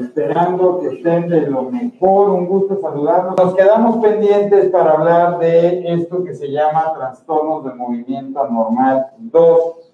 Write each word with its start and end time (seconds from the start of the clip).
esperando 0.00 0.80
que 0.80 0.88
estén 0.88 1.28
de 1.28 1.42
lo 1.42 1.62
mejor, 1.62 2.30
un 2.30 2.46
gusto 2.46 2.80
saludarlos. 2.80 3.36
Nos 3.36 3.54
quedamos 3.54 3.98
pendientes 3.98 4.70
para 4.70 4.92
hablar 4.92 5.38
de 5.38 5.92
esto 5.94 6.24
que 6.24 6.34
se 6.34 6.50
llama 6.50 6.92
trastornos 6.94 7.64
de 7.64 7.74
movimiento 7.74 8.42
anormal 8.42 9.08
2. 9.18 9.84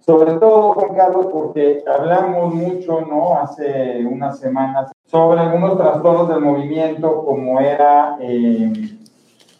Sobre 0.00 0.32
todo, 0.34 0.72
Juan 0.72 0.94
Carlos, 0.94 1.26
porque 1.30 1.84
hablamos 1.86 2.54
mucho, 2.54 3.02
¿no? 3.02 3.36
Hace 3.36 4.04
unas 4.06 4.38
semanas 4.38 4.90
sobre 5.04 5.40
algunos 5.40 5.76
trastornos 5.76 6.28
del 6.28 6.40
movimiento, 6.40 7.24
como 7.24 7.60
era 7.60 8.16
eh, 8.20 8.72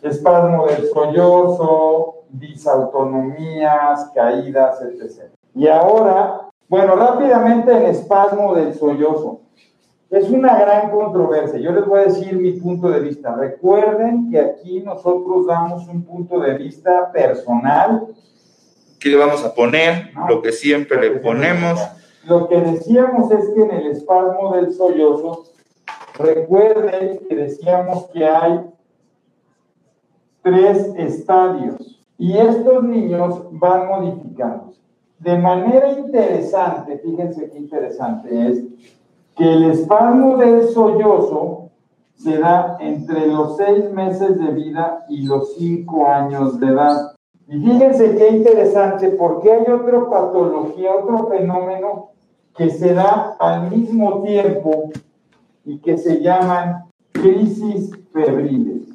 espasmo 0.02 0.66
del 0.66 0.86
sollozo, 0.88 2.14
disautonomías, 2.30 4.10
caídas, 4.14 4.80
etc. 4.82 5.30
Y 5.54 5.68
ahora, 5.68 6.48
bueno, 6.68 6.96
rápidamente 6.96 7.72
en 7.72 7.86
espasmo 7.86 8.54
del 8.54 8.74
sollozo. 8.74 9.40
Es 10.10 10.28
una 10.28 10.58
gran 10.58 10.90
controversia. 10.90 11.60
Yo 11.60 11.70
les 11.70 11.86
voy 11.86 12.00
a 12.00 12.04
decir 12.04 12.36
mi 12.36 12.52
punto 12.52 12.90
de 12.90 13.00
vista. 13.00 13.36
Recuerden 13.36 14.28
que 14.28 14.40
aquí 14.40 14.80
nosotros 14.80 15.46
damos 15.46 15.86
un 15.86 16.02
punto 16.02 16.40
de 16.40 16.58
vista 16.58 17.12
personal. 17.12 18.08
¿Qué 18.98 19.08
le 19.08 19.16
vamos 19.16 19.44
a 19.44 19.54
poner? 19.54 20.10
lo 20.28 20.42
que 20.42 20.50
siempre 20.50 21.00
le 21.00 21.20
ponemos. 21.20 21.78
Lo 22.24 22.48
que 22.48 22.60
decíamos 22.60 23.30
es 23.30 23.50
que 23.54 23.62
en 23.62 23.70
el 23.70 23.86
espasmo 23.86 24.52
del 24.54 24.72
sollozo, 24.72 25.44
recuerden 26.18 27.20
que 27.28 27.36
decíamos 27.36 28.06
que 28.12 28.26
hay 28.26 28.60
tres 30.42 30.92
estadios 30.96 32.02
y 32.18 32.36
estos 32.36 32.82
niños 32.82 33.44
van 33.52 33.86
modificándose. 33.86 34.80
De 35.20 35.38
manera 35.38 35.92
interesante, 35.92 36.98
fíjense 36.98 37.48
qué 37.50 37.58
interesante 37.58 38.48
es, 38.48 38.64
que 39.40 39.50
el 39.50 39.70
espasmo 39.70 40.36
del 40.36 40.68
sollozo 40.68 41.70
se 42.14 42.36
da 42.36 42.76
entre 42.78 43.26
los 43.26 43.56
seis 43.56 43.90
meses 43.90 44.38
de 44.38 44.52
vida 44.52 45.06
y 45.08 45.22
los 45.22 45.54
cinco 45.54 46.06
años 46.06 46.60
de 46.60 46.66
edad. 46.66 47.14
Y 47.48 47.58
fíjense 47.58 48.16
qué 48.16 48.36
interesante, 48.36 49.08
porque 49.08 49.50
hay 49.50 49.62
otra 49.62 50.10
patología, 50.10 50.94
otro 50.94 51.28
fenómeno 51.28 52.10
que 52.54 52.68
se 52.68 52.92
da 52.92 53.34
al 53.40 53.70
mismo 53.70 54.20
tiempo 54.24 54.90
y 55.64 55.78
que 55.78 55.96
se 55.96 56.20
llaman 56.20 56.90
crisis 57.10 57.92
febriles. 58.12 58.90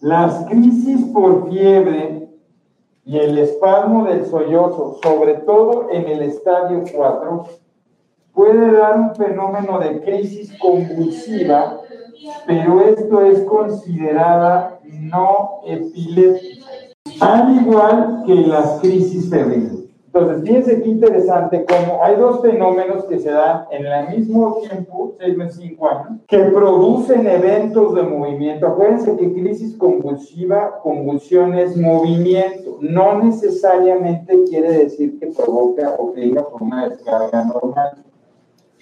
Las 0.00 0.44
crisis 0.46 1.04
por 1.12 1.48
fiebre 1.50 2.30
y 3.04 3.16
el 3.16 3.38
espasmo 3.38 4.06
del 4.06 4.26
sollozo, 4.26 4.98
sobre 5.04 5.34
todo 5.34 5.86
en 5.92 6.08
el 6.08 6.22
estadio 6.22 6.82
4, 6.92 7.44
puede 8.34 8.72
dar 8.72 8.98
un 8.98 9.14
fenómeno 9.14 9.78
de 9.78 10.00
crisis 10.02 10.52
convulsiva, 10.58 11.80
pero 12.46 12.80
esto 12.80 13.20
es 13.22 13.40
considerada 13.42 14.80
no 14.84 15.60
epiléptica, 15.66 16.66
al 17.20 17.56
igual 17.60 18.22
que 18.26 18.34
las 18.34 18.80
crisis 18.80 19.30
febriles. 19.30 19.84
Entonces, 20.06 20.44
fíjense 20.44 20.80
qué 20.80 20.88
interesante 20.90 21.64
cómo 21.64 22.04
hay 22.04 22.14
dos 22.14 22.40
fenómenos 22.40 23.04
que 23.06 23.18
se 23.18 23.32
dan 23.32 23.64
en 23.72 23.84
el 23.84 24.16
mismo 24.16 24.58
tiempo, 24.60 25.12
seis 25.18 25.36
meses, 25.36 25.56
cinco 25.56 25.88
años, 25.88 26.20
que 26.28 26.38
producen 26.38 27.26
eventos 27.26 27.96
de 27.96 28.02
movimiento. 28.04 28.68
Acuérdense 28.68 29.16
que 29.16 29.32
crisis 29.32 29.76
convulsiva, 29.76 30.78
convulsión 30.84 31.54
es 31.54 31.76
movimiento, 31.76 32.78
no 32.80 33.24
necesariamente 33.24 34.44
quiere 34.44 34.84
decir 34.84 35.18
que 35.18 35.26
provoca 35.32 35.96
o 35.98 36.12
que 36.12 36.20
venga 36.20 36.48
por 36.48 36.62
una 36.62 36.88
descarga 36.88 37.44
normal. 37.46 38.04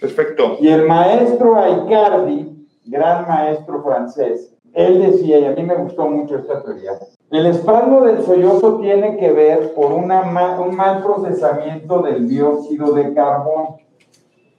Perfecto. 0.03 0.57
Y 0.61 0.69
el 0.69 0.85
maestro 0.87 1.57
Aicardi, 1.57 2.67
gran 2.85 3.27
maestro 3.27 3.83
francés, 3.83 4.53
él 4.75 5.01
decía, 5.01 5.39
y 5.39 5.45
a 5.45 5.53
mí 5.53 5.63
me 5.63 5.77
gustó 5.77 6.07
mucho 6.07 6.37
esta 6.37 6.63
teoría, 6.63 6.93
el 7.31 7.47
espasmo 7.47 8.01
del 8.03 8.23
sollozo 8.23 8.79
tiene 8.81 9.17
que 9.17 9.33
ver 9.33 9.73
por 9.75 9.93
una 9.93 10.23
un 10.61 10.75
mal 10.75 11.03
procesamiento 11.03 12.03
del 12.03 12.29
dióxido 12.29 12.93
de 12.93 13.15
carbono. 13.15 13.77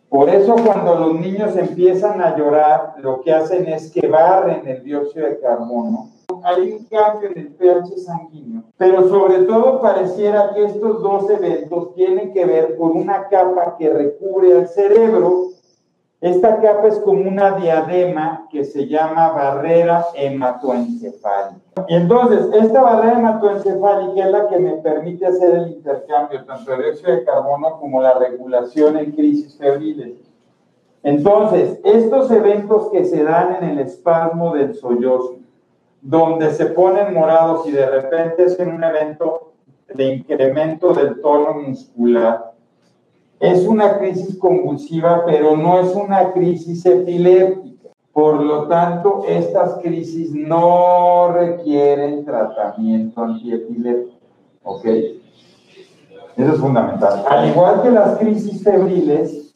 Por 0.07 0.29
eso 0.29 0.55
cuando 0.63 0.95
los 0.95 1.19
niños 1.19 1.57
empiezan 1.57 2.21
a 2.21 2.37
llorar, 2.37 2.93
lo 2.99 3.21
que 3.21 3.33
hacen 3.33 3.67
es 3.67 3.91
que 3.91 4.07
barren 4.07 4.65
el 4.65 4.83
dióxido 4.83 5.27
de 5.27 5.39
carbono 5.39 6.13
hay 6.43 6.71
un 6.71 6.83
cambio 6.85 7.29
en 7.29 7.37
el 7.37 7.47
pH 7.53 7.97
sanguíneo, 7.97 8.62
pero 8.83 9.07
sobre 9.07 9.43
todo 9.43 9.79
pareciera 9.79 10.53
que 10.53 10.65
estos 10.65 11.01
dos 11.01 11.29
eventos 11.29 11.93
tienen 11.95 12.33
que 12.33 12.43
ver 12.43 12.75
con 12.75 12.97
una 12.97 13.29
capa 13.29 13.77
que 13.79 13.89
recubre 13.89 14.57
al 14.57 14.67
cerebro. 14.67 15.51
Esta 16.19 16.59
capa 16.59 16.89
es 16.89 16.99
como 16.99 17.29
una 17.29 17.51
diadema 17.51 18.45
que 18.51 18.65
se 18.65 18.85
llama 18.85 19.29
barrera 19.29 20.05
hematoencefálica. 20.15 21.85
Y 21.87 21.95
entonces, 21.95 22.49
esta 22.53 22.81
barrera 22.81 23.19
hematoencefálica 23.19 24.25
es 24.25 24.31
la 24.31 24.47
que 24.49 24.59
me 24.59 24.73
permite 24.73 25.27
hacer 25.27 25.55
el 25.55 25.71
intercambio 25.71 26.43
tanto 26.43 26.71
de 26.71 26.83
dióxido 26.83 27.13
de 27.13 27.23
carbono 27.23 27.79
como 27.79 28.01
la 28.01 28.15
regulación 28.15 28.97
en 28.97 29.13
crisis 29.13 29.57
febriles. 29.57 30.17
Entonces, 31.03 31.79
estos 31.85 32.29
eventos 32.31 32.89
que 32.89 33.05
se 33.05 33.23
dan 33.23 33.63
en 33.63 33.69
el 33.69 33.79
espasmo 33.79 34.53
del 34.53 34.75
sollozo, 34.75 35.42
donde 36.03 36.51
se 36.51 36.65
ponen 36.67 37.13
morados 37.13 37.65
y 37.65 37.71
de 37.71 37.89
repente 37.89 38.43
es 38.43 38.59
en 38.59 38.73
un 38.73 38.83
evento 38.83 39.53
de 39.93 40.15
incremento 40.15 40.93
del 40.93 41.21
tono 41.21 41.53
muscular. 41.53 42.51
Es 43.39 43.65
una 43.65 43.97
crisis 43.97 44.37
convulsiva, 44.37 45.23
pero 45.25 45.55
no 45.55 45.79
es 45.79 45.95
una 45.95 46.33
crisis 46.33 46.85
epiléptica. 46.85 47.89
Por 48.11 48.43
lo 48.43 48.67
tanto, 48.67 49.23
estas 49.27 49.75
crisis 49.81 50.31
no 50.33 51.31
requieren 51.31 52.25
tratamiento 52.25 53.23
antiepiléptico. 53.23 54.17
¿Ok? 54.63 54.85
Eso 54.85 56.53
es 56.53 56.59
fundamental. 56.59 57.23
Al 57.29 57.49
igual 57.49 57.81
que 57.81 57.91
las 57.91 58.17
crisis 58.17 58.63
febriles, 58.63 59.55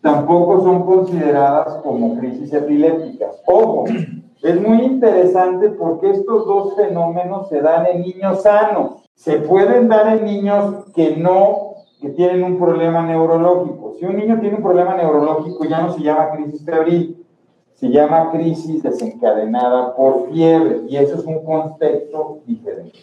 tampoco 0.00 0.62
son 0.62 0.84
consideradas 0.84 1.76
como 1.82 2.18
crisis 2.18 2.52
epilépticas. 2.52 3.42
Ojo, 3.46 3.84
es 4.46 4.60
muy 4.60 4.82
interesante 4.82 5.70
porque 5.70 6.10
estos 6.10 6.46
dos 6.46 6.76
fenómenos 6.76 7.48
se 7.48 7.60
dan 7.60 7.86
en 7.86 8.02
niños 8.02 8.42
sanos. 8.42 9.02
Se 9.14 9.38
pueden 9.38 9.88
dar 9.88 10.16
en 10.16 10.24
niños 10.24 10.84
que 10.94 11.16
no, 11.16 11.74
que 12.00 12.10
tienen 12.10 12.44
un 12.44 12.58
problema 12.58 13.02
neurológico. 13.04 13.94
Si 13.98 14.04
un 14.04 14.16
niño 14.16 14.38
tiene 14.40 14.56
un 14.56 14.62
problema 14.62 14.94
neurológico 14.94 15.64
ya 15.64 15.80
no 15.80 15.92
se 15.92 16.02
llama 16.02 16.30
crisis 16.30 16.64
febril, 16.64 17.24
se 17.74 17.88
llama 17.88 18.30
crisis 18.30 18.82
desencadenada 18.82 19.94
por 19.96 20.30
fiebre 20.30 20.82
y 20.88 20.96
eso 20.96 21.16
es 21.16 21.24
un 21.24 21.44
contexto 21.44 22.38
diferente. 22.46 22.98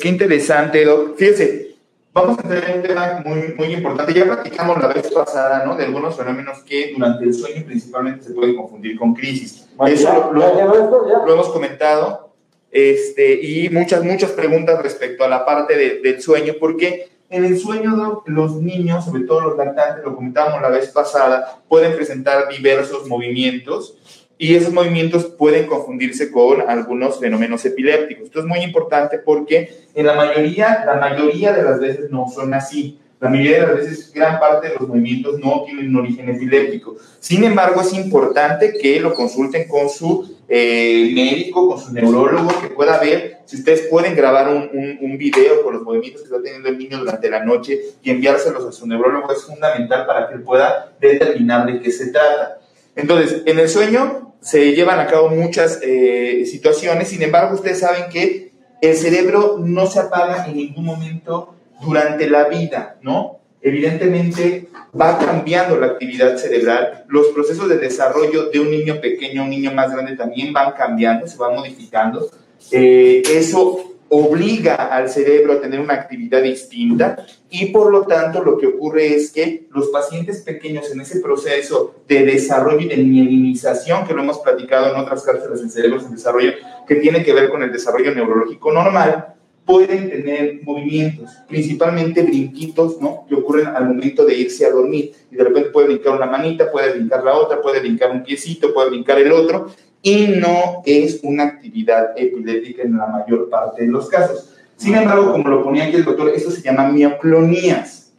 Qué 0.00 0.08
interesante, 0.08 0.84
Fíjese, 1.16 1.67
Vamos 2.12 2.38
a 2.38 2.42
tener 2.42 2.76
un 2.76 2.82
tema 2.82 3.22
muy, 3.24 3.54
muy 3.56 3.74
importante. 3.74 4.12
Ya 4.14 4.24
platicamos 4.24 4.78
la 4.78 4.88
vez 4.88 5.10
pasada, 5.12 5.64
¿no? 5.64 5.76
De 5.76 5.84
algunos 5.84 6.16
fenómenos 6.16 6.62
que 6.62 6.92
durante 6.92 7.24
el 7.24 7.34
sueño 7.34 7.64
principalmente 7.64 8.24
se 8.24 8.32
pueden 8.32 8.56
confundir 8.56 8.98
con 8.98 9.14
crisis. 9.14 9.68
Eso 9.86 10.30
lo, 10.32 11.32
hemos 11.32 11.48
comentado. 11.50 12.32
Este, 12.70 13.40
y 13.42 13.70
muchas, 13.70 14.04
muchas 14.04 14.32
preguntas 14.32 14.82
respecto 14.82 15.24
a 15.24 15.28
la 15.28 15.44
parte 15.44 16.00
del 16.02 16.20
sueño, 16.20 16.54
porque 16.58 17.08
en 17.30 17.44
el 17.44 17.58
sueño 17.58 18.22
los 18.26 18.56
niños, 18.56 19.04
sobre 19.04 19.24
todo 19.24 19.40
los 19.42 19.56
lactantes, 19.56 20.04
lo 20.04 20.14
comentábamos 20.14 20.62
la 20.62 20.70
vez 20.70 20.88
pasada, 20.88 21.60
pueden 21.68 21.94
presentar 21.94 22.48
diversos 22.48 23.06
movimientos 23.06 23.97
y 24.38 24.54
esos 24.54 24.72
movimientos 24.72 25.26
pueden 25.26 25.66
confundirse 25.66 26.30
con 26.30 26.62
algunos 26.62 27.18
fenómenos 27.18 27.64
epilépticos. 27.64 28.26
Esto 28.26 28.40
es 28.40 28.46
muy 28.46 28.60
importante 28.60 29.18
porque 29.18 29.88
en 29.94 30.06
la 30.06 30.14
mayoría, 30.14 30.84
la 30.86 30.94
mayoría 30.94 31.52
de 31.52 31.64
las 31.64 31.80
veces 31.80 32.10
no 32.10 32.28
son 32.32 32.54
así. 32.54 33.00
La 33.20 33.28
mayoría 33.28 33.62
de 33.62 33.66
las 33.66 33.76
veces, 33.78 34.12
gran 34.14 34.38
parte 34.38 34.68
de 34.68 34.74
los 34.78 34.88
movimientos 34.88 35.40
no 35.40 35.64
tienen 35.64 35.88
un 35.88 35.96
origen 35.96 36.28
epiléptico. 36.28 36.96
Sin 37.18 37.42
embargo, 37.42 37.80
es 37.80 37.92
importante 37.92 38.74
que 38.80 39.00
lo 39.00 39.12
consulten 39.12 39.66
con 39.66 39.88
su 39.88 40.36
eh, 40.48 41.10
médico, 41.12 41.68
con 41.68 41.80
su 41.80 41.92
neurólogo, 41.92 42.48
que 42.60 42.68
pueda 42.68 42.96
ver 43.00 43.38
si 43.44 43.56
ustedes 43.56 43.88
pueden 43.90 44.14
grabar 44.14 44.48
un, 44.48 44.70
un, 44.72 44.98
un, 45.00 45.18
video 45.18 45.64
con 45.64 45.74
los 45.74 45.82
movimientos 45.82 46.22
que 46.22 46.26
está 46.26 46.40
teniendo 46.40 46.68
el 46.68 46.78
niño 46.78 46.98
durante 46.98 47.28
la 47.28 47.44
noche 47.44 47.80
y 48.04 48.10
enviárselos 48.10 48.64
a 48.64 48.70
su 48.70 48.86
neurólogo. 48.86 49.32
Es 49.32 49.42
fundamental 49.42 50.06
para 50.06 50.28
que 50.28 50.34
él 50.34 50.42
pueda 50.42 50.92
determinar 51.00 51.66
de 51.66 51.80
qué 51.80 51.90
se 51.90 52.12
trata. 52.12 52.60
Entonces, 52.94 53.42
en 53.46 53.58
el 53.58 53.68
sueño 53.68 54.27
se 54.40 54.72
llevan 54.72 55.00
a 55.00 55.06
cabo 55.06 55.28
muchas 55.28 55.80
eh, 55.82 56.44
situaciones, 56.46 57.08
sin 57.08 57.22
embargo, 57.22 57.56
ustedes 57.56 57.80
saben 57.80 58.10
que 58.10 58.52
el 58.80 58.94
cerebro 58.96 59.58
no 59.58 59.86
se 59.86 60.00
apaga 60.00 60.46
en 60.46 60.56
ningún 60.56 60.84
momento 60.84 61.54
durante 61.80 62.28
la 62.28 62.44
vida, 62.44 62.96
¿no? 63.02 63.38
Evidentemente 63.60 64.68
va 64.98 65.18
cambiando 65.18 65.76
la 65.76 65.88
actividad 65.88 66.36
cerebral, 66.36 67.04
los 67.08 67.28
procesos 67.28 67.68
de 67.68 67.78
desarrollo 67.78 68.50
de 68.50 68.60
un 68.60 68.70
niño 68.70 69.00
pequeño 69.00 69.42
un 69.42 69.50
niño 69.50 69.72
más 69.72 69.90
grande 69.90 70.16
también 70.16 70.52
van 70.52 70.72
cambiando, 70.72 71.26
se 71.26 71.36
van 71.36 71.56
modificando. 71.56 72.30
Eh, 72.70 73.22
eso 73.28 73.87
obliga 74.08 74.74
al 74.74 75.08
cerebro 75.08 75.54
a 75.54 75.60
tener 75.60 75.80
una 75.80 75.94
actividad 75.94 76.42
distinta 76.42 77.26
y 77.50 77.66
por 77.66 77.92
lo 77.92 78.02
tanto 78.02 78.42
lo 78.42 78.56
que 78.56 78.66
ocurre 78.66 79.14
es 79.14 79.30
que 79.32 79.66
los 79.70 79.88
pacientes 79.88 80.42
pequeños 80.42 80.90
en 80.90 81.00
ese 81.00 81.20
proceso 81.20 81.94
de 82.08 82.24
desarrollo 82.24 82.80
y 82.80 82.88
de 82.88 82.96
mielinización 82.96 84.06
que 84.06 84.14
lo 84.14 84.22
hemos 84.22 84.38
platicado 84.38 84.94
en 84.94 85.00
otras 85.00 85.22
cárceles 85.22 85.60
en 85.60 85.70
cerebros 85.70 86.04
en 86.04 86.12
desarrollo 86.12 86.52
que 86.86 86.96
tiene 86.96 87.22
que 87.22 87.34
ver 87.34 87.50
con 87.50 87.62
el 87.62 87.72
desarrollo 87.72 88.14
neurológico 88.14 88.72
normal 88.72 89.34
pueden 89.68 90.08
tener 90.08 90.60
movimientos, 90.62 91.30
principalmente 91.46 92.22
brinquitos, 92.22 92.98
¿no? 93.02 93.26
Que 93.28 93.34
ocurren 93.34 93.66
al 93.66 93.84
momento 93.84 94.24
de 94.24 94.34
irse 94.34 94.64
a 94.64 94.70
dormir. 94.70 95.12
Y 95.30 95.36
de 95.36 95.44
repente 95.44 95.68
puede 95.68 95.88
brincar 95.88 96.14
una 96.14 96.24
manita, 96.24 96.72
puede 96.72 96.92
brincar 96.94 97.22
la 97.22 97.34
otra, 97.34 97.60
puede 97.60 97.80
brincar 97.80 98.10
un 98.10 98.22
piecito, 98.22 98.72
puede 98.72 98.88
brincar 98.88 99.18
el 99.18 99.30
otro, 99.30 99.66
y 100.02 100.28
no 100.28 100.82
es 100.86 101.20
una 101.22 101.44
actividad 101.44 102.12
epiléptica 102.16 102.82
en 102.82 102.96
la 102.96 103.06
mayor 103.06 103.48
parte 103.50 103.82
de 103.82 103.88
los 103.88 104.08
casos. 104.08 104.54
Sin 104.76 104.94
embargo, 104.94 105.32
como 105.32 105.48
lo 105.48 105.64
ponía 105.64 105.84
aquí 105.84 105.96
el 105.96 106.04
doctor, 106.04 106.30
eso 106.30 106.50
se 106.50 106.62
llama 106.62 106.88
mioclonías. 106.88 108.12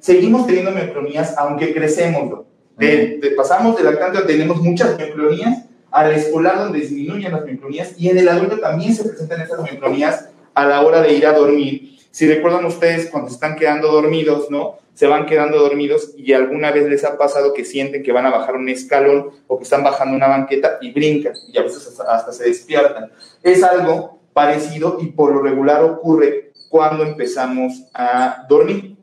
Seguimos 0.00 0.46
teniendo 0.46 0.72
mioclonías 0.72 1.36
aunque 1.38 1.72
crecemos. 1.72 2.46
De, 2.76 3.20
pasamos 3.36 3.76
de 3.76 3.84
lactante, 3.84 4.22
tenemos 4.22 4.60
muchas 4.62 4.96
mioclonías, 4.96 5.66
al 5.90 6.12
escolar 6.12 6.58
donde 6.58 6.80
disminuyen 6.80 7.32
las 7.32 7.44
mioclonías 7.44 7.94
y 7.98 8.08
en 8.08 8.18
el 8.18 8.28
adulto 8.28 8.58
también 8.58 8.94
se 8.94 9.04
presentan 9.04 9.42
estas 9.42 9.62
mioclonías 9.62 10.30
a 10.54 10.66
la 10.66 10.80
hora 10.80 11.02
de 11.02 11.12
ir 11.12 11.26
a 11.26 11.32
dormir. 11.32 11.98
Si 12.10 12.26
recuerdan 12.28 12.64
ustedes 12.64 13.08
cuando 13.10 13.28
se 13.28 13.34
están 13.34 13.56
quedando 13.56 13.92
dormidos, 13.92 14.50
¿no? 14.50 14.78
Se 14.94 15.06
van 15.06 15.26
quedando 15.26 15.58
dormidos 15.58 16.12
y 16.16 16.32
alguna 16.32 16.72
vez 16.72 16.88
les 16.88 17.04
ha 17.04 17.16
pasado 17.16 17.54
que 17.54 17.64
sienten 17.64 18.02
que 18.02 18.12
van 18.12 18.26
a 18.26 18.30
bajar 18.30 18.56
un 18.56 18.68
escalón 18.68 19.30
o 19.46 19.56
que 19.56 19.64
están 19.64 19.84
bajando 19.84 20.16
una 20.16 20.28
banqueta 20.28 20.78
y 20.80 20.92
brincan 20.92 21.34
y 21.48 21.56
a 21.56 21.62
veces 21.62 21.98
hasta, 22.06 22.32
se 22.32 22.44
despiertan. 22.44 23.10
Es 23.42 23.62
algo 23.62 24.20
parecido 24.32 24.98
y 25.00 25.06
por 25.06 25.32
lo 25.32 25.42
regular 25.42 25.82
ocurre 25.84 26.52
cuando 26.68 27.04
empezamos 27.04 27.84
a 27.94 28.44
dormir. 28.48 28.96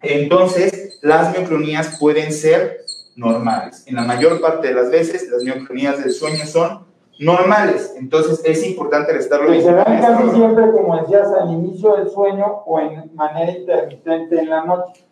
Entonces, 0.00 0.98
las 1.02 1.36
mioclonías 1.36 1.98
pueden 1.98 2.32
ser 2.32 2.78
normales. 3.14 3.84
En 3.86 3.96
la 3.96 4.02
mayor 4.02 4.40
parte 4.40 4.68
de 4.68 4.74
las 4.74 4.90
veces, 4.90 5.28
las 5.28 5.42
mioclonías 5.42 6.02
del 6.02 6.12
sueño 6.12 6.46
son 6.46 6.87
normales. 7.18 7.94
Entonces 7.98 8.42
es 8.44 8.66
importante 8.66 9.16
estarlo 9.16 9.52
Se 9.52 9.72
dan 9.72 10.00
casi 10.00 10.30
siempre, 10.30 10.70
como 10.72 10.96
decías, 11.00 11.32
al 11.32 11.50
inicio 11.50 11.96
del 11.96 12.08
sueño 12.08 12.62
o 12.66 12.80
en 12.80 13.14
manera 13.14 13.52
intermitente 13.52 14.40
en 14.40 14.50
la 14.50 14.64
noche. 14.64 15.04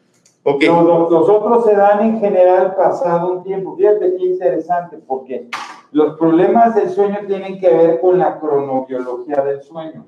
Okay. 0.45 0.69
Los, 0.69 1.11
los, 1.11 1.29
otros 1.29 1.65
se 1.65 1.75
dan 1.75 2.01
en 2.03 2.21
general 2.21 2.77
pasado 2.77 3.33
un 3.33 3.43
tiempo. 3.43 3.77
Fíjate 3.77 4.15
qué 4.17 4.25
interesante, 4.25 4.99
porque 5.05 5.49
los 5.91 6.17
problemas 6.17 6.77
del 6.77 6.91
sueño 6.91 7.19
tienen 7.27 7.59
que 7.59 7.69
ver 7.69 8.01
con 8.01 8.19
la 8.19 8.39
cronobiología 8.39 9.43
del 9.43 9.63
sueño. 9.63 10.07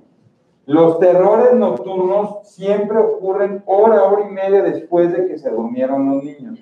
Los 0.67 1.01
terrores 1.01 1.55
nocturnos 1.55 2.47
siempre 2.47 2.99
ocurren 2.99 3.65
hora, 3.67 4.05
hora 4.05 4.29
y 4.29 4.33
media 4.33 4.63
después 4.63 5.11
de 5.13 5.27
que 5.27 5.39
se 5.39 5.51
durmieron 5.51 6.09
los 6.09 6.23
niños. 6.23 6.61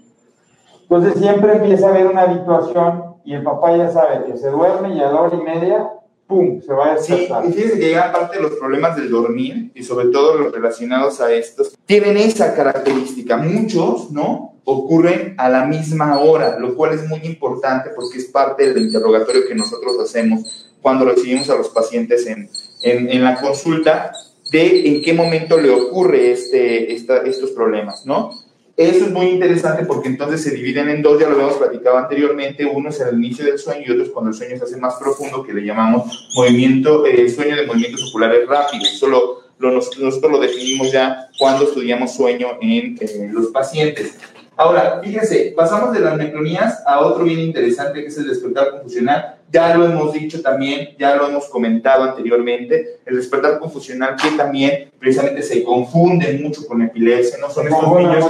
Entonces 0.82 1.14
siempre 1.14 1.56
empieza 1.56 1.88
a 1.88 1.90
haber 1.90 2.06
una 2.06 2.22
habituación 2.22 3.05
y 3.26 3.34
el 3.34 3.42
papá 3.42 3.76
ya 3.76 3.90
sabe 3.90 4.24
que 4.24 4.38
se 4.38 4.48
duerme 4.48 4.94
y 4.94 5.00
a 5.00 5.10
la 5.10 5.20
hora 5.20 5.36
y 5.36 5.42
media, 5.42 5.90
¡pum!, 6.26 6.62
se 6.62 6.72
va 6.72 6.92
a 6.92 6.94
despertar. 6.94 7.44
Sí, 7.44 7.50
y 7.50 7.52
fíjense 7.52 7.78
que 7.78 7.90
ya 7.90 8.12
parte 8.12 8.36
de 8.36 8.42
los 8.42 8.52
problemas 8.52 8.96
del 8.96 9.10
dormir, 9.10 9.72
y 9.74 9.82
sobre 9.82 10.06
todo 10.08 10.34
los 10.36 10.52
relacionados 10.52 11.20
a 11.20 11.32
estos, 11.32 11.76
tienen 11.84 12.16
esa 12.16 12.54
característica. 12.54 13.36
Muchos, 13.36 14.10
¿no?, 14.10 14.54
ocurren 14.68 15.34
a 15.38 15.48
la 15.48 15.64
misma 15.64 16.18
hora, 16.18 16.58
lo 16.58 16.74
cual 16.74 16.92
es 16.94 17.08
muy 17.08 17.20
importante 17.22 17.90
porque 17.94 18.18
es 18.18 18.24
parte 18.24 18.72
del 18.72 18.86
interrogatorio 18.86 19.46
que 19.46 19.54
nosotros 19.54 19.96
hacemos 20.00 20.72
cuando 20.82 21.04
recibimos 21.04 21.48
a 21.50 21.56
los 21.56 21.68
pacientes 21.68 22.26
en, 22.26 22.48
en, 22.82 23.08
en 23.08 23.22
la 23.22 23.40
consulta, 23.40 24.12
de 24.50 24.88
en 24.88 25.02
qué 25.02 25.12
momento 25.12 25.56
le 25.56 25.70
ocurre 25.70 26.32
este, 26.32 26.92
esta, 26.92 27.18
estos 27.18 27.50
problemas, 27.52 28.06
¿no? 28.06 28.30
Eso 28.76 29.06
es 29.06 29.10
muy 29.10 29.28
interesante 29.28 29.86
porque 29.86 30.08
entonces 30.08 30.42
se 30.42 30.50
dividen 30.50 30.90
en 30.90 31.00
dos, 31.00 31.18
ya 31.18 31.28
lo 31.28 31.34
habíamos 31.34 31.56
platicado 31.56 31.96
anteriormente, 31.96 32.66
uno 32.66 32.90
es 32.90 33.00
el 33.00 33.16
inicio 33.16 33.46
del 33.46 33.58
sueño 33.58 33.84
y 33.86 33.90
otro 33.90 34.04
es 34.04 34.10
cuando 34.10 34.30
el 34.30 34.36
sueño 34.36 34.58
se 34.58 34.64
hace 34.64 34.76
más 34.76 34.96
profundo, 34.96 35.42
que 35.42 35.54
le 35.54 35.64
llamamos 35.64 36.28
movimiento, 36.34 37.06
eh, 37.06 37.26
sueño 37.30 37.56
de 37.56 37.66
movimientos 37.66 38.10
oculares 38.10 38.46
rápidos. 38.46 38.92
Eso 38.92 39.06
lo, 39.06 39.42
nosotros 39.58 40.30
lo 40.30 40.38
definimos 40.38 40.92
ya 40.92 41.30
cuando 41.38 41.64
estudiamos 41.64 42.14
sueño 42.14 42.58
en 42.60 42.98
eh, 43.00 43.30
los 43.32 43.46
pacientes. 43.46 44.18
Ahora, 44.58 45.00
fíjense, 45.04 45.52
pasamos 45.54 45.92
de 45.92 46.00
las 46.00 46.16
necronías 46.16 46.82
a 46.86 47.00
otro 47.00 47.24
bien 47.24 47.40
interesante 47.40 48.00
que 48.00 48.08
es 48.08 48.16
el 48.16 48.26
despertar 48.26 48.70
confusional. 48.70 49.36
Ya 49.52 49.76
lo 49.76 49.84
hemos 49.84 50.14
dicho 50.14 50.40
también, 50.40 50.96
ya 50.98 51.14
lo 51.14 51.28
hemos 51.28 51.44
comentado 51.48 52.04
anteriormente, 52.04 53.00
el 53.04 53.16
despertar 53.16 53.58
confusional 53.58 54.16
que 54.16 54.30
también 54.30 54.90
precisamente 54.98 55.42
se 55.42 55.62
confunde 55.62 56.32
mucho 56.42 56.66
con 56.66 56.80
epilepsia, 56.80 57.36
¿no? 57.38 57.50
Son 57.50 57.68
estos 57.68 57.96
niños 57.98 58.24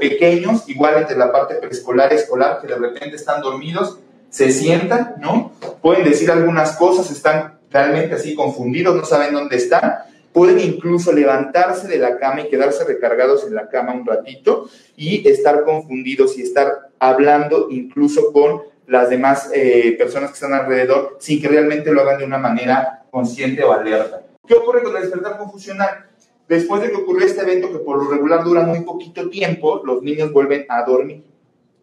pequeños, 0.00 0.66
igual 0.66 0.96
entre 0.96 1.16
la 1.16 1.30
parte 1.30 1.56
preescolar 1.56 2.10
y 2.10 2.16
escolar, 2.16 2.58
que 2.60 2.68
de 2.68 2.76
repente 2.76 3.16
están 3.16 3.42
dormidos, 3.42 3.98
se 4.30 4.50
sientan, 4.50 5.16
¿no? 5.20 5.52
Pueden 5.82 6.04
decir 6.04 6.30
algunas 6.30 6.76
cosas, 6.76 7.10
están 7.10 7.58
realmente 7.70 8.14
así 8.14 8.34
confundidos, 8.34 8.96
no 8.96 9.04
saben 9.04 9.34
dónde 9.34 9.56
están, 9.56 9.94
pueden 10.36 10.60
incluso 10.60 11.12
levantarse 11.12 11.88
de 11.88 11.96
la 11.96 12.18
cama 12.18 12.42
y 12.42 12.50
quedarse 12.50 12.84
recargados 12.84 13.46
en 13.46 13.54
la 13.54 13.70
cama 13.70 13.94
un 13.94 14.04
ratito 14.04 14.68
y 14.94 15.26
estar 15.26 15.64
confundidos 15.64 16.36
y 16.36 16.42
estar 16.42 16.90
hablando 16.98 17.68
incluso 17.70 18.34
con 18.34 18.60
las 18.86 19.08
demás 19.08 19.50
eh, 19.54 19.94
personas 19.96 20.28
que 20.28 20.34
están 20.34 20.52
alrededor 20.52 21.16
sin 21.20 21.40
que 21.40 21.48
realmente 21.48 21.90
lo 21.90 22.02
hagan 22.02 22.18
de 22.18 22.26
una 22.26 22.36
manera 22.36 23.06
consciente 23.10 23.64
o 23.64 23.72
alerta. 23.72 24.26
¿Qué 24.46 24.52
ocurre 24.52 24.82
con 24.82 24.94
el 24.94 25.04
despertar 25.04 25.38
confusional? 25.38 26.04
Después 26.46 26.82
de 26.82 26.90
que 26.90 26.96
ocurrió 26.96 27.26
este 27.26 27.40
evento 27.40 27.72
que 27.72 27.78
por 27.78 28.04
lo 28.04 28.10
regular 28.10 28.44
dura 28.44 28.60
muy 28.60 28.80
poquito 28.80 29.30
tiempo, 29.30 29.80
los 29.86 30.02
niños 30.02 30.34
vuelven 30.34 30.66
a 30.68 30.82
dormir 30.82 31.24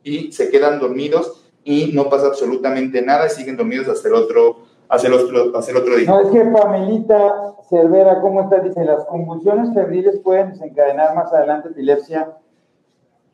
y 0.04 0.32
se 0.32 0.52
quedan 0.52 0.80
dormidos 0.80 1.44
y 1.64 1.88
no 1.94 2.08
pasa 2.08 2.28
absolutamente 2.28 3.02
nada 3.02 3.26
y 3.26 3.32
siguen 3.32 3.58
dormidos 3.58 3.88
hasta 3.88 4.10
el 4.10 4.14
otro 4.14 4.68
hacia 4.94 5.08
el 5.08 5.14
otro, 5.16 5.58
hacia 5.58 5.72
el 5.72 5.78
otro 5.78 5.96
día. 5.96 6.08
No, 6.08 6.20
es 6.20 6.30
que 6.30 6.46
Pamelita 6.46 7.56
Cervera, 7.68 8.22
¿cómo 8.22 8.42
está? 8.42 8.60
Dice, 8.60 8.86
las 8.86 9.06
convulsiones 9.06 9.74
febriles 9.74 10.20
pueden 10.20 10.52
desencadenar 10.52 11.16
más 11.16 11.34
adelante 11.34 11.70
epilepsia. 11.70 12.38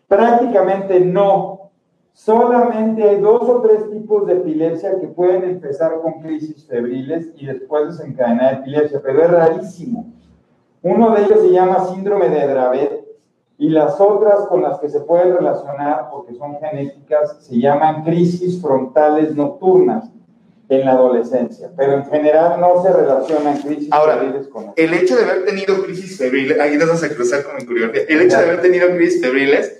Prácticamente 0.07 0.99
no. 1.01 1.71
Solamente 2.13 3.03
hay 3.03 3.19
dos 3.19 3.43
o 3.43 3.61
tres 3.61 3.89
tipos 3.91 4.25
de 4.25 4.33
epilepsia 4.33 4.99
que 4.99 5.07
pueden 5.07 5.43
empezar 5.43 5.99
con 6.01 6.21
crisis 6.21 6.65
febriles 6.65 7.29
y 7.35 7.45
después 7.45 7.97
desencadenar 7.97 8.55
epilepsia, 8.55 9.01
pero 9.03 9.23
es 9.23 9.31
rarísimo. 9.31 10.13
Uno 10.81 11.13
de 11.13 11.23
ellos 11.23 11.41
se 11.41 11.51
llama 11.51 11.85
síndrome 11.85 12.29
de 12.29 12.47
Dravet 12.47 13.05
y 13.57 13.69
las 13.69 13.99
otras 13.99 14.47
con 14.47 14.61
las 14.61 14.79
que 14.79 14.89
se 14.89 15.01
pueden 15.01 15.35
relacionar, 15.35 16.09
porque 16.09 16.33
son 16.33 16.57
genéticas, 16.59 17.37
se 17.41 17.59
llaman 17.59 18.03
crisis 18.03 18.61
frontales 18.61 19.35
nocturnas 19.35 20.09
en 20.69 20.85
la 20.85 20.91
adolescencia, 20.91 21.71
pero 21.75 21.93
en 21.93 22.05
general 22.05 22.61
no 22.61 22.81
se 22.83 22.93
relacionan 22.93 23.57
crisis 23.57 23.89
febriles 23.89 24.47
con 24.47 24.71
el 24.75 24.93
hecho 24.93 25.15
de 25.15 25.23
haber 25.23 25.45
tenido 25.45 25.83
crisis 25.83 26.17
febriles, 26.17 26.59
aquí 26.59 26.77
nos 26.77 26.87
vamos 26.87 27.03
a 27.03 27.09
cruzar 27.09 27.43
con 27.43 27.55
mi 27.55 27.65
curiosidad, 27.65 28.03
el 28.07 28.21
hecho 28.21 28.37
de 28.37 28.43
haber 28.43 28.61
tenido 28.61 28.87
crisis 28.95 29.19
febriles 29.19 29.79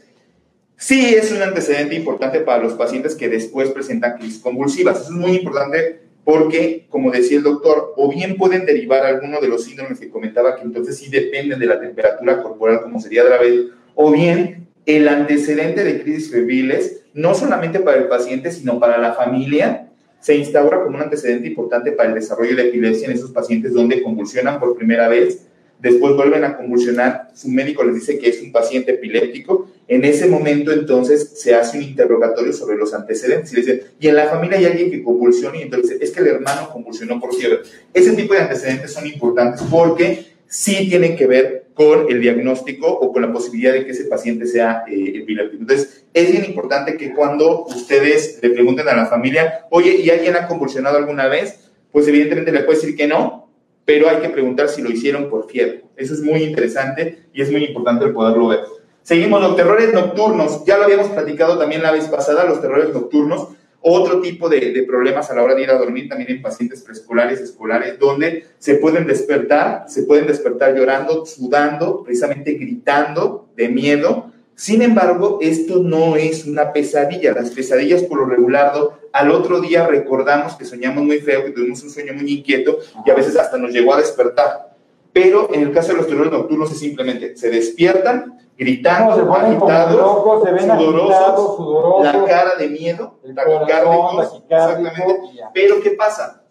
sí 0.79 1.13
es 1.13 1.31
un 1.31 1.41
antecedente 1.43 1.93
importante 1.93 2.39
para 2.39 2.63
los 2.63 2.73
pacientes 2.73 3.13
que 3.13 3.29
después 3.29 3.69
presentan 3.69 4.17
crisis 4.17 4.39
convulsivas. 4.39 5.01
Eso 5.01 5.09
es 5.09 5.15
muy 5.15 5.35
importante 5.35 5.99
porque, 6.23 6.87
como 6.89 7.11
decía 7.11 7.37
el 7.37 7.43
doctor, 7.43 7.93
o 7.97 8.09
bien 8.09 8.37
pueden 8.37 8.65
derivar 8.65 9.05
alguno 9.05 9.41
de 9.41 9.49
los 9.49 9.65
síndromes 9.65 9.99
que 9.99 10.09
comentaba, 10.09 10.55
que 10.55 10.63
entonces 10.63 10.97
sí 10.97 11.09
dependen 11.09 11.59
de 11.59 11.65
la 11.65 11.79
temperatura 11.79 12.41
corporal, 12.41 12.81
como 12.81 12.99
sería 12.99 13.25
Dravet, 13.25 13.71
o 13.95 14.11
bien 14.11 14.67
el 14.85 15.07
antecedente 15.07 15.83
de 15.83 16.01
crisis 16.01 16.31
febriles, 16.31 17.03
no 17.13 17.35
solamente 17.35 17.79
para 17.79 17.97
el 17.97 18.07
paciente, 18.07 18.51
sino 18.51 18.79
para 18.79 18.97
la 18.97 19.13
familia, 19.13 19.88
se 20.19 20.35
instaura 20.35 20.83
como 20.83 20.97
un 20.97 21.03
antecedente 21.03 21.47
importante 21.47 21.91
para 21.91 22.09
el 22.09 22.15
desarrollo 22.15 22.55
de 22.55 22.69
epilepsia 22.69 23.07
en 23.07 23.13
esos 23.13 23.31
pacientes 23.31 23.73
donde 23.73 24.01
convulsionan 24.01 24.59
por 24.59 24.75
primera 24.75 25.07
vez, 25.07 25.45
después 25.79 26.15
vuelven 26.15 26.43
a 26.43 26.57
convulsionar, 26.57 27.31
su 27.33 27.47
médico 27.47 27.83
les 27.83 27.95
dice 27.95 28.19
que 28.19 28.29
es 28.29 28.41
un 28.41 28.51
paciente 28.51 28.91
epiléptico, 28.91 29.69
en 29.87 30.03
ese 30.03 30.27
momento 30.27 30.71
entonces 30.71 31.31
se 31.35 31.55
hace 31.55 31.77
un 31.77 31.83
interrogatorio 31.83 32.51
sobre 32.51 32.77
los 32.77 32.93
antecedentes 32.93 33.51
y 33.51 33.55
le 33.55 33.61
dicen, 33.61 33.81
y 33.99 34.07
en 34.07 34.15
la 34.15 34.27
familia 34.27 34.57
hay 34.57 34.65
alguien 34.65 34.91
que 34.91 35.01
convulsiona 35.01 35.57
y 35.57 35.63
entonces 35.63 35.97
es 36.01 36.11
que 36.11 36.19
el 36.19 36.27
hermano 36.27 36.69
convulsionó 36.71 37.19
por 37.19 37.33
fiebre. 37.33 37.59
Ese 37.93 38.11
tipo 38.11 38.33
de 38.33 38.41
antecedentes 38.41 38.91
son 38.91 39.07
importantes 39.07 39.65
porque 39.71 40.25
sí 40.47 40.87
tienen 40.89 41.15
que 41.15 41.27
ver 41.27 41.58
con 41.79 42.11
el 42.11 42.19
diagnóstico 42.19 42.87
o 42.87 43.13
con 43.13 43.21
la 43.21 43.31
posibilidad 43.31 43.71
de 43.71 43.85
que 43.85 43.91
ese 43.91 44.03
paciente 44.03 44.45
sea 44.45 44.83
eh. 44.85 45.25
Entonces, 45.25 46.03
es 46.13 46.29
bien 46.29 46.43
importante 46.43 46.97
que 46.97 47.13
cuando 47.13 47.63
ustedes 47.67 48.37
le 48.41 48.49
pregunten 48.49 48.89
a 48.89 48.97
la 48.97 49.05
familia, 49.05 49.65
oye, 49.69 49.95
¿y 49.95 50.09
alguien 50.09 50.35
ha 50.35 50.45
convulsionado 50.45 50.97
alguna 50.97 51.29
vez? 51.29 51.71
Pues 51.93 52.05
evidentemente 52.09 52.51
le 52.51 52.63
puede 52.63 52.81
decir 52.81 52.97
que 52.97 53.07
no, 53.07 53.49
pero 53.85 54.09
hay 54.09 54.17
que 54.17 54.27
preguntar 54.27 54.67
si 54.67 54.81
lo 54.81 54.91
hicieron 54.91 55.29
por 55.29 55.49
fiebre. 55.49 55.85
Eso 55.95 56.15
es 56.15 56.19
muy 56.19 56.43
interesante 56.43 57.27
y 57.33 57.41
es 57.43 57.49
muy 57.49 57.63
importante 57.63 58.07
poderlo 58.07 58.49
ver. 58.49 58.59
Seguimos 59.01 59.41
los 59.41 59.55
terrores 59.55 59.93
nocturnos. 59.93 60.65
Ya 60.65 60.77
lo 60.77 60.83
habíamos 60.83 61.07
platicado 61.07 61.57
también 61.57 61.81
la 61.81 61.91
vez 61.91 62.09
pasada, 62.09 62.43
los 62.43 62.59
terrores 62.59 62.93
nocturnos. 62.93 63.47
Otro 63.81 64.19
tipo 64.19 64.49
de, 64.49 64.83
problemas 64.87 65.31
a 65.31 65.35
la 65.35 65.43
hora 65.43 65.55
de 65.55 65.63
ir 65.63 65.69
a 65.69 65.77
dormir 65.77 66.09
también 66.09 66.29
en 66.31 66.41
pacientes 66.41 66.81
preescolares, 66.81 67.39
escolares, 67.39 67.97
donde 67.97 68.45
se 68.57 68.75
pueden 68.75 69.07
despertar, 69.07 69.85
se 69.87 70.03
pueden 70.03 70.27
despertar 70.27 70.75
llorando, 70.75 71.25
sudando, 71.25 72.03
precisamente 72.03 72.53
gritando 72.53 73.49
de 73.55 73.69
miedo. 73.69 74.31
Sin 74.55 74.81
embargo, 74.81 75.39
esto 75.41 75.81
no 75.81 76.17
es 76.17 76.45
una 76.45 76.73
pesadilla. 76.73 77.33
Las 77.33 77.51
pesadillas, 77.51 78.03
por 78.03 78.19
lo 78.19 78.25
regular, 78.25 78.73
al 79.13 79.31
otro 79.31 79.61
día 79.61 79.87
recordamos 79.87 80.55
que 80.55 80.65
soñamos 80.65 81.05
muy 81.05 81.19
feo, 81.19 81.45
que 81.45 81.51
tuvimos 81.51 81.81
un 81.81 81.89
sueño 81.89 82.13
muy 82.13 82.29
inquieto 82.29 82.79
y 83.05 83.09
a 83.09 83.15
veces 83.15 83.37
hasta 83.37 83.57
nos 83.57 83.71
llegó 83.71 83.93
a 83.93 83.97
despertar. 83.97 84.75
Pero 85.13 85.53
en 85.53 85.61
el 85.61 85.71
caso 85.71 85.93
de 85.93 85.97
los 85.99 86.07
terrores 86.07 86.31
nocturnos 86.31 86.71
es 86.71 86.79
simplemente 86.79 87.35
se 87.37 87.49
despiertan 87.49 88.37
gritando, 88.59 89.15
se 89.15 89.21
agitados, 89.21 89.95
locos, 89.95 90.43
se 90.43 90.51
ven 90.51 90.63
sudorosos, 90.63 91.55
sudorosos, 91.55 92.03
la 92.03 92.25
cara 92.25 92.55
de 92.57 92.67
miedo, 92.67 93.17
taquicárdicos, 93.33 94.43
exactamente. 94.49 95.17
Pero 95.53 95.81
¿qué 95.81 95.91
pasa? 95.91 96.43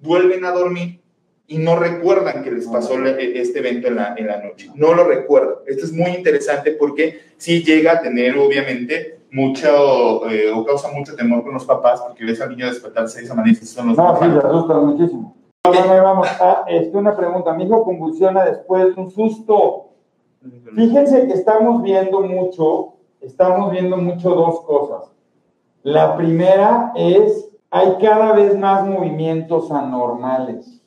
Vuelven 0.00 0.44
a 0.44 0.50
dormir 0.50 1.00
y 1.46 1.58
no 1.58 1.76
recuerdan 1.76 2.42
que 2.42 2.50
les 2.50 2.66
pasó 2.66 2.94
este 3.06 3.60
evento 3.60 3.86
en 3.86 3.94
la, 3.94 4.14
en 4.16 4.26
la 4.26 4.42
noche. 4.42 4.70
No 4.74 4.92
lo 4.92 5.04
recuerdan. 5.04 5.54
Esto 5.66 5.84
es 5.84 5.92
muy 5.92 6.10
interesante 6.10 6.72
porque 6.72 7.20
sí 7.36 7.62
llega 7.62 7.92
a 7.92 8.00
tener, 8.00 8.36
obviamente, 8.36 9.20
mucho, 9.30 10.28
eh, 10.28 10.50
o 10.52 10.64
causa 10.64 10.90
mucho 10.90 11.14
temor 11.14 11.44
con 11.44 11.54
los 11.54 11.64
papás, 11.64 12.00
porque 12.00 12.24
ves 12.24 12.40
al 12.40 12.50
niño 12.50 12.66
despertarse 12.66 13.20
de 13.20 13.26
esa 13.26 13.34
manera 13.34 13.56
y 13.62 13.64
son 13.64 13.88
los 13.88 13.96
No, 13.96 14.18
sí, 14.20 14.26
se 14.32 14.46
asustan 14.46 14.86
muchísimo. 14.86 15.36
Vamos, 15.64 15.86
vamos. 15.86 16.28
Ah, 16.40 16.64
este, 16.66 16.96
una 16.96 17.16
pregunta. 17.16 17.52
Mi 17.54 17.64
hijo 17.64 17.84
convulsiona 17.84 18.44
después 18.44 18.96
de 18.96 19.00
un 19.00 19.10
susto. 19.12 19.91
Fíjense 20.74 21.26
que 21.26 21.34
estamos 21.34 21.82
viendo 21.82 22.20
mucho, 22.22 22.94
estamos 23.20 23.70
viendo 23.70 23.96
mucho 23.96 24.30
dos 24.30 24.60
cosas. 24.62 25.12
La 25.82 26.16
primera 26.16 26.92
es, 26.94 27.50
hay 27.70 27.96
cada 28.00 28.32
vez 28.32 28.58
más 28.58 28.86
movimientos 28.86 29.70
anormales. 29.70 30.80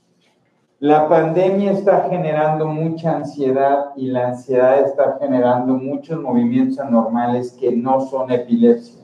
La 0.79 1.07
pandemia 1.07 1.71
está 1.71 2.07
generando 2.09 2.67
mucha 2.67 3.15
ansiedad 3.15 3.91
y 3.95 4.07
la 4.07 4.27
ansiedad 4.27 4.81
está 4.81 5.17
generando 5.19 5.73
muchos 5.73 6.19
movimientos 6.19 6.79
anormales 6.79 7.53
que 7.53 7.71
no 7.71 8.01
son 8.01 8.31
epilepsia. 8.31 9.03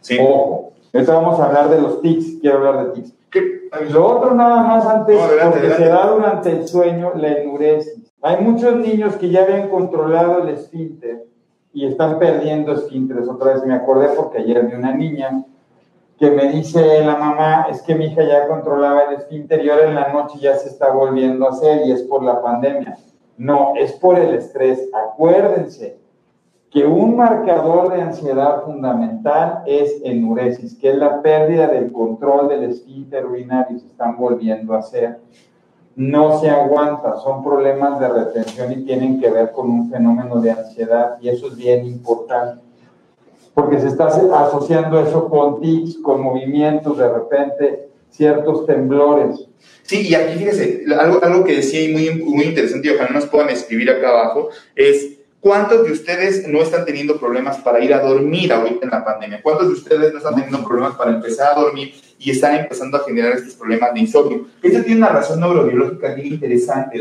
Sí. 0.00 0.18
Ojo, 0.20 0.72
ahorita 0.92 1.14
vamos 1.14 1.40
a 1.40 1.46
hablar 1.46 1.68
de 1.68 1.80
los 1.80 2.00
tics, 2.00 2.40
quiero 2.40 2.58
hablar 2.58 2.86
de 2.86 3.00
tics. 3.00 3.14
Lo 3.90 4.06
otro 4.06 4.34
nada 4.34 4.62
más 4.62 4.86
antes, 4.86 5.16
No, 5.16 5.24
adelante, 5.24 5.58
porque 5.60 5.74
se 5.74 5.88
da 5.88 6.06
durante 6.06 6.50
el 6.50 6.68
sueño, 6.68 7.12
la 7.14 7.28
enuresis. 7.28 8.03
Hay 8.24 8.42
muchos 8.42 8.76
niños 8.76 9.16
que 9.16 9.28
ya 9.28 9.42
habían 9.42 9.68
controlado 9.68 10.42
el 10.42 10.48
esfínter 10.48 11.26
y 11.74 11.84
están 11.84 12.18
perdiendo 12.18 12.72
esfínteres. 12.72 13.28
Otra 13.28 13.52
vez 13.52 13.66
me 13.66 13.74
acordé 13.74 14.08
porque 14.16 14.38
ayer 14.38 14.66
vi 14.66 14.72
una 14.72 14.94
niña 14.94 15.44
que 16.18 16.30
me 16.30 16.50
dice 16.50 17.04
la 17.04 17.16
mamá, 17.16 17.66
es 17.68 17.82
que 17.82 17.94
mi 17.94 18.06
hija 18.06 18.24
ya 18.24 18.48
controlaba 18.48 19.02
el 19.02 19.16
esfínter 19.16 19.62
y 19.62 19.68
ahora 19.68 19.88
en 19.88 19.94
la 19.94 20.10
noche 20.10 20.38
ya 20.40 20.56
se 20.56 20.70
está 20.70 20.90
volviendo 20.90 21.44
a 21.44 21.50
hacer 21.50 21.86
y 21.86 21.92
es 21.92 22.00
por 22.04 22.22
la 22.22 22.40
pandemia. 22.40 22.96
No, 23.36 23.74
es 23.76 23.92
por 23.92 24.18
el 24.18 24.34
estrés. 24.34 24.88
Acuérdense 24.94 25.98
que 26.70 26.86
un 26.86 27.16
marcador 27.16 27.92
de 27.92 28.00
ansiedad 28.00 28.62
fundamental 28.62 29.64
es 29.66 30.00
enuresis, 30.02 30.78
que 30.78 30.92
es 30.92 30.96
la 30.96 31.20
pérdida 31.20 31.66
del 31.66 31.92
control 31.92 32.48
del 32.48 32.70
esfínter 32.70 33.26
urinario, 33.26 33.78
se 33.78 33.86
están 33.86 34.16
volviendo 34.16 34.72
a 34.72 34.78
hacer. 34.78 35.20
No 35.96 36.40
se 36.40 36.50
aguanta, 36.50 37.16
son 37.22 37.44
problemas 37.44 38.00
de 38.00 38.08
retención 38.08 38.72
y 38.72 38.84
tienen 38.84 39.20
que 39.20 39.30
ver 39.30 39.52
con 39.52 39.70
un 39.70 39.90
fenómeno 39.90 40.40
de 40.40 40.50
ansiedad 40.50 41.16
y 41.20 41.28
eso 41.28 41.48
es 41.48 41.56
bien 41.56 41.86
importante 41.86 42.64
porque 43.54 43.80
se 43.80 43.86
está 43.86 44.08
asociando 44.08 45.00
eso 45.00 45.28
con 45.28 45.60
tics, 45.60 45.98
con 46.02 46.20
movimientos, 46.20 46.98
de 46.98 47.08
repente 47.08 47.88
ciertos 48.10 48.66
temblores. 48.66 49.46
Sí, 49.82 50.08
y 50.08 50.14
aquí 50.14 50.38
fíjese, 50.38 50.84
algo, 50.98 51.22
algo 51.22 51.44
que 51.44 51.56
decía 51.56 51.82
y 51.82 51.92
muy, 51.92 52.10
muy 52.22 52.44
interesante, 52.44 52.88
y 52.88 52.90
ojalá 52.90 53.10
nos 53.10 53.26
puedan 53.26 53.50
escribir 53.50 53.90
acá 53.90 54.08
abajo, 54.08 54.50
es 54.74 55.18
¿cuántos 55.40 55.84
de 55.84 55.92
ustedes 55.92 56.48
no 56.48 56.62
están 56.62 56.84
teniendo 56.84 57.18
problemas 57.18 57.58
para 57.58 57.82
ir 57.82 57.94
a 57.94 58.00
dormir 58.00 58.52
ahorita 58.52 58.84
en 58.84 58.90
la 58.90 59.04
pandemia? 59.04 59.42
¿Cuántos 59.42 59.68
de 59.68 59.74
ustedes 59.74 60.12
no 60.12 60.18
están 60.18 60.34
teniendo 60.34 60.64
problemas 60.64 60.96
para 60.96 61.12
empezar 61.12 61.56
a 61.56 61.60
dormir 61.60 61.94
y 62.18 62.30
están 62.30 62.56
empezando 62.56 62.96
a 62.96 63.04
generar 63.04 63.32
estos 63.32 63.54
problemas 63.54 63.94
de 63.94 64.00
insomnio? 64.00 64.46
Esto 64.62 64.82
tiene 64.82 64.98
una 64.98 65.10
razón 65.10 65.40
neurobiológica 65.40 66.14
bien 66.14 66.34
interesante. 66.34 67.00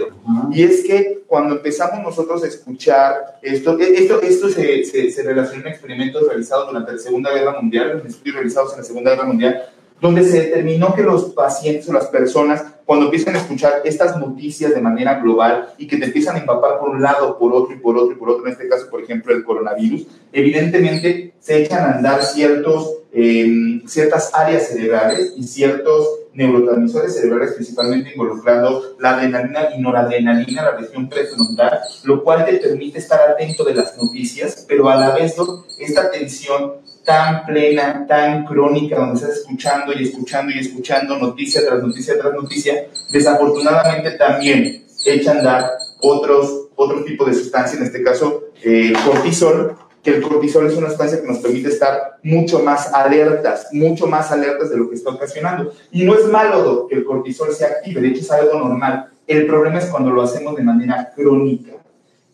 Y 0.52 0.64
es 0.64 0.84
que 0.84 1.24
cuando 1.28 1.56
empezamos 1.56 2.04
nosotros 2.04 2.44
a 2.44 2.48
escuchar 2.48 3.40
esto, 3.42 3.80
e, 3.80 3.96
esto, 3.96 4.22
esto 4.22 4.50
se, 4.50 4.84
se, 4.86 5.12
se 5.12 5.24
relaciona 5.24 5.68
en 5.68 5.74
experimentos 5.74 6.28
realizados 6.28 6.68
durante 6.68 6.94
la 6.94 6.98
Segunda 6.98 7.32
Guerra 7.32 7.60
Mundial, 7.60 8.04
estudios 8.06 8.36
realizados 8.36 8.74
en 8.74 8.80
la 8.80 8.84
Segunda 8.84 9.12
Guerra 9.12 9.26
Mundial, 9.26 9.64
donde 10.04 10.26
se 10.26 10.42
determinó 10.42 10.94
que 10.94 11.02
los 11.02 11.34
pacientes 11.34 11.88
o 11.88 11.94
las 11.94 12.08
personas, 12.08 12.62
cuando 12.86 13.06
empiezan 13.06 13.36
a 13.36 13.40
escuchar 13.40 13.82
estas 13.86 14.20
noticias 14.20 14.76
de 14.76 14.82
manera 14.82 15.22
global 15.22 15.70
y 15.78 15.88
que 15.88 15.96
te 15.96 16.06
empiezan 16.08 16.36
a 16.36 16.40
empapar 16.40 16.78
por 16.78 16.90
un 16.90 17.02
lado, 17.02 17.40
por 17.40 17.54
otro 17.54 17.74
y 17.74 17.80
por 17.80 17.98
otro 17.98 18.12
y 18.12 18.16
por 18.16 18.30
otro, 18.30 18.46
en 18.46 18.52
este 18.52 18.68
caso, 18.68 18.90
por 18.90 19.02
ejemplo, 19.02 19.34
el 19.34 19.46
coronavirus, 19.46 20.06
evidentemente 20.34 21.34
se 21.40 21.64
echan 21.64 21.86
a 21.86 21.96
andar 21.96 22.22
ciertos, 22.22 22.98
eh, 23.14 23.82
ciertas 23.86 24.32
áreas 24.34 24.68
cerebrales 24.68 25.34
y 25.38 25.44
ciertos 25.44 26.08
neurotransmisores 26.34 27.14
cerebrales, 27.14 27.54
principalmente 27.54 28.12
involucrando 28.12 28.96
la 29.00 29.12
adrenalina 29.12 29.70
y 29.76 29.82
noradrenalina, 29.82 30.64
la 30.64 30.78
región 30.78 31.08
prefrontal, 31.08 31.80
lo 32.06 32.24
cual 32.24 32.46
te 32.46 32.58
permite 32.58 33.00
estar 33.00 33.20
atento 33.30 33.64
de 33.64 33.76
las 33.76 33.96
noticias, 33.98 34.66
pero 34.68 34.90
a 34.90 34.96
la 34.96 35.12
vez 35.12 35.36
esta 35.80 36.10
tensión 36.10 36.74
tan 37.06 37.46
plena, 37.46 38.06
tan 38.08 38.46
crónica, 38.46 38.98
donde 38.98 39.16
estás 39.16 39.38
escuchando 39.40 39.94
y 39.94 40.04
escuchando 40.04 40.52
y 40.54 40.60
escuchando 40.60 41.18
noticia 41.18 41.62
tras 41.66 41.84
noticia 41.84 42.18
tras 42.18 42.34
noticia, 42.34 42.88
desafortunadamente 43.12 44.12
también 44.12 44.86
echa 45.06 45.32
a 45.32 45.38
andar 45.38 45.72
otros, 46.02 46.70
otro 46.76 47.04
tipo 47.04 47.26
de 47.26 47.34
sustancia, 47.34 47.78
en 47.78 47.86
este 47.86 48.02
caso 48.02 48.46
eh, 48.64 48.94
cortisol, 49.06 49.76
que 50.04 50.12
el 50.12 50.22
cortisol 50.22 50.68
es 50.68 50.76
una 50.76 50.90
sustancia 50.90 51.22
que 51.22 51.28
nos 51.28 51.40
permite 51.40 51.70
estar 51.70 52.18
mucho 52.24 52.60
más 52.60 52.94
alertas, 52.94 53.70
mucho 53.72 54.06
más 54.06 54.32
alertas 54.32 54.70
de 54.70 54.78
lo 54.78 54.90
que 54.90 54.96
está 54.96 55.12
ocasionando. 55.12 55.72
Y 55.92 56.04
no 56.04 56.14
es 56.14 56.28
malo 56.28 56.88
que 56.88 56.96
el 56.96 57.06
cortisol 57.06 57.54
se 57.54 57.66
active, 57.66 58.02
de 58.02 58.10
hecho 58.10 58.20
es 58.20 58.32
algo 58.32 58.60
normal. 58.60 59.10
El 59.26 59.48
problema 59.48 59.80
es 59.80 59.86
cuando 59.86 60.12
lo 60.12 60.22
hacemos 60.22 60.58
de 60.58 60.64
manera 60.64 61.14
crónica. 61.16 61.72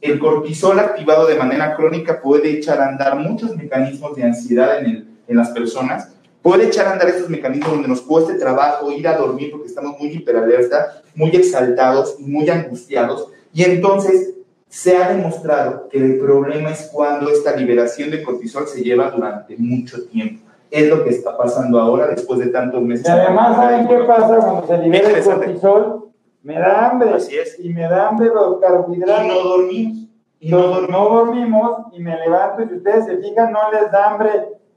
El 0.01 0.17
cortisol 0.17 0.79
activado 0.79 1.27
de 1.27 1.35
manera 1.35 1.75
crónica 1.75 2.19
puede 2.19 2.49
echar 2.51 2.81
a 2.81 2.87
andar 2.87 3.17
muchos 3.17 3.55
mecanismos 3.55 4.15
de 4.15 4.23
ansiedad 4.23 4.79
en, 4.79 4.85
el, 4.85 5.07
en 5.27 5.37
las 5.37 5.49
personas, 5.49 6.09
puede 6.41 6.67
echar 6.67 6.87
a 6.87 6.93
andar 6.93 7.09
estos 7.09 7.29
mecanismos 7.29 7.69
donde 7.71 7.87
nos 7.87 8.01
cueste 8.01 8.33
trabajo 8.35 8.91
ir 8.91 9.07
a 9.07 9.17
dormir 9.17 9.51
porque 9.51 9.67
estamos 9.67 9.99
muy 9.99 10.09
hiperalerta, 10.09 11.03
muy 11.13 11.29
exaltados 11.35 12.15
y 12.17 12.23
muy 12.23 12.49
angustiados. 12.49 13.27
Y 13.53 13.63
entonces 13.63 14.38
se 14.69 14.95
ha 14.95 15.09
demostrado 15.09 15.89
que 15.89 15.97
el 15.97 16.19
problema 16.19 16.69
es 16.69 16.89
cuando 16.93 17.31
esta 17.31 17.55
liberación 17.55 18.11
de 18.11 18.21
cortisol 18.23 18.67
se 18.67 18.81
lleva 18.83 19.09
durante 19.09 19.57
mucho 19.57 20.05
tiempo. 20.07 20.45
Es 20.69 20.87
lo 20.87 21.03
que 21.03 21.09
está 21.09 21.35
pasando 21.35 21.79
ahora 21.79 22.07
después 22.07 22.39
de 22.39 22.47
tantos 22.47 22.79
meses. 22.83 23.07
Y 23.07 23.09
además, 23.09 23.55
¿saben 23.55 23.87
qué 23.87 23.97
pasa 24.03 24.37
cuando 24.37 24.67
se 24.67 24.77
libera 24.77 25.09
el 25.09 25.23
cortisol? 25.23 26.09
Me 26.43 26.59
da 26.59 26.89
hambre. 26.91 27.09
Así 27.15 27.35
es. 27.35 27.59
Y 27.59 27.69
me 27.69 27.81
da 27.81 28.09
hambre 28.09 28.27
los 28.27 28.57
Y 28.57 28.61
carbohidratos. 28.61 29.27
no 29.27 29.39
dormimos. 29.49 29.97
Y 30.39 30.51
no 30.51 30.57
dormimos. 30.59 30.89
no 30.89 31.09
dormimos 31.09 31.77
y 31.91 31.99
me 31.99 32.17
levanto 32.17 32.61
y 32.63 32.67
si 32.69 32.75
ustedes 32.75 33.05
se 33.05 33.17
fijan 33.17 33.51
no 33.51 33.71
les 33.73 33.91
da 33.91 34.11
hambre 34.11 34.31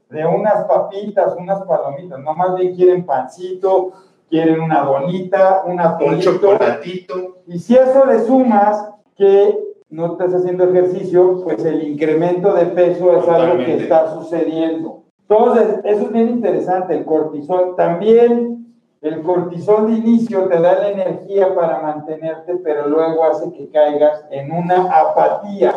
de 0.09 0.25
unas 0.25 0.65
papitas, 0.65 1.35
unas 1.37 1.61
palomitas, 1.63 2.19
no 2.19 2.33
más 2.33 2.55
bien 2.55 2.75
quieren 2.75 3.05
pancito, 3.05 3.93
quieren 4.29 4.59
una 4.59 4.83
bonita, 4.83 5.61
un 5.65 5.79
Un 5.79 6.19
chocolatito. 6.19 7.37
Y 7.47 7.59
si 7.59 7.75
eso 7.75 8.05
le 8.05 8.19
sumas 8.25 8.89
que 9.15 9.72
no 9.93 10.13
estás 10.13 10.33
haciendo 10.33 10.63
ejercicio, 10.63 11.41
pues 11.43 11.63
el 11.63 11.87
incremento 11.87 12.51
de 12.53 12.65
peso 12.65 13.15
es 13.15 13.27
algo 13.27 13.63
que 13.63 13.75
está 13.75 14.11
sucediendo. 14.15 15.03
Entonces, 15.29 15.81
eso 15.83 16.05
es 16.05 16.11
bien 16.11 16.29
interesante, 16.29 16.97
el 16.97 17.05
cortisol. 17.05 17.75
También 17.75 18.73
el 19.01 19.21
cortisol 19.21 19.85
de 19.85 19.99
inicio 19.99 20.47
te 20.47 20.59
da 20.59 20.79
la 20.79 20.89
energía 20.89 21.53
para 21.53 21.79
mantenerte, 21.79 22.55
pero 22.63 22.87
luego 22.87 23.23
hace 23.23 23.51
que 23.53 23.69
caigas 23.69 24.25
en 24.31 24.51
una 24.51 24.89
apatía 24.99 25.75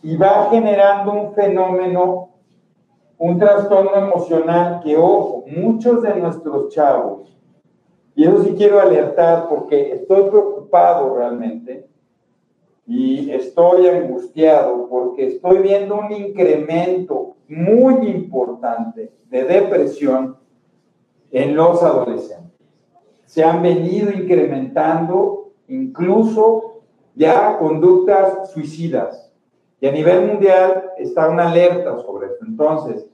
y 0.00 0.16
va 0.16 0.46
generando 0.48 1.12
un 1.12 1.32
fenómeno, 1.34 2.28
un 3.18 3.36
trastorno 3.36 3.96
emocional 3.96 4.80
que, 4.84 4.96
ojo, 4.96 5.44
muchos 5.48 6.02
de 6.02 6.14
nuestros 6.14 6.72
chavos, 6.72 7.36
y 8.14 8.24
eso 8.24 8.44
sí 8.44 8.54
quiero 8.56 8.78
alertar 8.78 9.48
porque 9.48 9.92
estoy 9.92 10.30
preocupado 10.30 11.16
realmente 11.16 11.89
y 12.92 13.30
estoy 13.30 13.86
angustiado 13.86 14.88
porque 14.88 15.28
estoy 15.28 15.58
viendo 15.58 15.94
un 15.94 16.10
incremento 16.10 17.36
muy 17.46 18.08
importante 18.08 19.12
de 19.30 19.44
depresión 19.44 20.36
en 21.30 21.54
los 21.54 21.80
adolescentes. 21.84 22.50
Se 23.26 23.44
han 23.44 23.62
venido 23.62 24.10
incrementando 24.10 25.52
incluso 25.68 26.80
ya 27.14 27.58
conductas 27.58 28.50
suicidas. 28.50 29.32
Y 29.80 29.86
a 29.86 29.92
nivel 29.92 30.26
mundial 30.26 30.90
está 30.98 31.28
una 31.28 31.48
alerta 31.48 31.96
sobre 32.00 32.26
esto. 32.26 32.44
Entonces, 32.44 33.06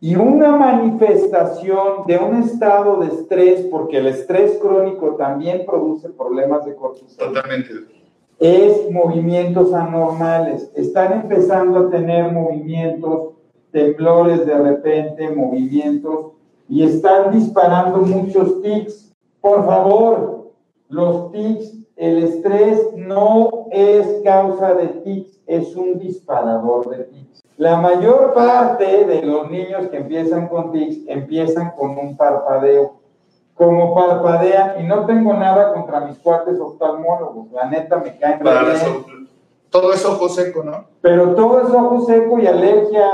y 0.00 0.16
una 0.16 0.56
manifestación 0.56 2.06
de 2.06 2.16
un 2.16 2.42
estado 2.42 2.96
de 3.00 3.08
estrés, 3.08 3.66
porque 3.70 3.98
el 3.98 4.06
estrés 4.06 4.56
crónico 4.58 5.16
también 5.16 5.66
produce 5.66 6.08
problemas 6.08 6.64
de 6.64 6.74
cortisol. 6.74 7.34
Totalmente. 7.34 7.97
Es 8.38 8.90
movimientos 8.90 9.72
anormales. 9.74 10.70
Están 10.74 11.22
empezando 11.22 11.78
a 11.78 11.90
tener 11.90 12.32
movimientos, 12.32 13.34
temblores 13.72 14.46
de 14.46 14.56
repente, 14.56 15.30
movimientos, 15.30 16.32
y 16.68 16.82
están 16.82 17.32
disparando 17.32 17.98
muchos 17.98 18.62
tics. 18.62 19.12
Por 19.40 19.64
favor, 19.64 20.52
los 20.88 21.32
tics, 21.32 21.74
el 21.96 22.22
estrés 22.22 22.94
no 22.96 23.66
es 23.70 24.20
causa 24.24 24.74
de 24.74 24.88
tics, 24.88 25.40
es 25.46 25.74
un 25.74 25.98
disparador 25.98 26.90
de 26.90 27.04
tics. 27.04 27.42
La 27.56 27.80
mayor 27.80 28.34
parte 28.34 29.04
de 29.04 29.22
los 29.22 29.50
niños 29.50 29.88
que 29.88 29.96
empiezan 29.96 30.46
con 30.46 30.70
tics 30.70 30.98
empiezan 31.08 31.72
con 31.76 31.98
un 31.98 32.16
parpadeo. 32.16 32.97
Como 33.58 33.94
parpadean, 33.94 34.80
y 34.80 34.86
no 34.86 35.04
tengo 35.04 35.34
nada 35.34 35.74
contra 35.74 36.00
mis 36.00 36.16
cuates 36.18 36.58
oftalmólogos, 36.58 37.50
la 37.52 37.68
neta 37.68 37.96
me 37.98 38.16
caen 38.16 38.40
bien. 38.40 39.28
todo 39.68 39.92
es 39.92 40.04
ojo 40.04 40.28
seco, 40.28 40.62
¿no? 40.62 40.86
Pero 41.02 41.34
todo 41.34 41.66
es 41.66 41.74
ojo 41.74 42.06
seco 42.06 42.38
y 42.38 42.46
alergia, 42.46 43.04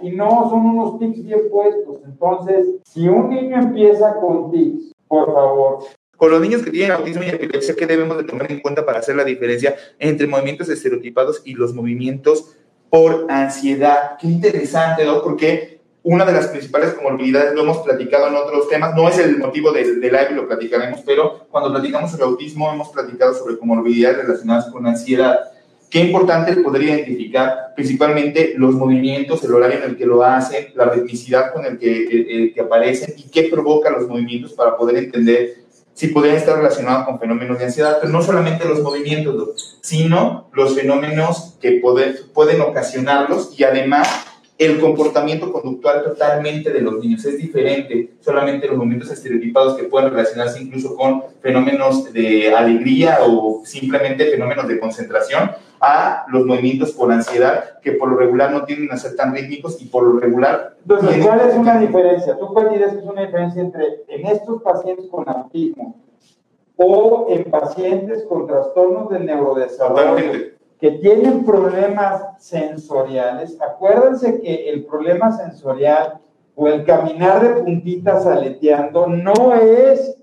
y 0.00 0.12
no 0.12 0.48
son 0.48 0.66
unos 0.66 0.98
tics 0.98 1.24
bien 1.24 1.50
puestos. 1.50 1.98
Entonces, 2.04 2.68
si 2.84 3.08
un 3.08 3.28
niño 3.28 3.58
empieza 3.58 4.14
con 4.20 4.50
tics, 4.52 4.92
por 5.08 5.34
favor, 5.34 5.80
con 6.16 6.30
los 6.30 6.40
niños 6.40 6.62
que 6.62 6.70
tienen 6.70 6.92
autismo 6.92 7.24
y 7.24 7.30
epilepsia, 7.30 7.74
¿qué 7.76 7.84
debemos 7.84 8.16
de 8.16 8.22
tomar 8.22 8.50
en 8.52 8.60
cuenta 8.60 8.86
para 8.86 9.00
hacer 9.00 9.16
la 9.16 9.24
diferencia 9.24 9.74
entre 9.98 10.28
movimientos 10.28 10.68
estereotipados 10.68 11.42
y 11.44 11.54
los 11.54 11.74
movimientos 11.74 12.56
por 12.92 13.24
ansiedad. 13.30 14.18
Qué 14.20 14.26
interesante, 14.26 15.06
¿no? 15.06 15.22
Porque 15.22 15.71
una 16.04 16.24
de 16.24 16.32
las 16.32 16.48
principales 16.48 16.94
comorbilidades, 16.94 17.54
lo 17.54 17.62
hemos 17.62 17.78
platicado 17.78 18.26
en 18.28 18.34
otros 18.34 18.68
temas, 18.68 18.94
no 18.94 19.08
es 19.08 19.18
el 19.18 19.38
motivo 19.38 19.70
del, 19.70 20.00
live 20.00 20.28
y 20.30 20.34
lo 20.34 20.48
platicaremos, 20.48 21.00
pero 21.06 21.46
cuando 21.50 21.70
platicamos 21.70 22.10
sobre 22.10 22.24
autismo 22.24 22.72
hemos 22.72 22.88
platicado 22.88 23.34
sobre 23.34 23.56
comorbilidades 23.56 24.18
relacionadas 24.18 24.66
con 24.72 24.86
ansiedad. 24.86 25.38
Qué 25.88 26.00
importante 26.00 26.56
poder 26.56 26.82
identificar 26.84 27.74
principalmente 27.76 28.54
los 28.56 28.74
movimientos, 28.74 29.44
el 29.44 29.54
horario 29.54 29.78
en 29.78 29.90
el 29.90 29.96
que 29.96 30.06
lo 30.06 30.24
hacen, 30.24 30.68
la 30.74 30.86
ritmicidad 30.86 31.52
con 31.52 31.66
el 31.66 31.78
que, 31.78 32.06
el 32.06 32.54
que 32.54 32.60
aparecen 32.62 33.14
y 33.16 33.28
qué 33.28 33.44
provoca 33.44 33.90
los 33.90 34.08
movimientos 34.08 34.54
para 34.54 34.76
poder 34.76 34.96
entender 34.96 35.62
si 35.94 36.08
podrían 36.08 36.36
estar 36.36 36.56
relacionados 36.56 37.04
con 37.04 37.20
fenómenos 37.20 37.58
de 37.58 37.66
ansiedad, 37.66 37.98
pero 38.00 38.10
no 38.10 38.22
solamente 38.22 38.66
los 38.66 38.82
movimientos, 38.82 39.78
sino 39.82 40.48
los 40.54 40.74
fenómenos 40.74 41.58
que 41.60 41.82
pueden 42.32 42.60
ocasionarlos 42.62 43.54
y 43.58 43.64
además 43.64 44.08
el 44.64 44.80
comportamiento 44.80 45.52
conductual 45.52 46.02
totalmente 46.04 46.70
de 46.70 46.80
los 46.80 46.98
niños 46.98 47.24
es 47.24 47.38
diferente, 47.38 48.14
solamente 48.20 48.68
los 48.68 48.76
movimientos 48.76 49.10
estereotipados 49.10 49.76
que 49.76 49.84
pueden 49.84 50.10
relacionarse 50.10 50.62
incluso 50.62 50.94
con 50.96 51.24
fenómenos 51.40 52.12
de 52.12 52.54
alegría 52.54 53.18
o 53.22 53.62
simplemente 53.64 54.30
fenómenos 54.30 54.68
de 54.68 54.78
concentración, 54.78 55.50
a 55.84 56.26
los 56.28 56.46
movimientos 56.46 56.92
por 56.92 57.10
ansiedad 57.10 57.80
que 57.80 57.92
por 57.92 58.08
lo 58.08 58.16
regular 58.16 58.52
no 58.52 58.64
tienden 58.64 58.92
a 58.92 58.96
ser 58.96 59.16
tan 59.16 59.34
rítmicos 59.34 59.82
y 59.82 59.86
por 59.86 60.04
lo 60.04 60.20
regular... 60.20 60.76
Entonces, 60.82 61.26
¿cuál 61.26 61.40
es 61.40 61.56
una 61.56 61.80
diferencia? 61.80 62.38
¿Tú 62.38 62.46
cuál 62.54 62.70
dirías 62.70 62.92
que 62.92 63.00
es 63.00 63.04
una 63.04 63.22
diferencia 63.22 63.60
entre 63.60 63.84
en 64.06 64.26
estos 64.28 64.62
pacientes 64.62 65.06
con 65.10 65.28
autismo 65.28 66.00
o 66.76 67.26
en 67.30 67.50
pacientes 67.50 68.24
con 68.28 68.46
trastornos 68.46 69.10
del 69.10 69.26
neurodesarrollo? 69.26 70.52
Que 70.82 70.90
tienen 70.90 71.44
problemas 71.44 72.24
sensoriales, 72.40 73.56
acuérdense 73.60 74.40
que 74.40 74.68
el 74.68 74.84
problema 74.84 75.30
sensorial 75.30 76.18
o 76.56 76.66
el 76.66 76.84
caminar 76.84 77.40
de 77.40 77.62
puntitas 77.62 78.26
aleteando 78.26 79.06
no 79.06 79.54
es 79.54 80.16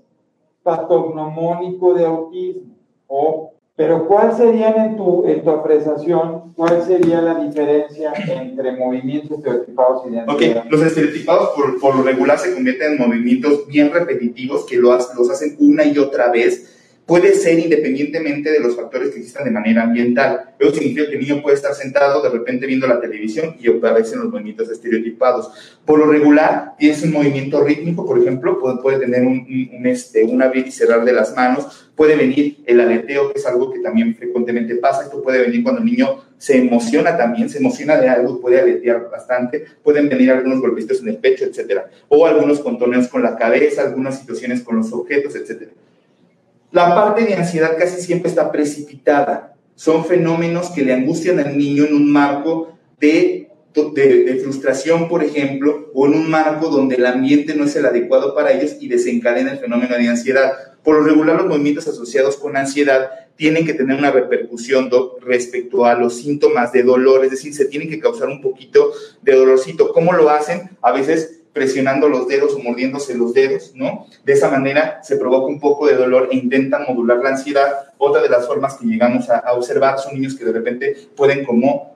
patognomónico 0.62 1.94
de 1.94 2.04
autismo. 2.04 2.74
O, 3.06 3.54
pero 3.74 4.06
¿cuál 4.06 4.36
sería 4.36 4.68
en 4.84 4.98
tu, 4.98 5.24
en 5.26 5.42
tu 5.42 5.48
apreciación, 5.48 6.52
cuál 6.54 6.82
sería 6.82 7.22
la 7.22 7.36
diferencia 7.36 8.12
entre 8.28 8.72
movimientos 8.72 9.38
estereotipados 9.38 10.02
y 10.06 10.10
de 10.10 10.22
Ok, 10.24 10.66
los 10.68 10.82
estereotipados 10.82 11.48
por, 11.56 11.80
por, 11.80 11.96
lo 11.96 12.02
regular 12.02 12.38
se 12.38 12.52
convierten 12.52 12.92
en 12.92 12.98
movimientos 12.98 13.66
bien 13.66 13.90
repetitivos 13.90 14.66
que 14.66 14.76
los 14.76 15.30
hacen 15.30 15.56
una 15.58 15.84
y 15.84 15.96
otra 15.96 16.30
vez 16.30 16.79
puede 17.10 17.34
ser 17.34 17.58
independientemente 17.58 18.52
de 18.52 18.60
los 18.60 18.76
factores 18.76 19.10
que 19.10 19.18
existan 19.18 19.44
de 19.44 19.50
manera 19.50 19.82
ambiental. 19.82 20.54
Eso 20.60 20.72
significa 20.72 21.08
que 21.08 21.16
el 21.16 21.20
niño 21.20 21.42
puede 21.42 21.56
estar 21.56 21.74
sentado 21.74 22.22
de 22.22 22.28
repente 22.28 22.66
viendo 22.66 22.86
la 22.86 23.00
televisión 23.00 23.56
y 23.60 23.68
aparecen 23.68 24.20
los 24.20 24.30
movimientos 24.30 24.70
estereotipados. 24.70 25.50
Por 25.84 25.98
lo 25.98 26.06
regular, 26.06 26.74
es 26.78 27.02
un 27.02 27.10
movimiento 27.10 27.64
rítmico, 27.64 28.06
por 28.06 28.20
ejemplo, 28.20 28.60
puede, 28.80 29.00
tener 29.00 29.26
un, 29.26 29.44
este, 29.86 30.22
un 30.22 30.40
abrir 30.40 30.68
y 30.68 30.70
cerrar 30.70 31.04
de 31.04 31.12
las 31.12 31.34
manos, 31.34 31.90
puede 31.96 32.14
venir 32.14 32.58
el 32.64 32.78
aleteo, 32.78 33.32
que 33.32 33.40
es 33.40 33.46
algo 33.46 33.72
que 33.72 33.80
también 33.80 34.14
frecuentemente 34.14 34.76
pasa, 34.76 35.02
esto 35.02 35.20
puede 35.20 35.40
venir 35.40 35.64
cuando 35.64 35.80
el 35.80 35.86
niño 35.86 36.22
se 36.38 36.58
emociona 36.58 37.16
también, 37.16 37.50
se 37.50 37.58
emociona 37.58 37.96
de 37.96 38.08
algo, 38.08 38.40
puede 38.40 38.60
aletear 38.60 39.10
bastante, 39.10 39.64
pueden 39.82 40.08
venir 40.08 40.30
algunos 40.30 40.60
golpecitos 40.60 41.02
en 41.02 41.08
el 41.08 41.16
pecho, 41.16 41.44
etcétera, 41.44 41.90
o 42.06 42.24
algunos 42.24 42.60
contoneos 42.60 43.08
con 43.08 43.20
la 43.20 43.36
cabeza, 43.36 43.82
algunas 43.82 44.20
situaciones 44.20 44.62
con 44.62 44.76
los 44.76 44.92
objetos, 44.92 45.34
etcétera. 45.34 45.72
La 46.72 46.94
parte 46.94 47.24
de 47.24 47.34
ansiedad 47.34 47.76
casi 47.76 48.00
siempre 48.00 48.28
está 48.28 48.52
precipitada. 48.52 49.56
Son 49.74 50.04
fenómenos 50.04 50.70
que 50.70 50.82
le 50.82 50.92
angustian 50.92 51.40
al 51.40 51.58
niño 51.58 51.84
en 51.84 51.94
un 51.94 52.10
marco 52.10 52.78
de, 53.00 53.48
frustración, 54.42 55.08
por 55.08 55.24
ejemplo, 55.24 55.90
o 55.94 56.06
en 56.06 56.14
un 56.14 56.30
marco 56.30 56.68
donde 56.68 56.96
el 56.96 57.06
ambiente 57.06 57.54
no 57.54 57.64
es 57.64 57.74
el 57.76 57.86
adecuado 57.86 58.34
para 58.34 58.52
ellos 58.52 58.76
y 58.80 58.88
desencadena 58.88 59.52
el 59.52 59.58
fenómeno 59.58 59.96
de 59.96 60.08
ansiedad. 60.08 60.52
Por 60.84 60.96
lo 60.96 61.02
regular, 61.02 61.36
los 61.36 61.46
movimientos 61.46 61.88
asociados 61.88 62.36
con 62.36 62.56
ansiedad 62.56 63.10
tienen 63.36 63.66
que 63.66 63.74
tener 63.74 63.98
una 63.98 64.10
repercusión 64.10 64.90
respecto 65.22 65.86
a 65.86 65.94
los 65.94 66.18
síntomas 66.18 66.72
de 66.72 66.82
dolor, 66.82 67.24
es 67.24 67.30
decir, 67.30 67.54
se 67.54 67.64
tienen 67.64 67.88
que 67.88 67.98
causar 67.98 68.28
un 68.28 68.40
poquito 68.40 68.92
de 69.22 69.34
dolorcito. 69.34 69.92
¿Cómo 69.92 70.12
lo 70.12 70.30
hacen? 70.30 70.70
A 70.82 70.92
veces 70.92 71.39
presionando 71.52 72.08
los 72.08 72.28
dedos 72.28 72.54
o 72.54 72.60
mordiéndose 72.60 73.14
los 73.14 73.34
dedos, 73.34 73.72
¿no? 73.74 74.06
De 74.24 74.32
esa 74.32 74.50
manera 74.50 75.00
se 75.02 75.16
provoca 75.16 75.46
un 75.46 75.60
poco 75.60 75.86
de 75.86 75.94
dolor 75.94 76.28
e 76.30 76.36
intentan 76.36 76.84
modular 76.88 77.18
la 77.18 77.30
ansiedad. 77.30 77.92
Otra 77.98 78.22
de 78.22 78.28
las 78.28 78.46
formas 78.46 78.74
que 78.74 78.86
llegamos 78.86 79.28
a, 79.30 79.52
observar 79.52 79.98
son 79.98 80.14
niños 80.14 80.36
que 80.36 80.44
de 80.44 80.52
repente 80.52 80.96
pueden 81.16 81.44
como 81.44 81.90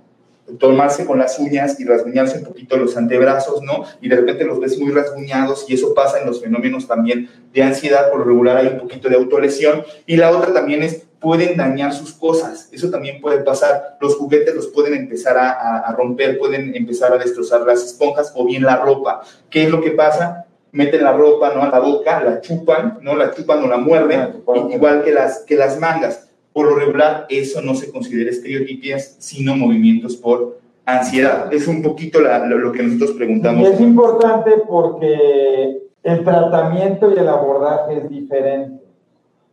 tomarse 0.59 1.07
con 1.07 1.19
las 1.19 1.39
uñas 1.39 1.81
y 1.81 1.85
rasguñarse 1.85 2.39
un 2.39 2.45
poquito 2.45 2.77
los 2.77 2.97
antebrazos, 2.97 3.63
¿no? 3.63 3.85
Y 4.03 4.09
de 4.09 4.17
repente 4.17 4.45
los 4.45 4.61
ves 4.61 4.79
muy 4.79 4.91
rasguñados 4.91 5.65
y 5.69 5.75
eso 5.75 5.95
pasa 5.95 6.21
en 6.21 6.27
los 6.27 6.43
fenómenos 6.43 6.87
también 6.87 7.31
de 7.53 7.63
ansiedad, 7.63 8.11
por 8.11 8.19
lo 8.19 8.27
regular 8.27 8.59
hay 8.59 8.67
un 8.67 8.79
poquito 8.79 9.09
de 9.09 9.17
autolesión. 9.17 9.85
Y 10.07 10.17
la 10.17 10.31
otra 10.31 10.53
también 10.53 10.83
es 10.83 11.05
pueden 11.25 11.57
dañar 11.57 11.95
sus 11.95 12.13
cosas. 12.13 12.69
Eso 12.71 12.91
también 12.91 13.21
puede 13.23 13.39
pasar. 13.39 13.97
Los 13.99 14.17
juguetes 14.17 14.55
los 14.55 14.67
pueden 14.67 14.93
empezar 14.93 15.39
a, 15.39 15.91
romper, 15.97 16.39
pueden 16.39 16.77
empezar 16.77 17.15
a 17.15 17.17
destrozar 17.17 17.63
las 17.63 17.83
esponjas 17.83 18.31
o 18.37 18.45
bien 18.45 18.63
la 18.63 18.77
ropa. 18.77 19.23
¿Qué 19.49 19.65
es 19.65 19.71
lo 19.71 19.81
que 19.81 19.93
pasa? 19.93 20.45
Meten 20.71 21.03
la 21.03 21.15
ropa 21.15 21.55
¿no? 21.55 21.63
a 21.63 21.71
la 21.71 21.79
boca, 21.79 22.23
la 22.23 22.43
chupan, 22.43 22.99
¿no? 23.01 23.17
la 23.17 23.33
chupan 23.33 23.65
o 23.65 23.67
la 23.67 23.79
muerden, 23.79 24.21
ah, 24.21 24.69
igual 24.71 25.03
que 25.03 25.13
las, 25.13 25.41
que 25.41 25.57
las 25.57 25.81
mangas. 25.81 26.29
Por 26.53 26.67
lo 26.67 26.77
regular, 26.77 27.25
eso 27.31 27.63
no 27.63 27.75
se 27.75 27.91
considera 27.91 28.31
estereotipias, 28.31 29.17
sino 29.19 29.57
movimientos 29.57 30.17
por 30.17 30.59
ansiedad. 30.85 31.53
Es 31.55 31.67
un 31.67 31.83
poquito 31.83 32.21
lo, 32.21 32.73
que 32.73 32.83
nosotros 32.83 33.13
preguntamos. 33.13 33.67
es 33.67 33.81
importante 33.81 34.51
porque 34.69 35.79
el 36.03 36.23
tratamiento 36.23 37.11
y 37.11 37.19
el 37.19 37.29
abordaje 37.29 37.97
es 37.97 38.11
diferente. 38.11 38.84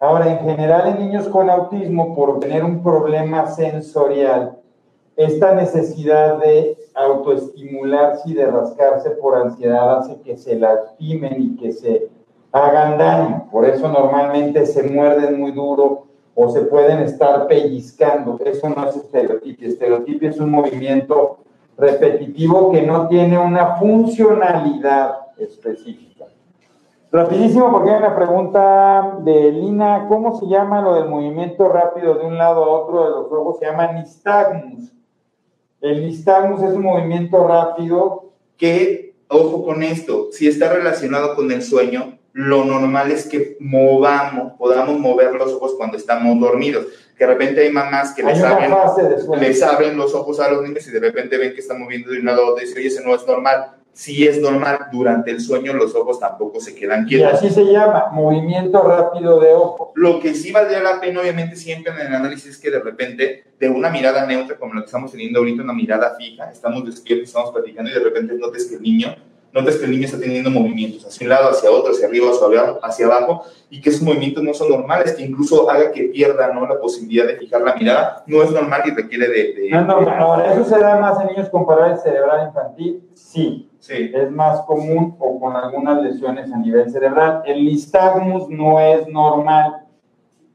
Ahora, 0.02 0.32
en 0.32 0.40
general 0.40 0.88
en 0.88 1.06
niños 1.06 1.30
con 1.30 1.48
autismo, 1.48 2.16
por 2.16 2.40
tener 2.40 2.66
un 2.66 2.82
problema 2.82 3.46
sensorial, 3.46 4.58
esta 5.16 5.54
necesidad 5.54 6.40
de 6.40 6.76
autoestimularse 6.96 8.32
y 8.32 8.34
de 8.34 8.48
rascarse 8.48 9.12
por 9.12 9.36
ansiedad 9.36 10.00
hace 10.00 10.20
que 10.22 10.38
se 10.38 10.56
lastimen 10.56 11.36
y 11.40 11.56
que 11.56 11.72
se 11.72 12.10
hagan 12.52 12.98
daño. 12.98 13.48
Por 13.52 13.64
eso 13.64 13.90
normalmente 13.90 14.66
se 14.66 14.82
muerden 14.90 15.40
muy 15.40 15.52
duro 15.52 16.08
o 16.34 16.50
se 16.50 16.62
pueden 16.62 16.98
estar 17.02 17.46
pellizcando. 17.46 18.40
Eso 18.44 18.70
no 18.70 18.90
es 18.90 18.96
estereotipia. 18.96 19.68
Estereotipia 19.68 20.32
es 20.32 20.40
un 20.40 20.50
movimiento 20.50 21.38
repetitivo 21.78 22.72
que 22.72 22.82
no 22.82 23.08
tiene 23.08 23.38
una 23.38 23.76
funcionalidad 23.76 25.28
específica. 25.38 26.11
Rapidísimo, 27.12 27.72
porque 27.72 27.90
hay 27.90 27.98
una 27.98 28.16
pregunta 28.16 29.18
de 29.20 29.52
Lina, 29.52 30.06
¿cómo 30.08 30.40
se 30.40 30.48
llama 30.48 30.82
lo 30.82 30.96
del 30.96 31.10
movimiento 31.10 31.68
rápido 31.68 32.16
de 32.16 32.26
un 32.26 32.38
lado 32.38 32.64
a 32.64 32.70
otro 32.70 33.04
de 33.04 33.10
los 33.10 33.32
ojos? 33.32 33.60
Se 33.60 33.66
llama 33.66 33.92
nistagmus. 33.92 34.94
El 35.82 36.06
nistagmus 36.06 36.62
es 36.64 36.74
un 36.74 36.84
movimiento 36.84 37.46
rápido 37.46 38.32
que 38.56 39.16
ojo 39.28 39.66
con 39.66 39.84
esto, 39.84 40.28
si 40.32 40.48
está 40.48 40.72
relacionado 40.72 41.36
con 41.36 41.52
el 41.52 41.64
sueño, 41.64 42.18
lo 42.34 42.64
normal 42.64 43.12
es 43.12 43.28
que 43.28 43.58
movamos, 43.60 44.54
podamos 44.54 44.98
mover 44.98 45.34
los 45.34 45.54
ojos 45.54 45.74
cuando 45.76 45.98
estamos 45.98 46.40
dormidos. 46.40 46.86
Que 47.18 47.26
de 47.26 47.34
repente 47.34 47.62
hay 47.62 47.72
mamás 47.72 48.14
que 48.14 48.24
les 48.24 48.42
abren, 48.42 48.72
les 49.40 49.62
abren, 49.62 49.98
los 49.98 50.16
ojos 50.16 50.40
a 50.40 50.50
los 50.50 50.64
niños 50.64 50.88
y 50.88 50.92
de 50.92 51.00
repente 51.00 51.38
ven 51.38 51.54
que 51.54 51.60
están 51.60 51.80
moviendo 51.80 52.10
de 52.12 52.20
un 52.20 52.26
lado 52.26 52.46
a 52.46 52.50
otro 52.52 52.64
y 52.64 52.68
dicen, 52.68 52.80
oye, 52.80 52.88
ese 52.88 53.04
no 53.04 53.14
es 53.14 53.28
normal. 53.28 53.81
Si 53.94 54.26
es 54.26 54.40
normal, 54.40 54.88
durante 54.92 55.32
el 55.32 55.42
sueño 55.42 55.74
los 55.74 55.94
ojos 55.96 56.20
tampoco 56.20 56.60
se 56.62 56.74
quedan 56.74 57.06
quietos. 57.06 57.44
Y 57.44 57.48
así 57.48 57.50
se 57.50 57.66
llama, 57.66 58.08
movimiento 58.12 58.82
rápido 58.82 59.40
de 59.40 59.54
ojo. 59.54 59.92
Lo 59.96 60.20
que 60.20 60.34
sí 60.34 60.52
valdría 60.52 60.82
la 60.82 61.02
pena, 61.02 61.22
obviamente, 61.22 61.56
siempre 61.56 61.92
en 61.92 62.08
el 62.08 62.16
análisis 62.16 62.52
es 62.52 62.58
que 62.58 62.72
de 62.72 62.80
repente, 62.80 63.44
de 63.60 63.70
una 63.70 63.90
mirada 63.90 64.26
neutra, 64.26 64.58
como 64.58 64.74
la 64.74 64.82
que 64.82 64.86
estamos 64.86 65.12
teniendo 65.12 65.40
ahorita, 65.40 65.64
una 65.64 65.74
mirada 65.74 66.16
fija, 66.16 66.50
estamos 66.50 66.86
despiertos, 66.86 67.28
estamos 67.28 67.52
platicando 67.52 67.92
y 67.92 67.94
de 67.94 68.00
repente 68.00 68.34
notes 68.36 68.66
que 68.66 68.76
el 68.76 68.82
niño 68.82 69.16
notas 69.54 69.76
que 69.78 69.86
el 69.86 69.92
niño 69.92 70.06
está 70.06 70.20
teniendo 70.20 70.50
movimientos 70.50 71.06
hacia 71.06 71.26
un 71.26 71.30
lado, 71.30 71.50
hacia 71.50 71.70
otro, 71.70 71.92
hacia 71.92 72.08
arriba, 72.08 72.32
hacia 72.82 73.06
abajo, 73.06 73.44
y 73.70 73.82
que 73.82 73.90
esos 73.90 74.02
movimientos 74.02 74.44
no 74.44 74.54
son 74.54 74.70
normales, 74.70 75.14
que 75.14 75.24
incluso 75.24 75.70
haga 75.70 75.92
que 75.92 76.04
pierda 76.04 76.54
¿no? 76.54 76.66
la 76.66 76.80
posibilidad 76.80 77.28
de 77.28 77.38
fijar 77.38 77.62
la 77.62 77.76
mirada, 77.76 78.24
no 78.28 78.42
es 78.44 78.52
normal 78.52 78.82
y 78.86 78.92
requiere 78.92 79.28
de... 79.28 79.70
no, 79.72 79.84
no, 79.84 80.02
no, 80.02 80.46
eso 80.46 80.64
se 80.64 80.80
da 80.80 81.00
más 81.00 81.20
en 81.22 81.28
niños 81.28 81.50
con 81.50 81.66
parálisis 81.66 82.04
cerebral 82.04 82.48
infantil, 82.48 83.04
sí. 83.14 83.68
Sí. 83.82 84.12
Es 84.14 84.32
más 84.32 84.62
común 84.62 85.16
o 85.20 85.40
con 85.40 85.56
algunas 85.56 86.02
lesiones 86.02 86.52
a 86.52 86.58
nivel 86.58 86.90
cerebral. 86.90 87.44
El 87.46 87.66
nistagmus 87.66 88.48
no 88.50 88.80
es 88.80 89.06
normal 89.10 89.82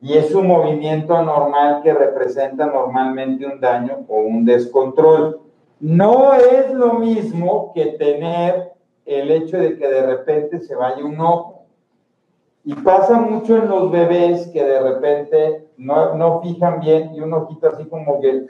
y 0.01 0.15
es 0.15 0.35
un 0.35 0.47
movimiento 0.47 1.17
anormal 1.17 1.83
que 1.83 1.93
representa 1.93 2.67
normalmente 2.67 3.45
un 3.45 3.61
daño 3.61 4.05
o 4.09 4.21
un 4.21 4.45
descontrol. 4.45 5.41
No 5.81 6.33
es 6.33 6.73
lo 6.73 6.95
mismo 6.95 7.73
que 7.75 7.87
tener 7.99 8.73
el 9.05 9.31
hecho 9.31 9.59
de 9.59 9.77
que 9.77 9.87
de 9.87 10.07
repente 10.07 10.61
se 10.61 10.75
vaya 10.75 11.05
un 11.05 11.21
ojo. 11.21 11.67
Y 12.65 12.75
pasa 12.75 13.21
mucho 13.21 13.57
en 13.57 13.69
los 13.69 13.91
bebés 13.93 14.49
que 14.49 14.65
de 14.65 14.81
repente 14.81 15.69
no, 15.77 16.15
no 16.15 16.41
fijan 16.41 16.81
bien 16.81 17.15
y 17.15 17.21
un 17.21 17.33
ojito 17.33 17.69
así 17.69 17.85
como 17.85 18.21
que 18.21 18.47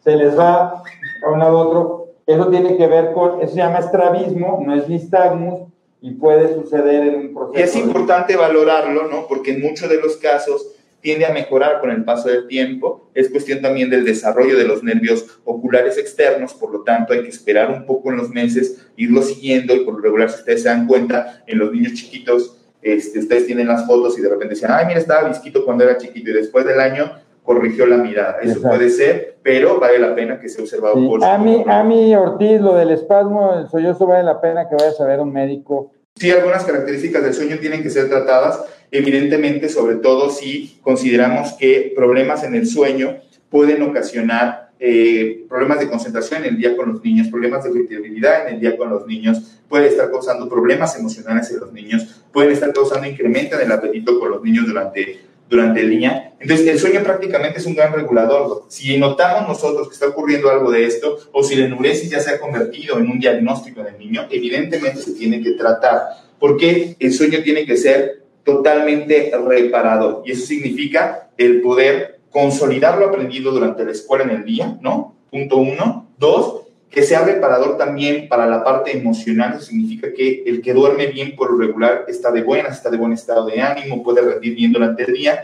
se 0.00 0.16
les 0.16 0.38
va 0.38 0.82
a 1.24 1.30
un 1.30 1.38
lado 1.38 1.58
a 1.58 1.62
otro. 1.66 2.03
Eso 2.26 2.48
tiene 2.48 2.76
que 2.76 2.86
ver 2.86 3.12
con, 3.12 3.40
eso 3.42 3.52
se 3.52 3.58
llama 3.58 3.78
estrabismo, 3.78 4.62
no 4.64 4.74
es 4.74 4.88
nistagmus, 4.88 5.68
y 6.00 6.12
puede 6.12 6.54
suceder 6.54 7.02
en 7.08 7.14
un 7.14 7.34
proceso. 7.34 7.58
Y 7.58 7.62
es 7.62 7.76
importante 7.76 8.36
valorarlo, 8.36 9.08
¿no? 9.08 9.26
Porque 9.26 9.52
en 9.52 9.62
muchos 9.62 9.88
de 9.88 10.00
los 10.00 10.16
casos 10.16 10.74
tiende 11.00 11.26
a 11.26 11.32
mejorar 11.32 11.80
con 11.80 11.90
el 11.90 12.02
paso 12.02 12.28
del 12.28 12.46
tiempo. 12.46 13.10
Es 13.14 13.28
cuestión 13.30 13.60
también 13.60 13.90
del 13.90 14.06
desarrollo 14.06 14.56
de 14.56 14.64
los 14.64 14.82
nervios 14.82 15.38
oculares 15.44 15.98
externos, 15.98 16.54
por 16.54 16.72
lo 16.72 16.80
tanto 16.82 17.12
hay 17.12 17.22
que 17.22 17.28
esperar 17.28 17.70
un 17.70 17.84
poco 17.84 18.10
en 18.10 18.16
los 18.16 18.30
meses, 18.30 18.86
irlo 18.96 19.22
siguiendo 19.22 19.74
y 19.74 19.80
por 19.80 19.94
lo 19.94 20.00
regular, 20.00 20.30
si 20.30 20.40
ustedes 20.40 20.62
se 20.62 20.68
dan 20.68 20.86
cuenta, 20.86 21.42
en 21.46 21.58
los 21.58 21.72
niños 21.72 21.92
chiquitos, 21.92 22.56
este, 22.80 23.18
ustedes 23.18 23.46
tienen 23.46 23.68
las 23.68 23.86
fotos 23.86 24.18
y 24.18 24.22
de 24.22 24.28
repente 24.28 24.54
dicen, 24.54 24.70
ay, 24.70 24.86
mira, 24.86 24.98
estaba 24.98 25.28
visquito 25.28 25.64
cuando 25.64 25.84
era 25.84 25.96
chiquito 25.98 26.30
y 26.30 26.34
después 26.34 26.66
del 26.66 26.80
año 26.80 27.12
corrigió 27.44 27.86
la 27.86 27.98
mirada. 27.98 28.38
Eso 28.42 28.60
puede 28.60 28.90
ser, 28.90 29.36
pero 29.42 29.78
vale 29.78 30.00
la 30.00 30.14
pena 30.14 30.40
que 30.40 30.48
sea 30.48 30.64
observado 30.64 30.94
por 30.94 31.22
a 31.24 31.38
mí, 31.38 31.62
a 31.64 31.84
mí, 31.84 32.16
Ortiz, 32.16 32.60
lo 32.60 32.74
del 32.74 32.90
espasmo, 32.90 33.54
el 33.54 33.68
sollozo, 33.68 34.06
vale 34.06 34.24
la 34.24 34.40
pena 34.40 34.68
que 34.68 34.74
vayas 34.74 35.00
a 35.00 35.06
ver 35.06 35.20
a 35.20 35.22
un 35.22 35.32
médico. 35.32 35.92
Sí, 36.16 36.30
algunas 36.30 36.64
características 36.64 37.22
del 37.22 37.34
sueño 37.34 37.58
tienen 37.58 37.82
que 37.82 37.90
ser 37.90 38.08
tratadas 38.08 38.64
evidentemente, 38.94 39.68
sobre 39.68 39.96
todo 39.96 40.30
si 40.30 40.78
consideramos 40.80 41.54
que 41.54 41.92
problemas 41.96 42.44
en 42.44 42.54
el 42.54 42.64
sueño 42.64 43.16
pueden 43.50 43.82
ocasionar 43.82 44.70
eh, 44.78 45.44
problemas 45.48 45.80
de 45.80 45.88
concentración 45.88 46.44
en 46.44 46.50
el 46.50 46.56
día 46.58 46.76
con 46.76 46.92
los 46.92 47.02
niños, 47.02 47.26
problemas 47.26 47.64
de 47.64 47.70
irritabilidad 47.70 48.46
en 48.46 48.54
el 48.54 48.60
día 48.60 48.76
con 48.76 48.90
los 48.90 49.04
niños, 49.06 49.60
puede 49.68 49.88
estar 49.88 50.12
causando 50.12 50.48
problemas 50.48 50.96
emocionales 50.96 51.50
en 51.50 51.58
los 51.60 51.72
niños, 51.72 52.22
pueden 52.32 52.52
estar 52.52 52.72
causando 52.72 53.08
incremento 53.08 53.56
en 53.56 53.62
el 53.62 53.72
apetito 53.72 54.20
con 54.20 54.30
los 54.30 54.42
niños 54.42 54.66
durante, 54.66 55.18
durante 55.48 55.80
el 55.80 55.90
día. 55.90 56.32
Entonces, 56.40 56.66
el 56.66 56.78
sueño 56.78 57.02
prácticamente 57.02 57.58
es 57.58 57.66
un 57.66 57.74
gran 57.74 57.92
regulador. 57.92 58.64
Si 58.68 58.98
notamos 58.98 59.48
nosotros 59.48 59.88
que 59.88 59.94
está 59.94 60.08
ocurriendo 60.08 60.50
algo 60.50 60.70
de 60.70 60.84
esto, 60.84 61.18
o 61.32 61.42
si 61.42 61.56
la 61.56 61.66
enuresis 61.66 62.10
ya 62.10 62.20
se 62.20 62.30
ha 62.30 62.40
convertido 62.40 62.98
en 62.98 63.08
un 63.08 63.18
diagnóstico 63.18 63.82
del 63.82 63.98
niño, 63.98 64.26
evidentemente 64.30 65.00
se 65.00 65.12
tiene 65.12 65.42
que 65.42 65.52
tratar, 65.52 66.02
porque 66.38 66.96
el 66.98 67.12
sueño 67.12 67.42
tiene 67.42 67.64
que 67.64 67.76
ser 67.76 68.24
totalmente 68.44 69.32
reparador. 69.46 70.22
Y 70.26 70.32
eso 70.32 70.46
significa 70.46 71.30
el 71.38 71.62
poder 71.62 72.20
consolidar 72.30 72.98
lo 72.98 73.06
aprendido 73.06 73.52
durante 73.52 73.84
la 73.84 73.92
escuela 73.92 74.24
en 74.24 74.30
el 74.30 74.44
día, 74.44 74.76
¿no? 74.82 75.16
Punto 75.30 75.56
uno. 75.56 76.08
Dos, 76.18 76.63
que 76.94 77.02
sea 77.02 77.24
reparador 77.24 77.76
también 77.76 78.28
para 78.28 78.46
la 78.46 78.62
parte 78.62 78.96
emocional. 78.96 79.54
Eso 79.54 79.66
significa 79.66 80.12
que 80.12 80.44
el 80.46 80.62
que 80.62 80.72
duerme 80.72 81.08
bien 81.08 81.34
por 81.34 81.50
lo 81.50 81.58
regular 81.58 82.04
está 82.06 82.30
de 82.30 82.42
buenas, 82.42 82.76
está 82.76 82.88
de 82.88 82.96
buen 82.96 83.12
estado 83.12 83.46
de 83.46 83.60
ánimo, 83.60 84.02
puede 84.04 84.22
rendir 84.22 84.54
bien 84.54 84.72
durante 84.72 85.02
el 85.02 85.12
día 85.12 85.40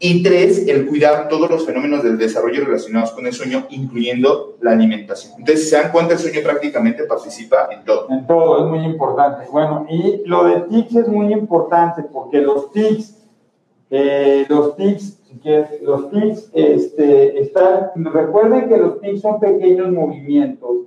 y 0.00 0.22
tres, 0.22 0.66
el 0.68 0.86
cuidar 0.86 1.28
todos 1.28 1.50
los 1.50 1.66
fenómenos 1.66 2.02
del 2.04 2.18
desarrollo 2.18 2.64
relacionados 2.64 3.10
con 3.12 3.26
el 3.26 3.32
sueño, 3.32 3.66
incluyendo 3.70 4.56
la 4.60 4.72
alimentación. 4.72 5.34
Entonces, 5.38 5.64
si 5.64 5.70
se 5.70 5.76
dan 5.76 5.90
cuenta, 5.90 6.14
el 6.14 6.20
sueño 6.20 6.40
prácticamente 6.42 7.04
participa 7.04 7.68
en 7.70 7.84
todo. 7.84 8.06
En 8.10 8.26
todo, 8.26 8.64
es 8.64 8.70
muy 8.70 8.84
importante. 8.84 9.46
Bueno, 9.50 9.86
y 9.88 10.22
lo 10.24 10.44
de 10.44 10.60
tics 10.62 10.94
es 10.94 11.08
muy 11.08 11.32
importante 11.32 12.02
porque 12.12 12.38
los 12.38 12.70
tics, 12.70 13.16
eh, 13.90 14.46
los 14.48 14.76
tics, 14.76 15.17
los 15.82 16.10
tics 16.10 16.50
este, 16.52 17.40
están, 17.40 17.90
recuerden 17.94 18.68
que 18.68 18.76
los 18.76 19.00
tics 19.00 19.20
son 19.20 19.40
pequeños 19.40 19.90
movimientos 19.92 20.86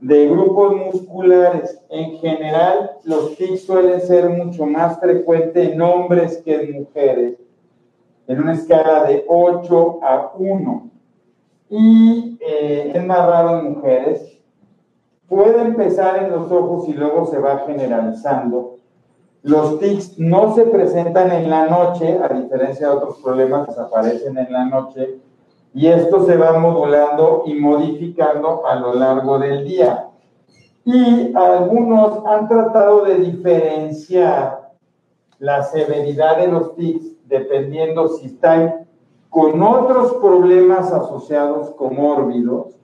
de 0.00 0.28
grupos 0.28 0.76
musculares. 0.76 1.82
En 1.88 2.18
general, 2.18 2.92
los 3.04 3.36
tics 3.36 3.62
suelen 3.62 4.00
ser 4.00 4.28
mucho 4.28 4.66
más 4.66 4.98
frecuentes 4.98 5.70
en 5.70 5.80
hombres 5.80 6.42
que 6.44 6.54
en 6.54 6.72
mujeres 6.72 7.36
en 8.30 8.40
una 8.40 8.52
escala 8.52 9.02
de 9.04 9.24
8 9.26 9.98
a 10.04 10.32
1. 10.38 10.90
Y 11.68 12.38
eh, 12.40 12.92
es 12.94 13.04
más 13.04 13.26
raro 13.26 13.58
en 13.58 13.72
mujeres. 13.72 14.40
Puede 15.26 15.60
empezar 15.62 16.22
en 16.22 16.30
los 16.30 16.50
ojos 16.52 16.88
y 16.88 16.92
luego 16.92 17.26
se 17.26 17.40
va 17.40 17.64
generalizando. 17.66 18.78
Los 19.42 19.78
tics 19.78 20.18
no 20.18 20.54
se 20.54 20.64
presentan 20.64 21.32
en 21.32 21.48
la 21.48 21.66
noche, 21.66 22.18
a 22.22 22.28
diferencia 22.28 22.88
de 22.88 22.96
otros 22.96 23.18
problemas 23.22 23.74
que 23.74 23.80
aparecen 23.80 24.36
en 24.36 24.52
la 24.52 24.66
noche, 24.66 25.18
y 25.72 25.86
esto 25.86 26.26
se 26.26 26.36
va 26.36 26.58
modulando 26.58 27.44
y 27.46 27.54
modificando 27.54 28.66
a 28.66 28.74
lo 28.74 28.94
largo 28.94 29.38
del 29.38 29.64
día. 29.64 30.08
Y 30.84 31.32
algunos 31.34 32.24
han 32.26 32.48
tratado 32.48 33.04
de 33.04 33.16
diferenciar 33.16 34.72
la 35.38 35.62
severidad 35.62 36.38
de 36.38 36.48
los 36.48 36.74
tics 36.74 37.10
dependiendo 37.26 38.08
si 38.08 38.26
están 38.26 38.86
con 39.30 39.62
otros 39.62 40.14
problemas 40.14 40.92
asociados 40.92 41.70
comórbidos, 41.70 42.74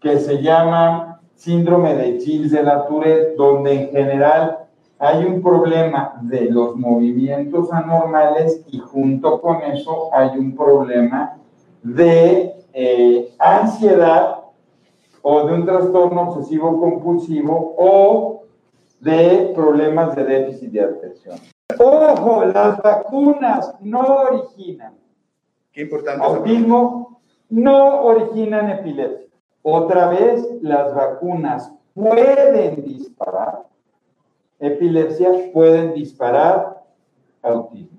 que 0.00 0.18
se 0.18 0.42
llaman 0.42 1.16
síndrome 1.34 1.94
de 1.94 2.20
Gilles 2.20 2.52
de 2.52 2.62
la 2.62 2.86
Tourette, 2.86 3.34
donde 3.36 3.72
en 3.72 3.90
general 3.90 4.65
hay 4.98 5.24
un 5.24 5.42
problema 5.42 6.18
de 6.22 6.50
los 6.50 6.76
movimientos 6.76 7.72
anormales 7.72 8.62
y 8.68 8.78
junto 8.78 9.40
con 9.40 9.62
eso 9.62 10.10
hay 10.12 10.38
un 10.38 10.56
problema 10.56 11.36
de 11.82 12.54
eh, 12.72 13.34
ansiedad 13.38 14.38
o 15.22 15.46
de 15.46 15.54
un 15.54 15.66
trastorno 15.66 16.30
obsesivo 16.30 16.80
compulsivo 16.80 17.74
o 17.78 18.42
de 19.00 19.52
problemas 19.54 20.16
de 20.16 20.24
déficit 20.24 20.70
de 20.70 20.80
atención. 20.80 21.38
Ojo, 21.78 22.44
las 22.46 22.80
vacunas 22.80 23.74
no 23.80 24.00
originan. 24.00 24.94
Qué 25.72 25.82
importante. 25.82 26.24
Autismo 26.24 27.20
no 27.50 28.02
originan 28.02 28.70
epilepsia. 28.70 29.26
Otra 29.62 30.08
vez, 30.08 30.46
las 30.62 30.94
vacunas 30.94 31.72
pueden 31.92 32.84
disparar 32.84 33.65
epilepsia, 34.60 35.30
pueden 35.52 35.94
disparar 35.94 36.82
autismo. 37.42 37.98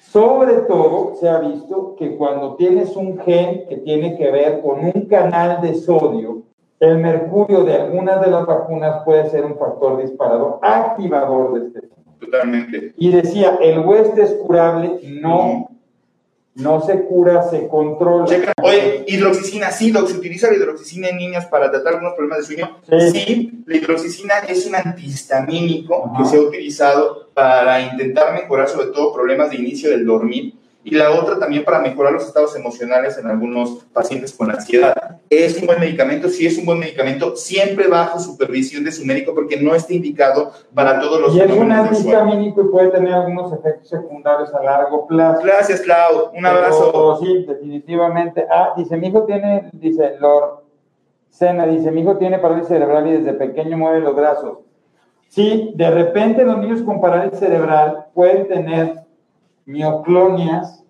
Sobre 0.00 0.54
todo, 0.62 1.14
se 1.16 1.28
ha 1.28 1.38
visto 1.40 1.94
que 1.96 2.16
cuando 2.16 2.56
tienes 2.56 2.96
un 2.96 3.18
gen 3.18 3.66
que 3.68 3.76
tiene 3.78 4.16
que 4.16 4.30
ver 4.30 4.62
con 4.62 4.84
un 4.84 5.06
canal 5.08 5.60
de 5.60 5.74
sodio, 5.74 6.42
el 6.80 6.98
mercurio 6.98 7.64
de 7.64 7.74
algunas 7.74 8.20
de 8.20 8.30
las 8.30 8.46
vacunas 8.46 9.02
puede 9.04 9.28
ser 9.30 9.44
un 9.44 9.56
factor 9.56 10.00
disparador, 10.02 10.58
activador 10.62 11.54
de 11.54 11.66
este 11.66 11.96
Totalmente. 12.18 12.94
Y 12.96 13.10
decía, 13.10 13.58
el 13.60 13.80
hueste 13.80 14.22
es 14.22 14.32
curable, 14.34 15.00
no, 15.20 15.68
no 16.56 16.80
se 16.80 17.04
cura, 17.04 17.42
se 17.48 17.68
controla. 17.68 18.26
Oye, 18.62 19.04
hidroxicina, 19.06 19.70
sí, 19.70 19.92
se 19.92 20.14
utiliza 20.14 20.48
la 20.48 20.56
hidroxicina 20.56 21.08
en 21.08 21.18
niños 21.18 21.44
para 21.46 21.70
tratar 21.70 21.94
algunos 21.94 22.14
problemas 22.14 22.38
de 22.38 22.44
sueño. 22.54 22.78
Sí, 23.12 23.62
la 23.66 23.76
hidroxicina 23.76 24.34
es 24.48 24.66
un 24.66 24.74
antihistamínico 24.74 26.12
que 26.16 26.24
se 26.24 26.36
ha 26.36 26.40
utilizado 26.40 27.28
para 27.34 27.80
intentar 27.80 28.32
mejorar 28.32 28.68
sobre 28.68 28.86
todo 28.88 29.12
problemas 29.12 29.50
de 29.50 29.56
inicio 29.56 29.90
del 29.90 30.06
dormir 30.06 30.54
y 30.86 30.94
la 30.94 31.10
otra 31.10 31.36
también 31.36 31.64
para 31.64 31.80
mejorar 31.80 32.12
los 32.12 32.24
estados 32.28 32.54
emocionales 32.54 33.18
en 33.18 33.26
algunos 33.26 33.84
pacientes 33.92 34.32
con 34.32 34.52
ansiedad. 34.52 35.18
¿Es 35.28 35.60
un 35.60 35.66
buen 35.66 35.80
medicamento? 35.80 36.28
Sí, 36.28 36.46
es 36.46 36.56
un 36.58 36.64
buen 36.64 36.78
medicamento, 36.78 37.34
siempre 37.34 37.88
bajo 37.88 38.20
supervisión 38.20 38.84
de 38.84 38.92
su 38.92 39.04
médico 39.04 39.34
porque 39.34 39.60
no 39.60 39.74
está 39.74 39.94
indicado 39.94 40.52
para 40.72 41.00
todos 41.00 41.20
los 41.20 41.34
Y 41.34 41.40
es 41.40 41.50
un 41.50 41.72
antihistamínico 41.72 42.60
y 42.60 42.68
puede 42.68 42.90
tener 42.90 43.14
algunos 43.14 43.52
efectos 43.52 43.88
secundarios 43.88 44.54
a 44.54 44.62
largo 44.62 45.08
plazo. 45.08 45.40
Gracias, 45.42 45.80
Clau. 45.80 46.30
Un 46.32 46.46
abrazo. 46.46 47.18
sí, 47.20 47.44
definitivamente. 47.44 48.46
Ah, 48.48 48.72
dice, 48.76 48.96
mi 48.96 49.08
hijo 49.08 49.24
tiene, 49.24 49.68
dice 49.72 50.14
Lord 50.20 50.60
Sena, 51.30 51.66
dice, 51.66 51.90
mi 51.90 52.02
hijo 52.02 52.16
tiene 52.16 52.38
parálisis 52.38 52.68
cerebral 52.68 53.08
y 53.08 53.12
desde 53.12 53.32
pequeño 53.32 53.76
mueve 53.76 53.98
los 53.98 54.14
brazos. 54.14 54.58
Sí, 55.26 55.72
de 55.74 55.90
repente 55.90 56.44
los 56.44 56.58
niños 56.58 56.82
con 56.82 57.00
parálisis 57.00 57.40
cerebral 57.40 58.06
pueden 58.14 58.46
tener 58.46 59.05
mioclonias, 59.66 60.84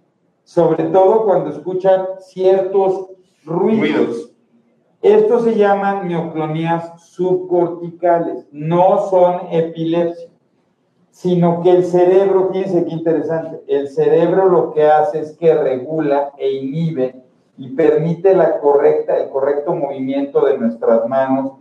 sobre 0.44 0.84
todo 0.84 1.24
cuando 1.24 1.50
escuchan 1.50 2.06
ciertos 2.20 3.08
ruidos. 3.44 4.32
Estos 5.02 5.44
se 5.44 5.56
llaman 5.56 6.06
mioclonías 6.06 7.02
subcorticales, 7.02 8.46
no 8.52 9.08
son 9.08 9.48
epilepsia, 9.50 10.28
sino 11.10 11.62
que 11.62 11.70
el 11.70 11.84
cerebro, 11.84 12.50
fíjense 12.52 12.84
qué 12.84 12.92
interesante, 12.92 13.62
el 13.66 13.88
cerebro 13.88 14.48
lo 14.48 14.72
que 14.72 14.84
hace 14.84 15.20
es 15.20 15.36
que 15.36 15.54
regula 15.54 16.32
e 16.36 16.52
inhibe 16.52 17.22
y 17.56 17.70
permite 17.70 18.34
la 18.34 18.58
correcta, 18.58 19.16
el 19.16 19.30
correcto 19.30 19.74
movimiento 19.74 20.44
de 20.44 20.58
nuestras 20.58 21.08
manos 21.08 21.52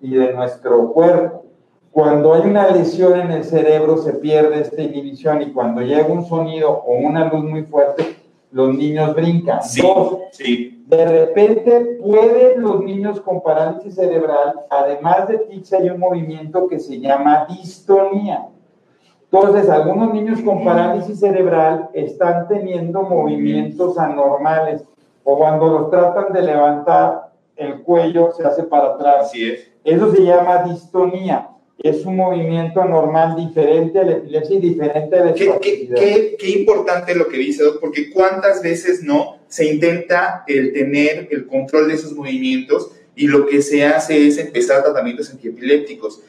y 0.00 0.14
de 0.14 0.32
nuestro 0.32 0.92
cuerpo. 0.92 1.44
Cuando 1.92 2.32
hay 2.32 2.48
una 2.48 2.70
lesión 2.70 3.20
en 3.20 3.30
el 3.30 3.44
cerebro 3.44 3.98
se 3.98 4.14
pierde 4.14 4.62
esta 4.62 4.80
inhibición 4.80 5.42
y 5.42 5.52
cuando 5.52 5.82
llega 5.82 6.06
un 6.06 6.24
sonido 6.24 6.70
o 6.70 6.94
una 6.94 7.30
luz 7.30 7.44
muy 7.44 7.64
fuerte, 7.64 8.16
los 8.50 8.74
niños 8.74 9.14
brincan. 9.14 9.62
Sí, 9.62 10.84
De 10.86 11.04
repente 11.06 11.98
pueden 12.02 12.62
los 12.62 12.82
niños 12.82 13.20
con 13.20 13.42
parálisis 13.42 13.94
cerebral, 13.94 14.54
además 14.70 15.28
de 15.28 15.38
tics, 15.38 15.74
hay 15.74 15.90
un 15.90 16.00
movimiento 16.00 16.66
que 16.66 16.80
se 16.80 16.98
llama 16.98 17.46
distonía. 17.46 18.48
Entonces, 19.30 19.68
algunos 19.68 20.14
niños 20.14 20.40
con 20.40 20.64
parálisis 20.64 21.20
cerebral 21.20 21.90
están 21.92 22.48
teniendo 22.48 23.02
movimientos 23.02 23.98
anormales 23.98 24.82
o 25.24 25.36
cuando 25.36 25.66
los 25.66 25.90
tratan 25.90 26.32
de 26.32 26.40
levantar, 26.40 27.32
el 27.54 27.82
cuello 27.82 28.32
se 28.32 28.46
hace 28.46 28.62
para 28.62 28.94
atrás. 28.94 29.26
Así 29.26 29.50
es. 29.50 29.70
Eso 29.84 30.10
se 30.10 30.24
llama 30.24 30.62
distonía 30.62 31.50
es 31.82 32.06
un 32.06 32.16
movimiento 32.16 32.80
anormal 32.80 33.34
diferente 33.36 33.98
a 33.98 34.04
la 34.04 34.12
epilepsia 34.12 34.56
y 34.56 34.60
diferente 34.60 35.18
a 35.18 35.24
la 35.24 35.34
¿Qué, 35.34 36.36
qué, 36.38 36.50
importante 36.50 37.14
lo 37.14 37.28
que 37.28 37.38
dice, 37.38 37.64
Doc, 37.64 37.80
porque 37.80 38.10
cuántas 38.10 38.62
veces 38.62 39.02
no 39.02 39.38
se 39.48 39.66
intenta 39.66 40.44
el 40.46 40.72
tener 40.72 41.28
el 41.30 41.46
control 41.46 41.88
de 41.88 41.94
esos 41.94 42.12
movimientos 42.12 42.92
y 43.16 43.26
lo 43.26 43.46
que 43.46 43.62
se 43.62 43.84
hace 43.84 44.26
es 44.26 44.38
empezar 44.38 44.82
tratamientos 44.82 45.30
antiepilépticos. 45.30 46.22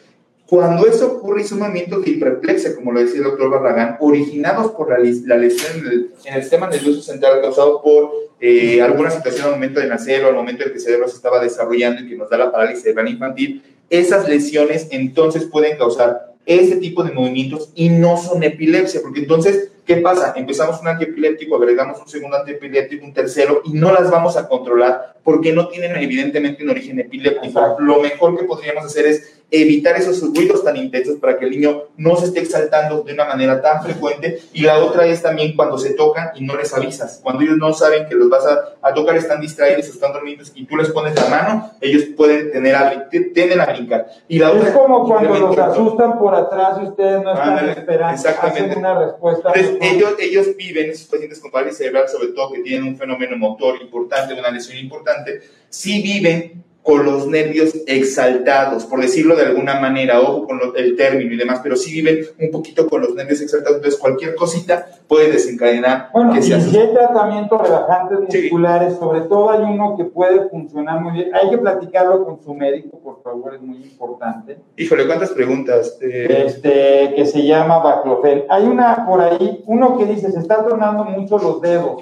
Cuando 0.45 0.85
eso 0.85 1.13
ocurre, 1.13 1.41
es 1.41 1.51
un 1.51 1.59
movimiento 1.59 1.99
de 1.99 2.11
hiperplexia, 2.11 2.75
como 2.75 2.91
lo 2.91 2.99
decía 2.99 3.19
el 3.19 3.23
doctor 3.23 3.49
Barragán, 3.49 3.97
originados 3.99 4.71
por 4.71 4.89
la, 4.89 4.97
lesión 4.99 5.79
en 5.79 5.87
el, 5.87 6.11
en 6.25 6.33
el, 6.33 6.41
sistema 6.41 6.69
nervioso 6.69 7.01
central 7.01 7.41
causado 7.41 7.81
por 7.81 8.11
eh, 8.39 8.81
alguna 8.81 9.09
situación 9.09 9.45
al 9.45 9.53
momento 9.53 9.79
de 9.79 9.87
nacer 9.87 10.23
o 10.23 10.27
al 10.27 10.35
momento 10.35 10.63
en 10.63 10.69
que 10.69 10.75
el 10.75 10.81
cerebro 10.81 11.07
se 11.07 11.15
estaba 11.15 11.41
desarrollando 11.41 12.01
y 12.01 12.09
que 12.09 12.17
nos 12.17 12.29
da 12.29 12.37
la 12.37 12.51
parálisis 12.51 12.83
cerebral 12.83 13.07
infantil, 13.07 13.63
esas 13.89 14.27
lesiones 14.27 14.87
entonces 14.91 15.45
pueden 15.45 15.77
causar 15.77 16.33
ese 16.45 16.77
tipo 16.77 17.03
de 17.03 17.11
movimientos 17.11 17.71
y 17.75 17.89
no 17.89 18.17
son 18.17 18.43
epilepsia, 18.43 19.01
porque 19.01 19.21
entonces, 19.21 19.71
¿qué 19.85 19.97
pasa? 19.97 20.33
Empezamos 20.35 20.81
un 20.81 20.89
antiepiléptico, 20.89 21.55
agregamos 21.55 21.99
un 22.01 22.07
segundo 22.07 22.37
antiepiléptico, 22.37 23.05
un 23.05 23.13
tercero, 23.13 23.61
y 23.63 23.73
no 23.73 23.93
las 23.93 24.11
vamos 24.11 24.35
a 24.35 24.47
controlar 24.47 25.15
porque 25.23 25.53
no 25.53 25.69
tienen 25.69 25.95
evidentemente 25.95 26.63
un 26.63 26.71
origen 26.71 26.99
epiléptico. 26.99 27.77
Lo 27.79 28.01
mejor 28.01 28.37
que 28.37 28.43
podríamos 28.43 28.85
hacer 28.85 29.05
es 29.05 29.42
evitar 29.53 29.95
esos 29.95 30.19
ruidos 30.21 30.63
tan 30.63 30.75
intensos 30.75 31.19
para 31.19 31.37
que 31.37 31.45
el 31.45 31.51
niño 31.51 31.83
no 31.95 32.15
se 32.15 32.25
esté 32.25 32.39
exaltando 32.39 33.03
de 33.03 33.13
una 33.13 33.25
manera 33.25 33.61
tan 33.61 33.83
frecuente. 33.83 34.39
Y 34.51 34.63
la 34.63 34.79
otra 34.79 35.05
es 35.05 35.21
también 35.21 35.55
cuando 35.55 35.77
se 35.77 35.93
tocan 35.93 36.31
y 36.35 36.43
no 36.43 36.57
les 36.57 36.73
avisas. 36.73 37.19
Cuando 37.21 37.43
ellos 37.43 37.57
no 37.57 37.71
saben 37.71 38.07
que 38.07 38.15
los 38.15 38.29
vas 38.29 38.43
a, 38.47 38.93
tocar, 38.95 39.15
están 39.15 39.41
distraídos, 39.41 39.87
están 39.87 40.11
dormidos 40.11 40.51
y 40.55 40.65
tú 40.65 40.75
les 40.75 40.89
pones 40.89 41.15
la 41.15 41.27
mano, 41.27 41.71
ellos 41.81 42.03
pueden 42.17 42.51
tener 42.51 42.75
a, 42.75 43.07
tienden 43.09 43.61
a 43.61 43.67
brincar. 43.67 44.07
Y 44.27 44.39
la 44.39 44.51
es 44.51 44.71
como 44.71 45.07
cuando 45.07 45.37
los 45.37 45.57
asustan 45.57 46.17
por 46.17 46.33
atrás 46.33 46.79
y 46.81 46.87
ustedes 46.87 47.21
no 47.21 47.33
están 47.33 47.69
esperando 47.69 48.13
exactamente. 48.15 48.75
una 48.75 48.97
respuesta. 48.97 49.51
Entonces, 49.53 49.77
ellos, 49.93 50.13
ellos 50.19 50.47
viven, 50.57 50.89
esos 50.89 51.07
pacientes 51.07 51.39
con 51.39 51.51
parálisis 51.51 51.77
cerebral, 51.77 52.09
sobre 52.09 52.29
todo 52.29 52.53
que 52.53 52.61
tienen 52.61 52.87
un 52.87 52.97
fenómeno 52.97 53.37
motor 53.37 53.79
importante, 53.79 54.33
una 54.33 54.49
lesión 54.49 54.77
importante, 54.79 55.41
sí 55.69 56.01
viven 56.01 56.63
con 56.83 57.05
los 57.05 57.27
nervios 57.27 57.73
exaltados, 57.87 58.85
por 58.85 58.99
decirlo 58.99 59.37
de 59.37 59.45
alguna 59.45 59.79
manera, 59.79 60.19
ojo 60.19 60.45
con 60.45 60.59
el 60.75 60.97
término 60.97 61.33
y 61.33 61.37
demás, 61.37 61.61
pero 61.63 61.77
sí 61.77 61.93
viven 61.93 62.25
un 62.39 62.51
poquito 62.51 62.87
con 62.89 63.01
los 63.01 63.15
nervios 63.15 63.39
exaltados, 63.41 63.77
entonces 63.77 63.99
cualquier 63.99 64.35
cosita 64.35 64.85
puede 65.07 65.31
desencadenar. 65.31 66.09
Bueno, 66.13 66.33
que 66.33 66.39
y 66.39 66.43
si 66.43 66.53
hay 66.53 66.93
tratamientos 66.93 67.61
relajantes 67.61 68.19
musculares, 68.19 68.95
sobre 68.95 69.21
todo 69.21 69.49
hay 69.51 69.61
uno 69.61 69.95
que 69.95 70.03
puede 70.03 70.49
funcionar 70.49 71.01
muy 71.01 71.13
bien, 71.13 71.29
hay 71.33 71.49
que 71.49 71.57
platicarlo 71.57 72.25
con 72.25 72.43
su 72.43 72.53
médico, 72.53 72.99
por 72.99 73.23
favor, 73.23 73.55
es 73.55 73.61
muy 73.61 73.77
importante. 73.77 74.57
Híjole, 74.75 75.07
¿cuántas 75.07 75.31
preguntas? 75.31 75.97
Eh, 76.01 76.43
este, 76.47 77.13
que 77.15 77.25
se 77.25 77.45
llama 77.45 77.79
baclofen. 77.79 78.43
Hay 78.49 78.65
una 78.65 79.05
por 79.05 79.21
ahí, 79.21 79.63
uno 79.67 79.97
que 79.97 80.05
dice, 80.05 80.31
se 80.31 80.39
está 80.39 80.63
tornando 80.65 81.05
mucho 81.05 81.37
los 81.37 81.61
dedos 81.61 82.01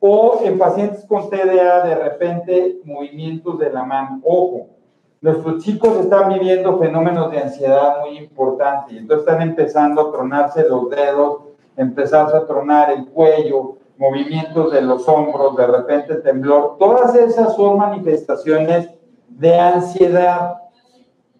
o 0.00 0.40
en 0.44 0.58
pacientes 0.58 1.04
con 1.06 1.28
TDA 1.28 1.86
de 1.86 1.94
repente 1.94 2.80
movimientos 2.84 3.58
de 3.58 3.70
la 3.70 3.84
mano. 3.84 4.20
Ojo, 4.24 4.68
nuestros 5.20 5.64
chicos 5.64 5.98
están 5.98 6.32
viviendo 6.32 6.78
fenómenos 6.78 7.30
de 7.30 7.38
ansiedad 7.40 8.00
muy 8.00 8.18
importantes 8.18 8.96
entonces 8.96 9.26
están 9.26 9.42
empezando 9.42 10.00
a 10.00 10.12
tronarse 10.12 10.68
los 10.68 10.90
dedos, 10.90 11.42
empezarse 11.76 12.36
a 12.36 12.46
tronar 12.46 12.90
el 12.90 13.06
cuello, 13.06 13.76
movimientos 13.96 14.72
de 14.72 14.82
los 14.82 15.08
hombros, 15.08 15.56
de 15.56 15.66
repente 15.66 16.14
temblor. 16.16 16.76
Todas 16.78 17.14
esas 17.16 17.56
son 17.56 17.78
manifestaciones 17.78 18.88
de 19.28 19.58
ansiedad. 19.58 20.54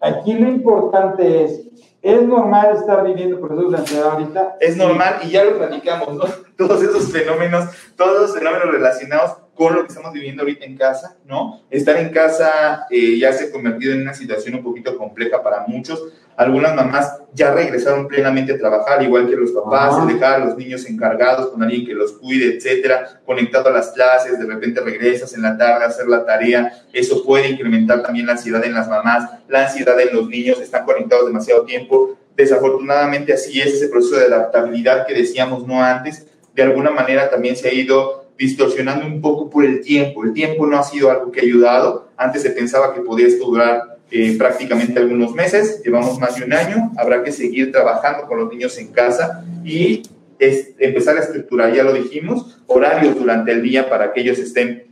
Aquí 0.01 0.33
lo 0.33 0.49
importante 0.49 1.43
es 1.43 1.68
¿Es 2.01 2.21
normal 2.21 2.77
estar 2.77 3.03
viviendo 3.05 3.41
procesos 3.41 3.71
de 3.71 3.77
ansiedad 3.77 4.11
ahorita? 4.11 4.57
Es 4.61 4.77
normal 4.77 5.19
y 5.23 5.31
ya 5.31 5.43
lo 5.43 5.57
platicamos, 5.57 6.13
¿no? 6.15 6.23
Todos 6.57 6.81
esos 6.81 7.11
fenómenos, 7.11 7.69
todos 7.95 8.21
los 8.21 8.37
fenómenos 8.37 8.71
relacionados 8.71 9.37
con 9.53 9.75
lo 9.75 9.81
que 9.81 9.87
estamos 9.87 10.13
viviendo 10.13 10.43
ahorita 10.43 10.65
en 10.65 10.77
casa, 10.77 11.17
¿no? 11.25 11.61
Estar 11.69 11.97
en 11.97 12.09
casa 12.09 12.85
eh, 12.89 13.17
ya 13.17 13.33
se 13.33 13.45
ha 13.45 13.51
convertido 13.51 13.93
en 13.93 14.01
una 14.01 14.13
situación 14.13 14.55
un 14.55 14.63
poquito 14.63 14.97
compleja 14.97 15.43
para 15.43 15.65
muchos. 15.67 16.01
Algunas 16.39 16.73
mamás 16.73 17.17
ya 17.33 17.51
regresaron 17.51 18.07
plenamente 18.07 18.53
a 18.53 18.57
trabajar, 18.57 19.03
igual 19.03 19.29
que 19.29 19.35
los 19.35 19.51
papás, 19.51 20.07
dejar 20.07 20.35
a 20.35 20.45
los 20.45 20.55
niños 20.55 20.85
encargados 20.85 21.49
con 21.49 21.61
alguien 21.61 21.85
que 21.85 21.93
los 21.93 22.13
cuide, 22.13 22.55
etcétera, 22.55 23.19
conectado 23.25 23.67
a 23.67 23.73
las 23.73 23.89
clases, 23.89 24.39
de 24.39 24.45
repente 24.45 24.79
regresas 24.79 25.33
en 25.33 25.41
la 25.41 25.57
tarde 25.57 25.83
a 25.83 25.87
hacer 25.89 26.07
la 26.07 26.25
tarea. 26.25 26.71
Eso 26.93 27.25
puede 27.25 27.49
incrementar 27.49 28.03
también 28.03 28.25
la 28.25 28.31
ansiedad 28.31 28.63
en 28.63 28.73
las 28.73 28.87
mamás, 28.87 29.29
la 29.49 29.65
ansiedad 29.65 29.99
en 29.99 30.15
los 30.15 30.29
niños, 30.29 30.61
están 30.61 30.85
conectados 30.85 31.25
demasiado 31.25 31.65
tiempo. 31.65 32.17
Desafortunadamente 32.37 33.33
así 33.33 33.59
es 33.59 33.73
ese 33.73 33.89
proceso 33.89 34.15
de 34.15 34.27
adaptabilidad 34.27 35.05
que 35.05 35.15
decíamos 35.15 35.67
no 35.67 35.83
antes. 35.83 36.25
De 36.55 36.63
alguna 36.63 36.91
manera 36.91 37.29
también 37.29 37.57
se 37.57 37.67
ha 37.67 37.73
ido 37.73 38.27
distorsionando 38.37 39.05
un 39.05 39.19
poco 39.19 39.49
por 39.49 39.65
el 39.65 39.81
tiempo. 39.81 40.23
El 40.23 40.31
tiempo 40.31 40.65
no 40.65 40.79
ha 40.79 40.83
sido 40.83 41.11
algo 41.11 41.33
que 41.33 41.41
ha 41.41 41.43
ayudado. 41.43 42.07
Antes 42.15 42.43
se 42.43 42.51
pensaba 42.51 42.93
que 42.93 43.01
podía 43.01 43.27
durar 43.37 43.98
eh, 44.11 44.35
prácticamente 44.37 44.99
algunos 44.99 45.33
meses, 45.33 45.81
llevamos 45.83 46.19
más 46.19 46.35
de 46.35 46.45
un 46.45 46.53
año, 46.53 46.91
habrá 46.97 47.23
que 47.23 47.31
seguir 47.31 47.71
trabajando 47.71 48.27
con 48.27 48.39
los 48.39 48.49
niños 48.49 48.77
en 48.77 48.87
casa 48.87 49.45
y 49.63 50.03
es, 50.39 50.71
empezar 50.79 51.17
a 51.17 51.21
estructurar, 51.21 51.73
ya 51.73 51.83
lo 51.83 51.93
dijimos, 51.93 52.59
horarios 52.67 53.15
durante 53.15 53.51
el 53.51 53.61
día 53.61 53.89
para 53.89 54.13
que 54.13 54.21
ellos 54.21 54.39
estén 54.39 54.89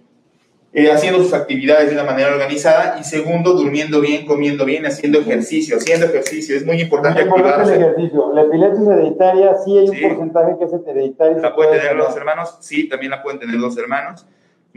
eh, 0.73 0.91
haciendo 0.91 1.23
sus 1.23 1.33
actividades 1.33 1.87
de 1.89 1.93
una 1.93 2.03
manera 2.03 2.29
organizada 2.29 2.97
y 2.99 3.03
segundo, 3.03 3.53
durmiendo 3.53 4.01
bien, 4.01 4.25
comiendo 4.25 4.65
bien, 4.65 4.85
haciendo 4.85 5.19
ejercicio, 5.19 5.77
haciendo 5.77 6.05
ejercicio. 6.05 6.55
Es 6.55 6.65
muy 6.65 6.79
importante 6.79 7.21
activarse. 7.21 7.75
El 7.75 7.81
ejercicio. 7.81 8.33
La 8.33 8.41
epilepsia 8.43 8.93
hereditaria, 8.93 9.55
sí 9.65 9.77
hay 9.77 9.89
un 9.89 10.09
porcentaje 10.09 10.55
que 10.59 10.65
es 10.65 10.87
hereditario. 10.87 11.39
¿La 11.39 11.55
pueden 11.55 11.79
tener 11.79 11.95
los 11.95 12.15
hermanos? 12.15 12.57
Sí, 12.59 12.87
también 12.87 13.11
la 13.11 13.23
pueden 13.23 13.39
tener 13.39 13.55
los 13.55 13.75
hermanos. 13.77 14.27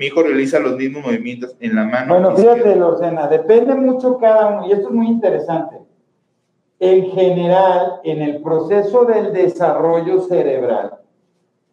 Mi 0.01 0.07
hijo 0.07 0.23
realiza 0.23 0.59
los 0.61 0.79
mismos 0.79 1.05
movimientos 1.05 1.55
en 1.61 1.77
la 1.77 1.85
mano. 1.85 2.15
Bueno, 2.15 2.35
fíjate, 2.35 2.75
Lorcena, 2.75 3.29
depende 3.29 3.75
mucho 3.75 4.17
cada 4.17 4.49
uno, 4.49 4.67
y 4.67 4.73
esto 4.73 4.89
es 4.89 4.95
muy 4.95 5.09
interesante. 5.09 5.77
En 6.79 7.11
general, 7.11 8.01
en 8.03 8.23
el 8.23 8.41
proceso 8.41 9.05
del 9.05 9.35
desarrollo 9.35 10.23
cerebral, 10.23 11.01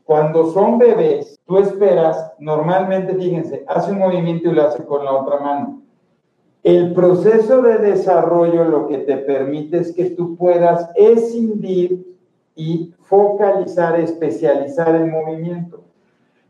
cuando 0.03 0.51
son 0.51 0.77
bebés, 0.77 1.39
tú 1.45 1.57
esperas, 1.59 2.33
normalmente, 2.37 3.15
fíjense, 3.15 3.63
hace 3.65 3.93
un 3.93 3.99
movimiento 3.99 4.49
y 4.49 4.55
lo 4.55 4.63
hace 4.63 4.83
con 4.83 5.05
la 5.05 5.13
otra 5.13 5.39
mano. 5.39 5.81
El 6.63 6.91
proceso 6.91 7.61
de 7.61 7.77
desarrollo 7.77 8.65
lo 8.65 8.89
que 8.89 8.97
te 8.97 9.15
permite 9.19 9.77
es 9.77 9.93
que 9.93 10.09
tú 10.09 10.35
puedas 10.35 10.89
escindir 10.95 12.05
y 12.57 12.93
focalizar, 13.03 13.97
especializar 13.97 14.93
el 14.95 15.09
movimiento. 15.09 15.81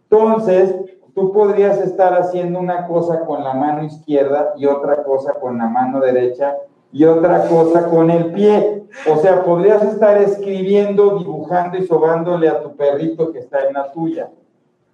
Entonces, 0.09 0.73
tú 1.17 1.31
podrías 1.31 1.79
estar 1.79 2.13
haciendo 2.13 2.59
una 2.59 2.85
cosa 2.85 3.21
con 3.21 3.43
la 3.43 3.55
mano 3.55 3.83
izquierda 3.83 4.53
y 4.55 4.67
otra 4.67 5.03
cosa 5.03 5.33
con 5.33 5.57
la 5.57 5.65
mano 5.65 5.99
derecha 5.99 6.55
y 6.91 7.05
otra 7.05 7.47
cosa 7.47 7.89
con 7.89 8.11
el 8.11 8.33
pie. 8.33 8.83
O 9.11 9.17
sea, 9.17 9.43
podrías 9.43 9.81
estar 9.81 10.21
escribiendo, 10.21 11.17
dibujando 11.17 11.75
y 11.75 11.87
sobándole 11.87 12.47
a 12.47 12.61
tu 12.61 12.75
perrito 12.75 13.31
que 13.31 13.39
está 13.39 13.65
en 13.65 13.73
la 13.73 13.91
tuya. 13.91 14.29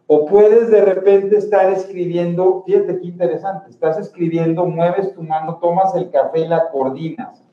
O 0.07 0.25
puedes 0.25 0.71
de 0.71 0.85
repente 0.85 1.35
estar 1.35 1.69
escribiendo, 1.69 2.63
fíjate 2.65 3.01
qué 3.01 3.07
interesante, 3.07 3.69
estás 3.69 3.97
escribiendo, 3.97 4.65
mueves 4.65 5.13
tu 5.13 5.23
mano, 5.23 5.57
tomas 5.61 5.93
el 5.95 6.09
café 6.09 6.39
y 6.39 6.47
la 6.47 6.69
coordinas. 6.69 7.43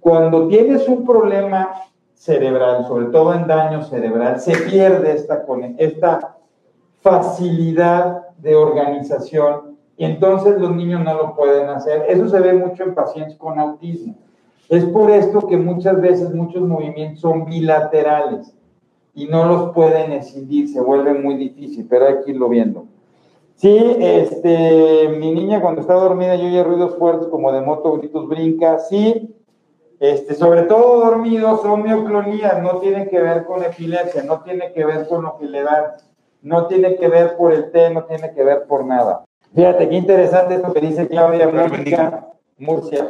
Cuando 0.00 0.46
tienes 0.48 0.86
un 0.90 1.06
problema 1.06 1.72
cerebral, 2.12 2.84
sobre 2.86 3.06
todo 3.06 3.32
en 3.32 3.46
daño 3.46 3.82
cerebral, 3.82 4.40
se 4.40 4.54
pierde 4.58 5.12
esta, 5.12 5.46
esta 5.78 6.33
facilidad 7.04 8.28
de 8.38 8.56
organización 8.56 9.76
y 9.96 10.06
entonces 10.06 10.58
los 10.58 10.74
niños 10.74 11.04
no 11.04 11.14
lo 11.14 11.36
pueden 11.36 11.68
hacer. 11.68 12.06
Eso 12.08 12.28
se 12.30 12.40
ve 12.40 12.54
mucho 12.54 12.82
en 12.82 12.94
pacientes 12.94 13.36
con 13.36 13.60
autismo. 13.60 14.16
Es 14.70 14.86
por 14.86 15.10
esto 15.10 15.46
que 15.46 15.58
muchas 15.58 16.00
veces 16.00 16.34
muchos 16.34 16.62
movimientos 16.62 17.20
son 17.20 17.44
bilaterales 17.44 18.56
y 19.14 19.26
no 19.26 19.44
los 19.44 19.72
pueden 19.74 20.12
escindir, 20.12 20.68
se 20.68 20.80
vuelve 20.80 21.12
muy 21.12 21.36
difícil, 21.36 21.86
pero 21.88 22.06
hay 22.06 22.24
que 22.24 22.30
irlo 22.30 22.48
viendo. 22.48 22.86
Sí, 23.56 23.96
este, 24.00 25.08
mi 25.20 25.30
niña 25.30 25.60
cuando 25.60 25.82
está 25.82 25.94
dormida 25.94 26.34
yo 26.36 26.46
oye 26.46 26.64
ruidos 26.64 26.96
fuertes 26.96 27.28
como 27.28 27.52
de 27.52 27.60
moto, 27.60 27.92
gritos, 27.98 28.26
brinca, 28.26 28.78
sí, 28.78 29.36
este, 30.00 30.34
sobre 30.34 30.62
todo 30.62 31.04
dormidos 31.04 31.60
son 31.60 31.82
mioclonías, 31.82 32.62
no 32.62 32.78
tiene 32.78 33.08
que 33.08 33.20
ver 33.20 33.44
con 33.44 33.62
epilepsia, 33.62 34.24
no 34.24 34.40
tiene 34.40 34.72
que 34.72 34.84
ver 34.86 35.06
con 35.06 35.22
lo 35.22 35.36
que 35.36 35.44
le 35.44 35.62
dan, 35.62 35.84
no 36.44 36.66
tiene 36.66 36.96
que 36.96 37.08
ver 37.08 37.36
por 37.36 37.52
el 37.52 37.72
té, 37.72 37.90
no 37.90 38.04
tiene 38.04 38.32
que 38.32 38.44
ver 38.44 38.66
por 38.66 38.84
nada. 38.84 39.24
Fíjate 39.54 39.88
qué 39.88 39.96
interesante 39.96 40.56
esto 40.56 40.72
que 40.72 40.80
dice 40.80 41.08
Claudia 41.08 41.48
Mónica 41.48 42.28
Murcia. 42.58 43.08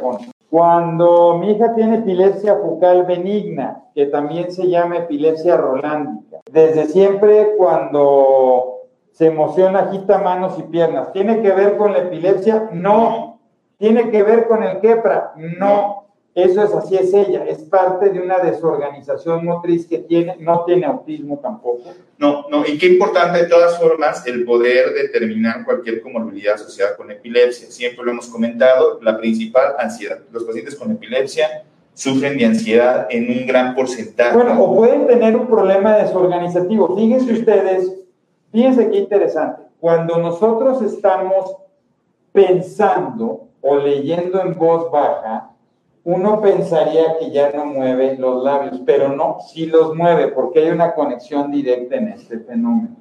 Cuando 0.49 1.37
mi 1.37 1.51
hija 1.51 1.75
tiene 1.75 1.97
epilepsia 1.97 2.55
focal 2.55 3.03
benigna, 3.05 3.83
que 3.93 4.05
también 4.05 4.51
se 4.51 4.69
llama 4.69 4.97
epilepsia 4.97 5.57
rolándica, 5.57 6.39
desde 6.49 6.85
siempre 6.85 7.55
cuando 7.57 8.83
se 9.11 9.27
emociona 9.27 9.79
agita 9.79 10.19
manos 10.19 10.57
y 10.57 10.63
piernas, 10.63 11.11
¿tiene 11.11 11.41
que 11.41 11.51
ver 11.51 11.77
con 11.77 11.91
la 11.91 11.99
epilepsia? 11.99 12.69
No. 12.71 13.39
¿Tiene 13.77 14.09
que 14.11 14.23
ver 14.23 14.47
con 14.47 14.63
el 14.63 14.79
quepra? 14.79 15.33
No. 15.35 16.04
Eso 16.35 16.63
es 16.65 16.73
así, 16.73 16.97
es 16.97 17.13
ella, 17.13 17.45
es 17.45 17.59
parte 17.59 18.09
de 18.09 18.19
una 18.19 18.39
desorganización 18.39 19.45
motriz 19.45 19.87
que 19.87 19.99
tiene, 19.99 20.35
no 20.37 20.65
tiene 20.65 20.85
autismo 20.85 21.39
tampoco. 21.39 21.93
No, 22.17 22.49
no, 22.49 22.65
y 22.65 22.77
qué 22.77 22.87
importante 22.87 23.43
de 23.43 23.47
todas 23.47 23.79
formas 23.79 24.27
el 24.27 24.43
poder 24.43 24.93
determinar 24.93 25.63
cualquier 25.63 26.01
comorbilidad 26.01 26.55
asociada 26.55 26.97
con 26.97 27.09
epilepsia. 27.09 27.71
Siempre 27.71 28.03
lo 28.03 28.11
hemos 28.11 28.27
comentado, 28.27 28.99
la 29.01 29.17
principal, 29.17 29.75
ansiedad. 29.79 30.19
Los 30.29 30.43
pacientes 30.43 30.75
con 30.75 30.91
epilepsia 30.91 31.63
sufren 31.93 32.37
de 32.37 32.45
ansiedad 32.45 33.07
en 33.09 33.29
un 33.29 33.47
gran 33.47 33.73
porcentaje. 33.73 34.35
Bueno, 34.35 34.61
o 34.61 34.75
pueden 34.75 35.07
tener 35.07 35.37
un 35.37 35.47
problema 35.47 35.95
desorganizativo. 35.95 36.97
Fíjense 36.97 37.31
ustedes, 37.31 37.93
fíjense 38.51 38.89
qué 38.89 38.97
interesante. 38.97 39.61
Cuando 39.79 40.17
nosotros 40.17 40.81
estamos 40.81 41.55
pensando 42.33 43.47
o 43.61 43.77
leyendo 43.77 44.41
en 44.41 44.53
voz 44.57 44.91
baja, 44.91 45.54
uno 46.05 46.39
pensaría 46.39 47.17
que 47.17 47.31
ya 47.31 47.51
no 47.51 47.65
mueve 47.65 48.15
los 48.17 48.43
labios, 48.43 48.79
pero 48.85 49.09
no, 49.09 49.39
sí 49.39 49.65
los 49.65 49.95
mueve 49.95 50.27
porque 50.27 50.59
hay 50.59 50.69
una 50.69 50.93
conexión 50.93 51.51
directa 51.51 51.95
en 51.95 52.09
este 52.09 52.39
fenómeno. 52.39 52.95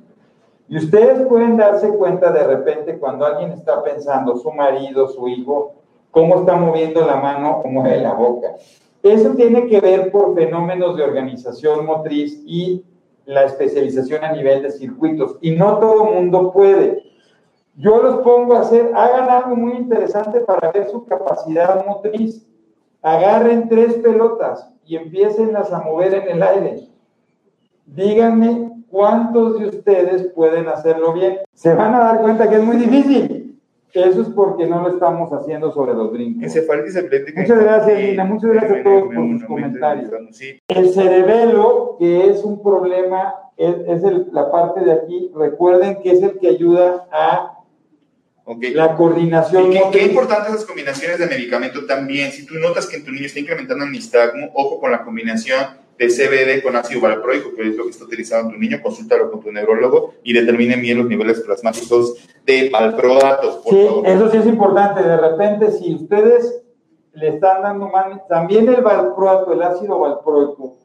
Y 0.69 0.79
ustedes 0.79 1.27
pueden 1.27 1.59
darse 1.59 1.90
cuenta 1.90 2.33
de 2.33 2.45
repente 2.45 2.99
cuando 2.99 3.27
alguien 3.27 3.53
está 3.53 3.83
pensando, 3.83 4.37
su 4.38 4.51
marido, 4.53 5.07
su 5.09 5.29
hijo, 5.29 5.75
cómo 6.11 6.40
está 6.40 6.57
moviendo 6.57 7.07
la 7.07 7.17
mano 7.17 7.61
o 7.62 7.69
mueve 7.69 8.01
la 8.01 8.14
boca. 8.14 8.55
Eso 9.03 9.35
tiene 9.35 9.67
que 9.67 9.83
ver 9.83 10.11
por 10.11 10.35
fenómenos 10.35 10.97
de 10.97 11.03
organización 11.03 11.85
motriz 11.85 12.43
y 12.47 12.87
la 13.27 13.45
especialización 13.45 14.25
a 14.25 14.33
nivel 14.33 14.62
de 14.62 14.71
circuitos. 14.71 15.37
Y 15.43 15.51
no 15.51 15.79
todo 15.79 16.09
el 16.09 16.14
mundo 16.14 16.51
puede. 16.53 17.03
Yo 17.77 18.03
los 18.03 18.23
pongo 18.23 18.55
a 18.55 18.61
hacer, 18.61 18.93
hagan 18.95 19.29
algo 19.29 19.57
muy 19.57 19.75
interesante 19.75 20.40
para 20.40 20.73
ver 20.73 20.88
su 20.88 21.05
capacidad 21.05 21.85
motriz 21.85 22.47
agarren 23.05 23.69
tres 23.69 23.95
pelotas 23.95 24.69
y 24.87 24.97
empiecenlas 24.97 25.73
a 25.73 25.81
mover 25.81 26.14
en 26.14 26.29
el 26.37 26.43
aire. 26.43 26.88
Díganme 27.87 28.73
cuántos 28.90 29.61
de 29.61 29.69
ustedes 29.69 30.33
pueden 30.35 30.69
hacerlo 30.69 31.12
bien. 31.12 31.38
Se 31.53 31.75
van 31.75 31.95
a 31.95 31.99
dar 32.01 32.23
cuenta 32.23 32.49
que 32.49 32.57
es 32.57 32.64
muy 32.64 32.79
difícil. 32.79 33.61
Eso 33.93 34.23
es 34.23 34.29
porque 34.31 34.67
no 34.67 34.81
lo 34.81 34.88
estamos 34.88 35.33
haciendo 35.33 35.71
sobre 35.71 35.95
los 35.95 36.11
brincos. 36.11 36.43
Muchas 37.37 37.62
gracias, 37.62 38.01
Lina. 38.01 38.25
Muchas 38.25 38.51
gracias 38.51 38.81
a 38.81 38.83
todos 38.83 39.03
por 39.14 39.29
sus 39.29 39.45
comentarios. 39.45 40.11
El 40.67 40.88
cerebelo, 40.88 41.97
que 41.99 42.31
es 42.31 42.43
un 42.43 42.61
problema, 42.61 43.35
es, 43.57 44.03
la 44.33 44.51
parte 44.51 44.81
de 44.81 44.93
aquí. 44.93 45.31
Recuerden 45.37 46.01
que 46.03 46.11
es 46.11 46.23
el 46.23 46.38
que 46.38 46.49
ayuda 46.49 47.07
a 47.12 47.63
la 48.47 48.95
coordinación. 48.95 49.73
¿Y 49.73 49.81
qué, 49.91 50.05
importante 50.05 50.51
esas 50.51 50.65
combinaciones 50.65 51.19
de 51.19 51.27
medicamento 51.27 51.87
también. 51.87 52.31
Si 52.31 52.45
tú 52.45 52.55
notas 52.55 52.87
que 52.87 52.97
en 52.97 53.05
tu 53.05 53.11
niño 53.11 53.27
está 53.27 53.41
incrementando 53.41 53.85
el 53.85 53.93
nistagmo, 53.93 54.51
ojo 54.55 54.81
con 54.81 54.91
la 54.91 55.03
combinación 55.03 55.83
de 55.99 56.09
CBD 56.09 56.63
con 56.63 56.77
ácido 56.77 57.01
valproico, 57.01 57.55
que 57.55 57.69
es 57.69 57.77
lo 57.77 57.85
que 57.85 57.91
está 57.91 58.05
utilizando 58.05 58.53
tu 58.53 58.59
niño, 58.59 58.81
consúltalo 58.83 59.31
con 59.31 59.41
tu 59.41 59.53
neurólogo 59.53 60.15
y 60.25 60.33
determine 60.33 60.77
bien 60.77 60.99
los 60.99 61.07
niveles 61.07 61.41
plasmáticos 61.41 62.17
de 62.45 62.69
valproato. 62.69 63.63
sí, 63.69 63.89
eso 64.05 64.31
sí 64.31 64.37
es 64.39 64.47
importante. 64.47 65.03
De 65.03 65.17
repente, 65.17 65.71
si 65.73 65.95
ustedes 65.95 66.63
le 67.13 67.29
están 67.29 67.63
dando 67.63 67.89
mal, 67.89 68.23
también 68.29 68.69
el 68.69 68.83
valproato, 68.83 69.53
el 69.53 69.63
ácido 69.63 70.01
valproico 70.01 70.77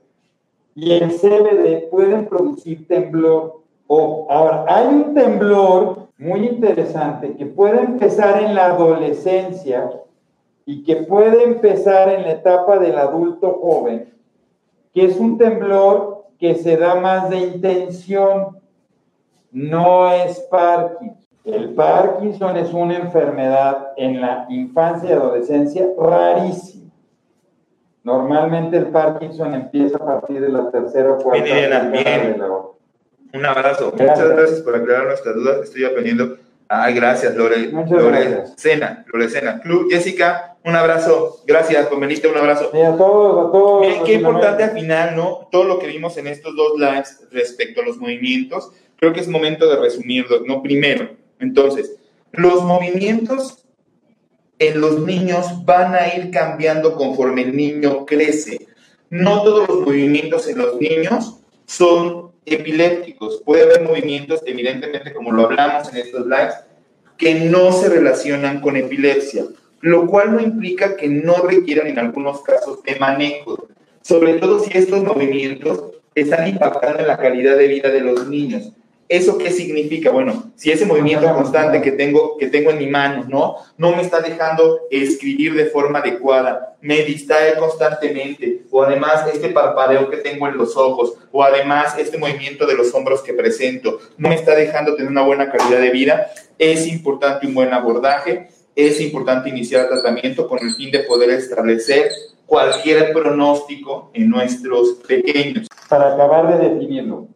y 0.76 0.94
el 0.94 1.12
CBD 1.12 1.90
pueden 1.90 2.28
producir 2.28 2.88
temblor. 2.88 3.60
O, 3.88 4.28
ahora, 4.30 4.66
hay 4.68 4.88
un 4.88 5.14
temblor 5.16 6.09
muy 6.20 6.46
interesante 6.46 7.36
que 7.38 7.46
puede 7.46 7.80
empezar 7.80 8.44
en 8.44 8.54
la 8.54 8.66
adolescencia 8.66 9.90
y 10.66 10.84
que 10.84 10.98
puede 10.98 11.44
empezar 11.44 12.10
en 12.10 12.24
la 12.24 12.32
etapa 12.32 12.78
del 12.78 12.98
adulto 12.98 13.58
joven, 13.62 14.14
que 14.94 15.06
es 15.06 15.18
un 15.18 15.38
temblor 15.38 16.26
que 16.38 16.56
se 16.56 16.76
da 16.76 16.96
más 16.96 17.30
de 17.30 17.38
intención, 17.38 18.60
no 19.52 20.12
es 20.12 20.42
Parkinson. 20.52 21.18
El 21.46 21.74
Parkinson 21.74 22.58
es 22.58 22.74
una 22.74 22.98
enfermedad 22.98 23.94
en 23.96 24.22
la 24.22 24.46
infancia 24.50 25.10
y 25.10 25.14
adolescencia 25.14 25.88
rarísima. 25.98 26.92
Normalmente 28.04 28.76
el 28.78 28.88
Parkinson 28.88 29.54
empieza 29.54 29.98
a 29.98 30.06
partir 30.06 30.42
de 30.42 30.50
la 30.50 30.70
tercera 30.70 31.14
o 31.14 31.18
cuarta 31.18 31.44
bien, 31.44 31.56
de 31.64 32.38
la 32.38 32.52
un 33.34 33.46
abrazo. 33.46 33.92
Muchas 33.92 34.30
gracias 34.30 34.60
por 34.62 34.76
aclarar 34.76 35.08
nuestras 35.08 35.36
dudas. 35.36 35.64
Estoy 35.64 35.86
aprendiendo. 35.86 36.38
Ay, 36.68 36.94
gracias, 36.94 37.36
Lore. 37.36 37.70
Muchas 37.70 38.02
Lore 38.02 38.26
gracias. 38.26 38.54
Cena, 38.58 39.06
Lore 39.12 39.30
Cena. 39.30 39.60
Club 39.62 39.90
Jessica, 39.90 40.58
un 40.64 40.76
abrazo. 40.76 41.42
Gracias, 41.48 41.88
conveniste, 41.88 42.28
un 42.28 42.38
abrazo. 42.38 42.68
a 42.68 42.98
todos, 42.98 43.48
a 43.48 43.52
todos. 43.52 43.82
Miren, 43.82 44.04
qué 44.04 44.14
importante 44.14 44.64
al 44.64 44.72
final, 44.72 45.16
¿no? 45.16 45.48
Todo 45.52 45.64
lo 45.64 45.80
que 45.80 45.88
vimos 45.88 46.18
en 46.18 46.28
estos 46.28 46.56
dos 46.56 46.78
lives 46.78 47.28
respecto 47.32 47.82
a 47.82 47.86
los 47.86 47.98
movimientos, 47.98 48.72
creo 48.98 49.14
que 49.14 49.20
es 49.20 49.28
momento 49.28 49.68
de 49.68 49.78
resumirlo, 49.78 50.42
¿no? 50.46 50.62
Primero, 50.62 51.10
entonces, 51.40 51.96
los 52.32 52.64
movimientos 52.64 53.66
en 54.60 54.82
los 54.82 55.00
niños 55.00 55.66
van 55.66 55.96
a 55.96 56.14
ir 56.14 56.30
cambiando 56.32 56.96
conforme 56.96 57.44
el 57.44 57.56
niño 57.56 58.06
crece. 58.06 58.68
No 59.10 59.42
todos 59.42 59.68
los 59.68 59.82
movimientos 59.82 60.48
en 60.48 60.60
los 60.60 60.80
niños 60.80 61.40
son 61.66 62.29
epilépticos. 62.52 63.42
Puede 63.46 63.64
haber 63.64 63.84
movimientos, 63.84 64.42
evidentemente, 64.46 65.14
como 65.14 65.32
lo 65.32 65.46
hablamos 65.46 65.92
en 65.92 65.98
estos 65.98 66.26
lives, 66.26 66.56
que 67.18 67.36
no 67.36 67.72
se 67.72 67.90
relacionan 67.90 68.62
con 68.62 68.78
epilepsia, 68.78 69.46
lo 69.82 70.08
cual 70.08 70.34
no 70.34 70.42
implica 70.42 70.96
que 70.96 71.08
no 71.08 71.36
requieran 71.44 71.88
en 71.88 72.00
algunos 72.00 72.42
casos 72.42 72.82
de 72.84 72.96
manejo, 72.98 73.68
sobre 74.02 74.34
todo 74.36 74.60
si 74.60 74.78
estos 74.78 75.04
movimientos 75.04 75.84
están 76.16 76.48
impactando 76.48 77.00
en 77.00 77.08
la 77.08 77.18
calidad 77.18 77.58
de 77.58 77.68
vida 77.68 77.90
de 77.90 78.02
los 78.02 78.28
niños. 78.28 78.72
¿Eso 79.10 79.40
qué 79.40 79.50
significa? 79.50 80.12
Bueno, 80.12 80.52
si 80.56 80.70
ese 80.70 80.86
movimiento 80.86 81.34
constante 81.34 81.82
que 81.82 81.94
tengo, 81.94 82.38
que 82.38 82.46
tengo 82.46 82.70
en 82.70 82.78
mi 82.78 82.86
mano, 82.86 83.26
¿no? 83.28 83.56
No 83.76 83.96
me 83.96 84.04
está 84.04 84.22
dejando 84.22 84.82
escribir 84.92 85.56
de 85.56 85.66
forma 85.66 85.98
adecuada, 85.98 86.78
me 86.80 87.02
distrae 87.02 87.58
constantemente, 87.58 88.66
o 88.70 88.84
además 88.84 89.26
este 89.34 89.50
parpadeo 89.50 90.12
que 90.12 90.18
tengo 90.18 90.48
en 90.48 90.58
los 90.58 90.78
ojos, 90.78 91.16
o 91.32 91.44
además 91.44 91.98
este 91.98 92.20
movimiento 92.20 92.68
de 92.68 92.76
los 92.76 92.94
hombros 92.94 93.24
que 93.24 93.34
presento, 93.34 94.00
no 94.20 94.30
me 94.30 94.36
está 94.36 94.54
dejando 94.54 94.96
tener 94.96 95.10
una 95.10 95.24
buena 95.24 95.52
calidad 95.52 95.82
de 95.82 95.90
vida, 95.90 96.30
es 96.60 96.86
importante 96.86 97.48
un 97.48 97.56
buen 97.56 97.74
abordaje, 97.74 98.50
es 98.76 99.02
importante 99.02 99.50
iniciar 99.50 99.86
el 99.86 99.90
tratamiento 99.90 100.48
con 100.48 100.60
el 100.60 100.72
fin 100.76 100.92
de 100.92 101.00
poder 101.00 101.32
establecer 101.32 102.12
cualquier 102.46 103.12
pronóstico 103.12 104.12
en 104.14 104.30
nuestros 104.30 105.00
pequeños. 105.08 105.68
Para 105.90 106.14
acabar 106.14 106.60
de 106.60 106.70
definirlo, 106.70 107.28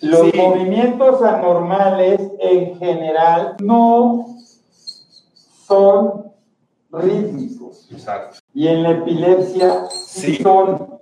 Los 0.00 0.30
Sí. 0.30 0.36
movimientos 0.36 1.22
anormales 1.22 2.20
en 2.40 2.78
general 2.78 3.56
no 3.60 4.26
son 5.66 6.32
rítmicos. 6.90 7.88
Exacto. 7.90 8.38
Y 8.54 8.68
en 8.68 8.82
la 8.82 8.90
epilepsia 8.90 9.86
sí, 9.90 10.36
Sí. 10.36 10.42
son 10.42 10.98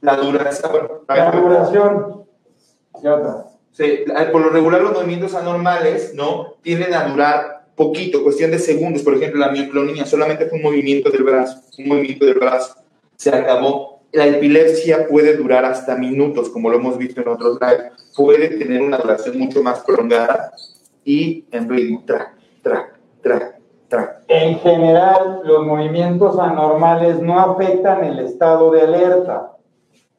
La 0.00 0.16
duración, 0.16 0.72
la 1.08 1.30
duración. 1.30 2.24
¿Qué 3.00 3.08
otra? 3.08 3.46
Sí, 3.70 4.00
por 4.32 4.40
lo 4.42 4.50
regular 4.50 4.80
los 4.82 4.92
movimientos 4.92 5.34
anormales, 5.34 6.12
¿no? 6.14 6.54
Tienden 6.62 6.92
a 6.94 7.06
durar 7.06 7.66
poquito, 7.76 8.22
cuestión 8.22 8.50
de 8.50 8.58
segundos. 8.58 9.02
Por 9.02 9.14
ejemplo, 9.14 9.40
la 9.40 9.50
mioclonía 9.52 10.04
solamente 10.04 10.46
fue 10.46 10.58
un 10.58 10.64
movimiento 10.64 11.08
del 11.10 11.22
brazo, 11.22 11.60
un 11.78 11.88
movimiento 11.88 12.26
del 12.26 12.34
brazo. 12.34 12.74
Se 13.16 13.30
acabó. 13.30 13.91
La 14.12 14.26
epilepsia 14.26 15.08
puede 15.08 15.36
durar 15.36 15.64
hasta 15.64 15.96
minutos, 15.96 16.50
como 16.50 16.68
lo 16.68 16.76
hemos 16.76 16.98
visto 16.98 17.22
en 17.22 17.28
otros 17.28 17.58
live. 17.60 17.92
Puede 18.14 18.48
tener 18.58 18.82
una 18.82 18.98
duración 18.98 19.38
mucho 19.38 19.62
más 19.62 19.80
prolongada 19.80 20.52
y 21.02 21.46
en 21.50 21.68
ritmo, 21.68 22.02
tra, 22.04 22.34
tra, 22.62 22.92
tra, 23.22 23.56
tra. 23.88 24.20
En 24.28 24.58
general, 24.58 25.40
los 25.44 25.66
movimientos 25.66 26.38
anormales 26.38 27.20
no 27.20 27.40
afectan 27.40 28.04
el 28.04 28.18
estado 28.18 28.70
de 28.72 28.82
alerta. 28.82 29.52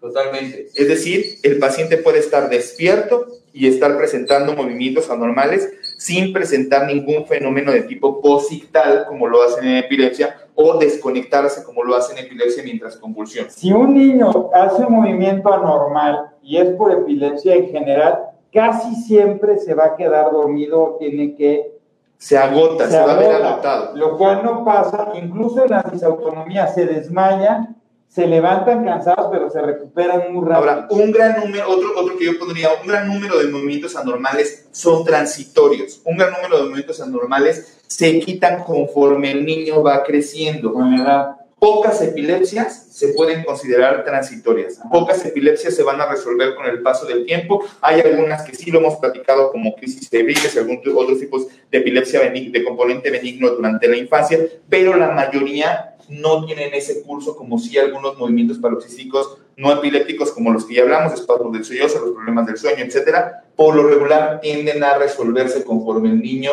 Totalmente. 0.04 0.68
Es 0.76 0.90
decir, 0.90 1.40
el 1.44 1.60
paciente 1.60 1.96
puede 1.96 2.20
estar 2.20 2.50
despierto 2.50 3.26
y 3.54 3.70
estar 3.70 3.98
presentando 3.98 4.54
movimientos 4.54 5.10
anormales 5.10 5.72
sin 5.98 6.34
presentar 6.34 6.88
ningún 6.88 7.26
fenómeno 7.26 7.72
de 7.72 7.84
tipo 7.84 8.20
posictal, 8.20 9.06
como 9.08 9.30
lo 9.30 9.42
hacen 9.42 9.64
en 9.64 9.78
epilepsia, 9.78 10.36
o 10.56 10.78
desconectarse, 10.78 11.64
como 11.64 11.86
lo 11.86 11.96
hacen 11.96 12.18
en 12.18 12.26
epilepsia 12.26 12.64
mientras 12.64 12.98
convulsiona. 12.98 13.50
Si 13.50 13.72
un 13.72 13.94
niño 13.94 14.50
hace 14.54 14.84
un 14.84 14.92
movimiento 14.92 15.54
anormal 15.54 16.32
y 16.42 16.58
es 16.58 16.72
por 16.72 16.92
epilepsia 16.92 17.56
en 17.56 17.70
general, 17.70 18.20
casi 18.52 18.96
siempre 18.96 19.58
se 19.58 19.74
va 19.74 19.86
a 19.86 19.96
quedar 19.96 20.34
dormido 20.34 20.84
o 20.84 20.98
tiene 20.98 21.34
que 21.34 21.78
Se 22.18 22.38
agota, 22.38 22.90
se, 22.90 22.98
va 22.98 23.14
a 23.14 23.20
ver 23.20 23.32
agota, 23.32 23.54
agotado. 23.54 23.96
Lo 23.96 24.18
cual 24.18 24.42
no 24.44 24.66
pasa, 24.66 25.14
incluso 25.14 25.64
en 25.64 25.70
las 25.70 25.90
disautonomías 25.90 26.76
se 26.76 26.86
desmayan, 26.86 27.78
se 28.14 28.28
levantan 28.28 28.86
cansados, 28.86 29.30
pero 29.32 29.50
se 29.50 29.60
recuperan 29.60 30.32
muy 30.32 30.48
rápido. 30.48 30.72
Ahora, 30.72 30.88
un 30.92 31.12
gran 31.12 31.40
número, 31.40 31.68
otro, 31.68 31.94
otro 31.98 32.16
que 32.16 32.26
yo 32.26 32.38
pondría, 32.38 32.70
un 32.80 32.88
gran 32.88 33.08
número 33.08 33.40
de 33.40 33.48
movimientos 33.48 33.96
anormales 33.96 34.68
son 34.72 35.04
transitorios. 35.04 36.00
Un 36.06 36.18
gran 36.18 36.32
número 36.34 36.58
de 36.58 36.64
movimientos 36.64 37.02
anormales 37.02 37.82
se 37.88 38.20
quitan 38.20 38.64
conforme 38.64 39.32
el 39.32 39.44
niño 39.44 39.82
va 39.82 40.04
creciendo. 40.04 40.72
Con 40.72 40.92
la 40.92 41.04
edad. 41.04 41.38
Pocas 41.58 42.02
epilepsias 42.02 42.88
se 42.92 43.14
pueden 43.14 43.46
considerar 43.46 44.04
transitorias. 44.04 44.80
Pocas 44.92 45.26
epilepsias 45.26 45.74
se 45.74 45.82
van 45.82 46.00
a 46.02 46.08
resolver 46.08 46.56
con 46.56 46.66
el 46.66 46.82
paso 46.82 47.06
del 47.06 47.26
tiempo. 47.26 47.64
Hay 47.80 48.02
algunas 48.02 48.44
que 48.44 48.54
sí 48.54 48.70
lo 48.70 48.80
hemos 48.80 48.98
platicado 48.98 49.50
como 49.50 49.74
crisis 49.74 50.10
febriles 50.10 50.54
y 50.54 50.60
algún 50.60 50.82
otros 50.94 51.20
tipos 51.20 51.48
de 51.72 51.78
epilepsia 51.78 52.22
benig- 52.22 52.52
de 52.52 52.66
componente 52.66 53.10
benigno 53.10 53.50
durante 53.52 53.88
la 53.88 53.96
infancia, 53.96 54.40
pero 54.68 54.98
la 54.98 55.12
mayoría 55.12 55.93
no 56.10 56.46
tienen 56.46 56.74
ese 56.74 57.02
curso 57.04 57.36
como 57.36 57.58
sí 57.58 57.78
algunos 57.78 58.18
movimientos 58.18 58.58
paroxísticos 58.58 59.38
no 59.58 59.72
epilépticos 59.72 60.32
como 60.32 60.52
los 60.52 60.66
que 60.66 60.76
ya 60.76 60.84
hablamos, 60.84 61.14
espasmos 61.14 61.54
del 61.54 61.64
sollozo, 61.66 62.00
los 62.00 62.16
problemas 62.16 62.46
del 62.46 62.58
sueño, 62.58 62.84
etcétera, 62.84 63.46
por 63.56 63.76
lo 63.76 63.88
regular 63.88 64.40
tienden 64.42 64.84
a 64.84 64.98
resolverse 64.98 65.64
conforme 65.64 66.10
el 66.10 66.22
niño 66.22 66.52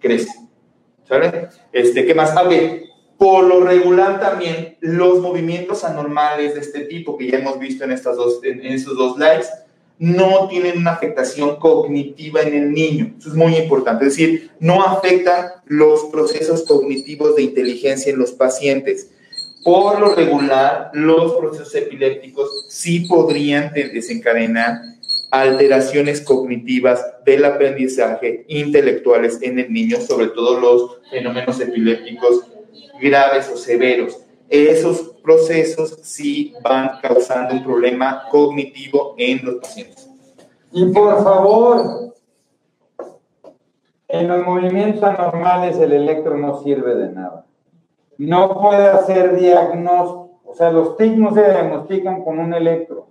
crece. 0.00 0.32
¿Sale? 1.08 1.48
Este, 1.72 2.04
¿qué 2.04 2.14
más? 2.14 2.36
A 2.36 2.44
ver, 2.44 2.84
por 3.18 3.44
lo 3.44 3.60
regular 3.60 4.20
también 4.20 4.76
los 4.80 5.20
movimientos 5.20 5.84
anormales 5.84 6.54
de 6.54 6.60
este 6.60 6.80
tipo 6.82 7.16
que 7.16 7.30
ya 7.30 7.38
hemos 7.38 7.58
visto 7.58 7.84
en, 7.84 7.92
estas 7.92 8.16
dos, 8.16 8.42
en, 8.44 8.64
en 8.64 8.72
estos 8.72 8.96
dos 8.96 9.16
slides 9.16 9.50
no 10.00 10.48
tienen 10.48 10.78
una 10.78 10.92
afectación 10.92 11.56
cognitiva 11.56 12.40
en 12.40 12.54
el 12.54 12.72
niño. 12.72 13.14
Eso 13.18 13.28
es 13.28 13.34
muy 13.34 13.54
importante. 13.56 14.06
Es 14.06 14.16
decir, 14.16 14.50
no 14.58 14.82
afectan 14.82 15.50
los 15.66 16.04
procesos 16.06 16.64
cognitivos 16.64 17.36
de 17.36 17.42
inteligencia 17.42 18.10
en 18.10 18.18
los 18.18 18.32
pacientes. 18.32 19.10
Por 19.62 20.00
lo 20.00 20.14
regular, 20.14 20.90
los 20.94 21.34
procesos 21.34 21.74
epilépticos 21.74 22.66
sí 22.70 23.00
podrían 23.00 23.74
de- 23.74 23.90
desencadenar 23.90 24.78
alteraciones 25.30 26.22
cognitivas 26.22 27.04
del 27.26 27.44
aprendizaje 27.44 28.44
intelectuales 28.48 29.38
en 29.42 29.58
el 29.58 29.70
niño, 29.72 30.00
sobre 30.00 30.28
todo 30.28 30.58
los 30.58 30.98
fenómenos 31.10 31.60
epilépticos 31.60 32.46
graves 33.00 33.50
o 33.52 33.56
severos. 33.58 34.18
Esos 34.48 35.09
procesos 35.20 35.98
sí 36.02 36.54
van 36.62 36.98
causando 37.00 37.54
un 37.54 37.64
problema 37.64 38.24
cognitivo 38.30 39.14
en 39.18 39.44
los 39.44 39.54
pacientes. 39.56 40.08
Y 40.72 40.86
por 40.86 41.22
favor, 41.22 42.14
en 44.08 44.28
los 44.28 44.44
movimientos 44.44 45.02
anormales 45.02 45.76
el 45.78 45.92
electro 45.92 46.36
no 46.36 46.62
sirve 46.62 46.94
de 46.94 47.12
nada. 47.12 47.46
No 48.18 48.60
puede 48.60 48.88
hacer 48.88 49.38
diagnóstico. 49.38 50.40
O 50.44 50.54
sea, 50.54 50.70
los 50.72 50.96
TIC 50.96 51.12
no 51.16 51.32
se 51.32 51.42
diagnostican 51.42 52.24
con 52.24 52.38
un 52.40 52.52
electro. 52.52 53.06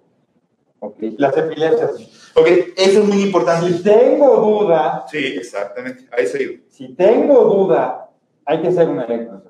Ok, 0.82 0.96
Las 1.18 1.36
epilepsias. 1.38 2.32
Ok, 2.36 2.48
eso 2.78 3.02
es 3.02 3.06
muy 3.08 3.24
importante. 3.24 3.68
Si 3.72 3.84
tengo 3.84 4.38
duda, 4.38 5.06
Sí, 5.10 5.18
exactamente. 5.38 6.06
A 6.12 6.18
eso 6.18 6.38
iba. 6.38 6.60
si 6.70 6.94
tengo 6.96 7.44
duda, 7.46 8.10
hay 8.46 8.62
que 8.62 8.68
hacer 8.70 8.88
un 8.90 9.00
electroencefalograma. 9.00 9.49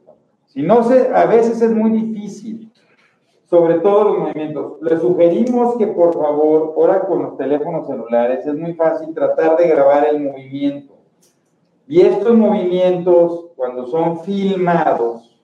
Si 0.49 0.63
no 0.63 0.83
sé, 0.83 1.11
a 1.13 1.25
veces 1.25 1.61
es 1.61 1.71
muy 1.71 1.91
difícil, 1.91 2.71
sobre 3.45 3.75
todo 3.79 4.03
los 4.05 4.17
movimientos. 4.17 4.81
Le 4.81 4.99
sugerimos 4.99 5.77
que 5.77 5.87
por 5.87 6.13
favor, 6.13 6.73
ahora 6.75 7.01
con 7.01 7.21
los 7.21 7.37
teléfonos 7.37 7.87
celulares, 7.87 8.45
es 8.45 8.55
muy 8.55 8.73
fácil 8.73 9.13
tratar 9.13 9.57
de 9.57 9.67
grabar 9.67 10.07
el 10.07 10.21
movimiento. 10.23 10.95
Y 11.87 12.01
estos 12.01 12.35
movimientos, 12.35 13.51
cuando 13.55 13.85
son 13.87 14.21
filmados, 14.21 15.39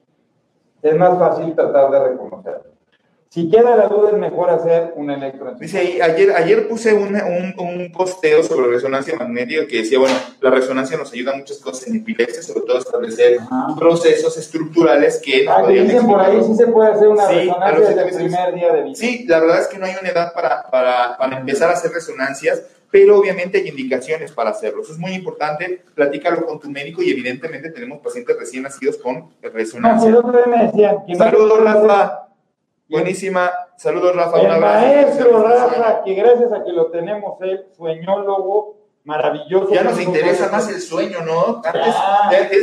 es 0.82 0.98
más 0.98 1.18
fácil 1.20 1.54
tratar 1.56 1.92
de 1.92 2.10
reconocerlos. 2.10 2.75
Si 3.36 3.50
queda 3.50 3.76
la 3.76 3.90
duda, 3.90 4.12
es 4.12 4.18
mejor 4.18 4.50
hacer 4.50 4.94
un 4.96 5.12
electroencefalograma. 5.12 5.60
Dice 5.60 5.78
ahí, 5.78 6.00
ayer, 6.00 6.32
ayer 6.38 6.70
puse 6.70 6.94
una- 6.94 7.26
un, 7.26 7.54
un 7.60 7.92
posteo 7.92 8.42
sobre 8.44 8.68
resonancia 8.70 9.14
magnética 9.18 9.68
que 9.68 9.80
decía, 9.80 10.00
bueno, 10.00 10.16
la 10.40 10.52
resonancia 10.52 10.96
nos 10.98 11.12
ayuda 11.12 11.34
a 11.34 11.36
muchas 11.36 11.58
cosas 11.58 11.86
en 11.90 11.98
epilepsia, 11.98 12.42
sobre 12.42 12.62
todo 12.62 12.78
a 12.78 12.80
establecer 12.80 13.40
Ajá. 13.42 13.76
procesos 13.78 14.38
estructurales 14.38 15.22
que 15.22 15.44
nos 15.44 15.54
Ah, 15.54 15.62
podrían 15.64 15.86
dicen 15.86 16.08
por 16.08 16.22
ahí 16.22 16.38
explicar. 16.38 16.56
sí 16.58 16.64
se 16.64 16.72
puede 16.72 16.92
hacer 16.94 17.08
una 17.10 17.28
Sí, 17.28 17.34
resonancia 17.36 17.88
desde 17.90 18.02
el 18.10 18.16
primer 18.16 18.54
día 18.56 18.72
de 18.74 18.82
vida. 18.84 18.96
Sí, 18.96 19.26
la 19.28 19.40
verdad 19.42 19.60
es 19.64 19.68
que 19.68 19.78
no 19.80 19.86
hay 19.86 19.94
una 20.00 20.10
edad 20.10 20.34
para, 20.34 20.64
para, 20.72 21.18
para 21.18 21.38
empezar 21.38 21.70
a 21.70 21.74
hacer 21.74 21.92
resonancias, 21.92 22.64
pero 22.90 23.20
obviamente 23.20 23.58
hay 23.58 23.68
indicaciones 23.68 24.32
para 24.32 24.52
hacerlo. 24.52 24.82
Eso 24.82 24.94
es 24.94 24.98
muy 24.98 25.12
importante, 25.12 25.82
platícalo 25.94 26.46
con 26.46 26.58
tu 26.62 26.70
médico 26.70 27.04
y 27.04 27.12
evidentemente 27.12 27.70
tenemos 27.72 28.00
pacientes 28.00 28.40
recién 28.40 28.64
nacidos 28.64 28.96
con 28.96 29.16
No, 29.20 29.28
si 29.42 29.48
resonancia. 29.50 30.10
me 30.48 30.64
decían 30.68 31.00
Saludos, 31.18 31.62
Rafa. 31.62 32.22
Buenísima. 32.90 33.52
Saludos, 33.78 34.16
Rafa. 34.16 34.40
Un 34.40 34.46
El 34.46 34.52
abrazo. 34.52 34.86
maestro 34.86 35.44
Rafa, 35.44 36.04
que 36.04 36.14
gracias 36.14 36.52
a 36.52 36.64
que 36.64 36.72
lo 36.72 36.88
tenemos 36.92 37.42
él, 37.42 37.66
sueñólogo 37.76 38.78
maravilloso. 39.04 39.72
Ya 39.74 39.84
nos 39.84 40.00
interesa 40.02 40.50
más 40.52 40.70
el 40.70 40.82
sueño, 40.82 41.20
¿no? 41.22 41.62
Antes, 41.64 41.96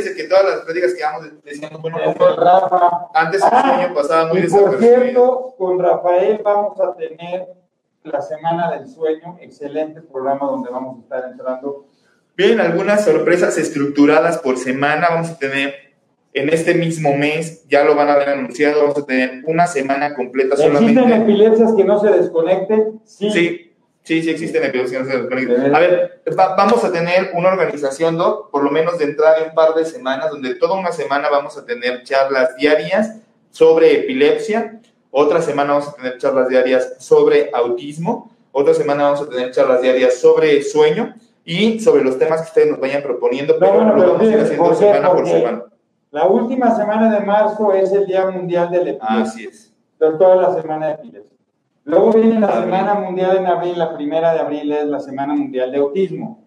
Ya. 0.09 0.13
que 0.15 0.23
todas 0.25 0.43
las 0.45 0.59
pláticas 0.61 0.93
que 0.93 1.01
damos 1.01 1.43
decíamos, 1.43 1.81
bueno, 1.81 1.97
El 1.99 2.13
Rafa. 2.37 3.07
antes 3.13 3.41
el 3.41 3.49
Ah, 3.51 3.75
sueño 3.77 3.93
pasaba 3.95 4.27
muy 4.27 4.39
Y 4.41 4.47
por 4.47 4.77
cierto, 4.79 5.55
con 5.57 5.79
Rafael 5.79 6.41
vamos 6.43 6.79
a 6.81 6.93
tener 6.95 7.47
la 8.03 8.21
Semana 8.21 8.71
del 8.71 8.87
Sueño, 8.87 9.37
excelente 9.39 10.01
programa 10.01 10.45
donde 10.47 10.69
vamos 10.69 10.97
a 10.97 11.01
estar 11.03 11.31
entrando. 11.31 11.85
Bien, 12.35 12.59
algunas 12.59 13.05
sorpresas 13.05 13.57
estructuradas 13.57 14.39
por 14.39 14.57
semana. 14.57 15.07
Vamos 15.11 15.29
a 15.29 15.37
tener 15.37 15.73
en 16.33 16.49
este 16.49 16.73
mismo 16.73 17.15
mes, 17.15 17.67
ya 17.67 17.83
lo 17.83 17.95
van 17.95 18.09
a 18.09 18.13
haber 18.13 18.29
anunciado, 18.29 18.81
vamos 18.81 18.97
a 18.97 19.05
tener 19.05 19.43
una 19.45 19.67
semana 19.67 20.15
completa 20.15 20.55
¿Existen 20.55 20.73
solamente. 20.95 21.15
epilepsias 21.15 21.73
que 21.75 21.83
no 21.83 21.99
se 21.99 22.09
desconecten? 22.09 22.99
Sí. 23.05 23.29
Sí, 23.29 23.71
sí, 24.03 24.21
sí 24.23 24.29
existen 24.31 24.63
epilepsias. 24.63 25.05
no 25.05 25.11
se 25.11 25.17
desconecten. 25.19 25.75
A 25.75 25.79
ver, 25.79 26.21
va- 26.37 26.55
vamos 26.55 26.83
a 26.83 26.91
tener 26.91 27.31
una 27.35 27.49
organización, 27.49 28.17
Doc, 28.17 28.49
por 28.51 28.63
lo 28.63 28.71
menos 28.71 28.97
de 28.97 29.05
entrada 29.05 29.39
de 29.39 29.49
un 29.49 29.53
par 29.53 29.73
de 29.75 29.85
semanas, 29.85 30.31
donde 30.31 30.55
toda 30.55 30.73
una 30.79 30.91
semana 30.91 31.29
vamos 31.29 31.57
a 31.57 31.65
tener 31.65 32.03
charlas 32.03 32.55
diarias 32.57 33.17
sobre 33.51 33.99
epilepsia, 33.99 34.79
otra 35.11 35.41
semana 35.41 35.73
vamos 35.73 35.89
a 35.89 35.93
tener 35.95 36.17
charlas 36.17 36.49
diarias 36.49 36.95
sobre 36.97 37.51
autismo, 37.53 38.31
otra 38.51 38.73
semana 38.73 39.03
vamos 39.03 39.21
a 39.21 39.29
tener 39.29 39.51
charlas 39.51 39.81
diarias 39.83 40.15
sobre 40.19 40.63
sueño 40.63 41.13
y 41.45 41.79
sobre 41.79 42.03
los 42.03 42.17
temas 42.17 42.41
que 42.41 42.47
ustedes 42.47 42.71
nos 42.71 42.79
vayan 42.79 43.03
proponiendo, 43.03 43.57
pero 43.59 43.73
bueno, 43.73 43.95
lo 43.95 44.13
vamos 44.13 44.21
a 44.27 44.31
ir 44.31 44.39
haciendo 44.39 44.73
semana 44.73 45.11
por 45.11 45.27
semana. 45.27 45.63
La 46.13 46.27
última 46.27 46.75
semana 46.75 47.11
de 47.11 47.25
marzo 47.25 47.73
es 47.73 47.91
el 47.91 48.05
Día 48.05 48.29
Mundial 48.29 48.69
del 48.69 48.87
Epilepsia. 48.87 49.23
Así 49.23 49.45
es. 49.45 49.73
Entonces, 49.93 50.19
toda 50.19 50.35
la 50.35 50.53
semana 50.53 50.85
de 50.85 50.93
epilepsia. 50.93 51.37
Luego 51.85 52.11
viene 52.11 52.39
la 52.39 52.49
Abril. 52.49 52.65
Semana 52.65 52.93
Mundial 52.93 53.37
en 53.37 53.47
abril, 53.47 53.79
la 53.79 53.95
primera 53.95 54.31
de 54.31 54.39
abril 54.41 54.71
es 54.71 54.85
la 54.85 54.99
Semana 54.99 55.33
Mundial 55.33 55.71
de 55.71 55.79
Autismo. 55.79 56.39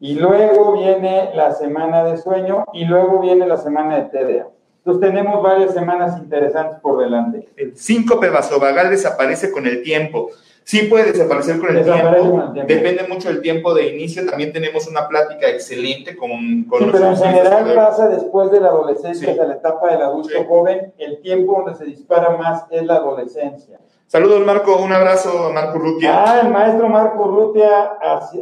Y 0.00 0.14
luego 0.14 0.72
viene 0.72 1.32
la 1.34 1.52
Semana 1.52 2.02
de 2.04 2.16
Sueño 2.16 2.64
y 2.72 2.86
luego 2.86 3.20
viene 3.20 3.46
la 3.46 3.58
Semana 3.58 3.96
de 3.96 4.04
TDA. 4.04 4.46
Entonces 4.78 5.10
tenemos 5.10 5.42
varias 5.42 5.74
semanas 5.74 6.18
interesantes 6.18 6.80
por 6.80 6.98
delante. 6.98 7.46
El 7.58 7.76
síncope 7.76 8.30
vasovagal 8.30 8.88
desaparece 8.88 9.52
con 9.52 9.66
el 9.66 9.82
tiempo. 9.82 10.30
Sí 10.64 10.84
puede 10.84 11.12
desaparecer 11.12 11.58
con 11.60 11.76
el 11.76 11.84
tiempo. 11.84 12.52
Depende 12.66 13.06
mucho 13.08 13.28
del 13.28 13.42
tiempo 13.42 13.74
de 13.74 13.88
inicio. 13.88 14.24
También 14.26 14.50
tenemos 14.52 14.88
una 14.88 15.06
plática 15.06 15.46
excelente 15.48 16.16
con, 16.16 16.64
con 16.64 16.80
Sí, 16.84 16.88
pero 16.90 17.08
en 17.10 17.16
general 17.16 17.74
pasa 17.74 18.08
después 18.08 18.50
de 18.50 18.60
la 18.60 18.68
adolescencia, 18.68 19.26
Sí. 19.26 19.30
hacia 19.30 19.44
la 19.44 19.54
etapa 19.54 19.90
del 19.90 20.00
adulto 20.02 20.30
Sí. 20.30 20.44
joven. 20.48 20.94
El 20.98 21.20
tiempo 21.20 21.62
donde 21.64 21.78
se 21.78 21.84
dispara 21.84 22.30
más 22.36 22.64
es 22.70 22.82
la 22.84 22.94
adolescencia. 22.96 23.78
Saludos, 24.06 24.40
Marco. 24.46 24.76
Un 24.78 24.92
abrazo, 24.92 25.50
Marco 25.52 25.78
Rutia. 25.78 26.24
Ah, 26.24 26.40
el 26.42 26.48
maestro 26.50 26.88
Marco 26.88 27.24
Rutia 27.24 27.92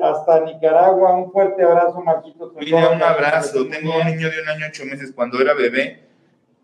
hasta 0.01 0.41
Nicaragua. 0.41 1.17
Un 1.17 1.33
fuerte 1.33 1.63
abrazo, 1.65 2.01
Marquitos. 2.03 2.53
Mira, 2.55 2.91
un 2.91 3.03
abrazo. 3.03 3.67
Tengo 3.69 3.93
un 3.99 4.07
niño 4.07 4.29
de 4.31 4.43
un 4.43 4.49
año 4.49 4.67
ocho 4.69 4.85
meses. 4.85 5.13
Cuando 5.15 5.41
era 5.41 5.55
bebé, 5.55 6.12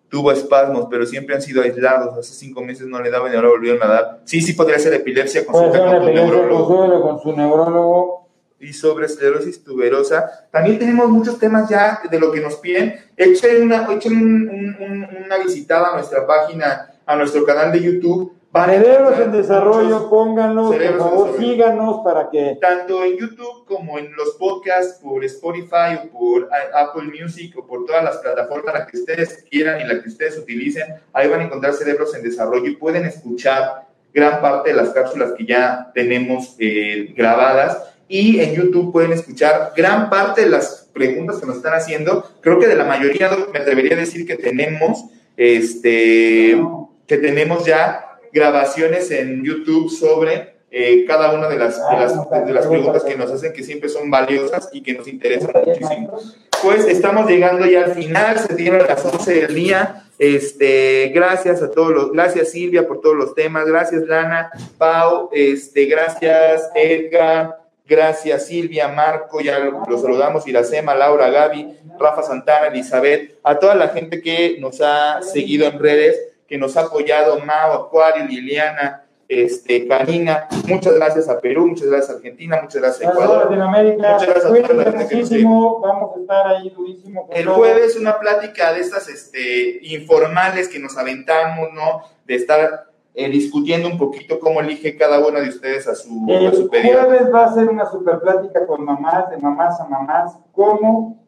tuvo 0.09 0.32
espasmos, 0.32 0.86
pero 0.90 1.04
siempre 1.06 1.34
han 1.34 1.42
sido 1.42 1.62
aislados. 1.62 2.16
Hace 2.16 2.32
cinco 2.34 2.62
meses 2.62 2.86
no 2.86 3.00
le 3.00 3.11
daban 3.11 3.32
y 3.32 3.36
ahora 3.36 3.48
volvieron 3.48 3.82
a 3.82 3.86
dar. 3.86 4.20
Sí, 4.24 4.40
sí 4.40 4.52
podría 4.54 4.78
ser 4.78 4.94
epilepsia. 4.94 5.44
Consulta 5.44 5.78
con 5.84 6.00
tu 6.00 6.06
neurólogo. 6.12 7.02
con 7.02 7.20
su 7.20 7.32
neurólogo. 7.36 8.18
y 8.61 8.72
sobre 8.72 9.06
esclerosis 9.06 9.62
tuberosa. 9.62 10.48
También 10.50 10.80
tenemos 10.80 11.09
muchos 11.09 11.38
temas 11.38 11.68
ya 11.68 12.00
de 12.11 12.18
lo 12.18 12.32
que 12.32 12.40
nos 12.40 12.56
piden. 12.56 12.92
Echen 13.16 13.62
una, 13.62 13.86
echen 13.92 14.14
un- 14.16 14.48
un- 14.48 14.76
un- 14.80 15.24
una 15.26 15.38
visitada 15.38 15.90
a 15.90 15.94
nuestra 15.94 16.26
página, 16.26 16.90
a 17.06 17.14
nuestro 17.14 17.44
canal 17.44 17.70
de 17.70 17.80
YouTube. 17.80 18.32
Encontrar 18.55 19.22
en 19.22 19.32
desarrollo, 19.32 20.09
pónganlos, 20.09 20.74
por 20.74 20.99
favor, 20.99 21.38
síganos 21.38 22.01
para 22.03 22.30
que 22.30 22.57
tanto 22.61 23.05
en 23.05 23.18
YouTube 23.18 23.66
como 23.66 23.99
en 23.99 24.14
los 24.16 24.30
podcasts, 24.38 25.01
por 25.03 25.22
Spotify 25.24 25.99
o 26.03 26.09
por 26.09 26.49
Apple 26.74 27.12
Music 27.20 27.55
o 27.59 27.66
por 27.66 27.84
todas 27.84 28.03
las 28.03 28.16
plataformas 28.16 28.74
las 28.74 28.90
que 28.90 28.96
ustedes 28.96 29.44
quieran 29.51 29.80
y 29.80 29.84
las 29.84 30.03
que 30.03 30.09
ustedes 30.09 30.38
utilicen, 30.38 30.94
ahí 31.12 31.28
van 31.28 31.40
a 31.40 31.44
encontrar 31.44 31.74
cerebros 31.74 32.14
en 32.14 32.22
desarrollo 32.22 32.66
y 32.66 32.76
pueden 32.76 33.05
escuchar 33.05 33.86
gran 34.14 34.40
parte 34.40 34.70
de 34.70 34.76
las 34.76 34.90
cápsulas 34.90 35.32
que 35.32 35.44
ya 35.44 35.90
tenemos 35.94 36.57
eh, 36.59 37.12
grabadas. 37.14 37.82
Y 38.09 38.40
en 38.40 38.55
YouTube 38.55 38.90
pueden 38.90 39.12
escuchar 39.12 39.72
gran 39.76 40.09
parte 40.09 40.40
de 40.40 40.49
las 40.49 40.88
preguntas 40.94 41.38
que 41.38 41.46
nos 41.46 41.57
están 41.57 41.74
haciendo. 41.74 42.24
Creo 42.40 42.59
que 42.59 42.66
de 42.66 42.76
la 42.76 42.84
mayoría 42.84 43.30
me 43.53 43.59
atrevería 43.59 43.94
a 43.94 44.01
decir 44.01 44.26
que 44.26 44.36
tenemos 44.36 45.05
este 45.36 46.59
que 47.07 47.16
tenemos 47.16 47.64
ya 47.64 48.07
grabaciones 48.33 49.11
en 49.11 49.45
YouTube 49.45 49.91
sobre 49.91 50.59
eh, 50.70 51.05
cada 51.07 51.33
una 51.33 51.49
de 51.49 51.57
las, 51.59 51.76
de 51.91 51.97
las, 51.97 52.47
de 52.47 52.53
las 52.53 52.66
preguntas 52.66 53.03
que 53.05 53.16
nos 53.16 53.31
hacen, 53.31 53.53
que 53.53 53.62
siempre 53.62 53.89
son 53.89 54.11
valiosas 54.11 54.68
y 54.72 54.83
que 54.83 54.93
nos 54.95 55.09
interesan 55.09 55.51
muchísimo. 55.64 56.18
Pues 56.62 56.85
estamos 56.87 57.29
llegando 57.31 57.64
ya 57.66 57.85
al 57.85 57.93
final, 57.95 58.39
se 58.39 58.55
dieron 58.55 58.87
las 58.87 59.05
11 59.05 59.33
del 59.33 59.55
día. 59.55 60.05
Este, 60.18 61.11
gracias 61.14 61.62
a 61.62 61.70
todos 61.70 61.93
los, 61.93 62.12
gracias 62.12 62.51
Silvia 62.51 62.87
por 62.87 63.01
todos 63.01 63.16
los 63.16 63.35
temas, 63.37 63.66
gracias 63.66 64.03
Lana, 64.03 64.51
Pau, 64.76 65.31
este, 65.33 65.85
gracias 65.87 66.68
Edgar, 66.74 67.57
gracias 67.87 68.47
Silvia, 68.47 68.89
Marco, 68.89 69.41
ya 69.41 69.61
lo- 69.61 69.85
los 69.89 70.03
saludamos, 70.03 70.47
Iracema, 70.49 70.95
Laura, 70.97 71.31
Gaby, 71.31 71.68
Rafa 72.01 72.24
Santana, 72.24 72.66
Elizabeth, 72.66 73.37
a 73.45 73.61
toda 73.61 73.76
la 73.76 73.89
gente 73.91 74.20
que 74.20 74.57
nos 74.59 74.81
ha 74.81 75.22
seguido 75.22 75.66
en 75.68 75.79
redes, 75.79 76.18
que 76.49 76.59
nos 76.59 76.76
ha 76.76 76.82
apoyado, 76.82 77.38
Mao, 77.40 77.72
Acuario, 77.74 78.24
Liliana, 78.24 79.05
este, 79.28 79.86
Karina, 79.86 80.49
muchas 80.66 80.94
gracias 80.94 81.28
a 81.28 81.38
Perú, 81.38 81.66
muchas 81.66 81.88
gracias 81.88 82.11
a 82.11 82.14
Argentina, 82.14 82.61
muchas 82.62 82.80
gracias 82.80 83.07
a 83.07 83.12
Ecuador. 83.12 83.44
Latinoamérica, 83.44 84.12
Muchas 84.14 84.26
gracias 84.26 84.44
a 84.46 84.68
toda 84.68 84.74
la 84.74 84.92
gente 85.07 85.44
vamos 85.44 86.16
a 86.16 86.20
estar 86.20 86.46
ahí 86.46 86.70
durísimo. 86.70 87.28
El 87.30 87.44
todo. 87.44 87.55
jueves 87.57 87.96
una 87.96 88.18
plática 88.18 88.72
de 88.72 88.80
estas 88.80 89.07
este, 89.09 89.80
informales 89.82 90.68
que 90.68 90.78
nos 90.78 90.96
aventamos, 90.96 91.68
¿no? 91.74 92.05
De 92.26 92.36
estar 92.36 92.86
eh, 93.14 93.28
discutiendo 93.28 93.86
un 93.88 93.99
poquito 93.99 94.40
cómo 94.40 94.61
elige 94.61 94.96
cada 94.96 95.18
uno 95.18 95.40
de 95.40 95.51
ustedes 95.51 95.86
a 95.88 95.94
su, 95.94 96.24
a 96.26 96.32
El 96.32 96.55
su 96.55 96.70
pediatra. 96.70 97.05
jueves 97.05 97.34
va 97.34 97.44
a 97.44 97.53
ser 97.53 97.68
una 97.68 97.84
super 97.84 98.20
plática 98.20 98.66
con 98.66 98.82
mamás, 98.82 99.28
de 99.28 99.36
mamás 99.36 99.78
a 99.78 99.84
mamás, 99.88 100.38
cómo, 100.53 101.22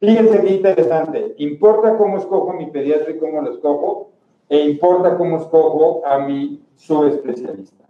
fíjense 0.00 0.40
qué 0.40 0.50
interesante, 0.52 1.34
importa 1.36 1.98
cómo 1.98 2.16
escojo 2.16 2.54
mi 2.54 2.70
pediatra 2.70 3.10
y 3.10 3.18
cómo 3.18 3.42
lo 3.42 3.52
escojo, 3.52 4.13
e 4.48 4.58
importa 4.58 5.16
cómo 5.16 5.38
escojo 5.38 6.06
a 6.06 6.18
mi 6.18 6.62
subespecialista. 6.76 7.84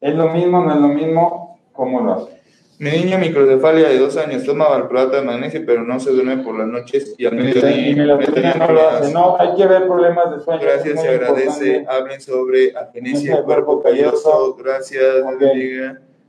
Es 0.00 0.14
lo 0.14 0.30
mismo, 0.30 0.60
no 0.62 0.74
es 0.74 0.80
lo 0.80 0.88
mismo, 0.88 1.58
cómo 1.72 2.00
lo 2.00 2.12
hace. 2.14 2.36
Mi 2.78 2.90
niña 2.90 3.16
microcefalia 3.16 3.88
de 3.88 3.98
dos 3.98 4.18
años 4.18 4.44
toma 4.44 4.68
valproato 4.68 5.16
de 5.16 5.22
magnesio, 5.22 5.62
pero 5.64 5.82
no 5.82 5.98
se 5.98 6.10
duerme 6.10 6.38
por 6.38 6.58
las 6.58 6.68
noches 6.68 7.14
y 7.16 7.24
al 7.24 7.34
mediodía. 7.34 7.88
Y 7.88 7.94
melatonina 7.94 8.54
no 8.54 8.72
lo 8.72 8.88
hace, 8.88 9.12
no, 9.14 9.36
hay 9.38 9.54
que 9.54 9.66
ver 9.66 9.86
problemas 9.86 10.30
de 10.30 10.40
sueño. 10.44 10.60
Gracias, 10.60 11.00
se 11.00 11.08
agradece. 11.08 11.68
importante. 11.68 11.86
Hablen 11.88 12.20
sobre 12.20 12.76
agenesia 12.76 13.36
de 13.36 13.42
cuerpo 13.44 13.82
calloso. 13.82 14.56
Gracias, 14.58 15.22
Ok. 15.24 15.42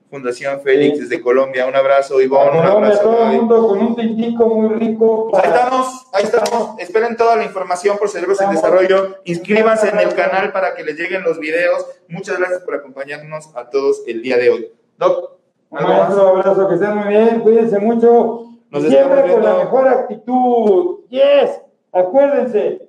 Fundación 0.10 0.62
Félix 0.62 0.98
Sí. 0.98 1.04
desde 1.04 1.22
Colombia. 1.22 1.66
Un 1.68 1.76
abrazo, 1.76 2.22
Ivonne. 2.22 2.52
Un 2.52 2.58
Colombia, 2.66 2.72
abrazo, 2.90 3.02
todo 3.02 3.24
el 3.32 3.38
mundo 3.38 3.68
con 3.68 3.80
un 3.80 3.96
tintico 3.96 4.48
muy 4.48 4.70
rico. 4.76 5.28
Pues 5.30 5.44
ahí 5.44 5.50
estamos, 5.50 6.08
ahí 6.14 6.24
estamos. 6.24 6.80
Esperen 6.80 7.18
toda 7.18 7.36
la 7.36 7.44
información 7.44 7.98
por 7.98 8.10
Cerebros 8.10 8.40
en. 8.42 8.52
Desarrollo. 8.52 9.18
Inscríbanse 9.26 9.90
en 9.90 10.00
el 10.00 10.14
canal 10.16 10.52
para 10.52 10.76
que 10.76 10.84
les 10.84 10.98
lleguen 10.98 11.24
los 11.24 11.40
videos. 11.40 11.86
Muchas 12.08 12.40
gracias 12.40 12.62
por 12.62 12.76
acompañarnos 12.76 13.50
a 13.56 13.70
todos 13.70 14.04
el 14.08 14.22
día 14.22 14.38
de 14.38 14.50
hoy. 14.50 14.72
Doc, 14.98 15.32
Un 15.70 15.84
maestro, 15.84 16.28
abrazo, 16.30 16.68
que 16.70 16.76
estén 16.76 16.96
muy 16.96 17.08
bien, 17.10 17.40
cuídense 17.42 17.78
mucho. 17.80 18.44
Nos 18.70 18.84
Siempre 18.84 19.32
con 19.32 19.44
la 19.44 19.56
mejor 19.56 19.88
actitud. 19.88 21.00
Yes, 21.10 21.62
acuérdense, 21.92 22.88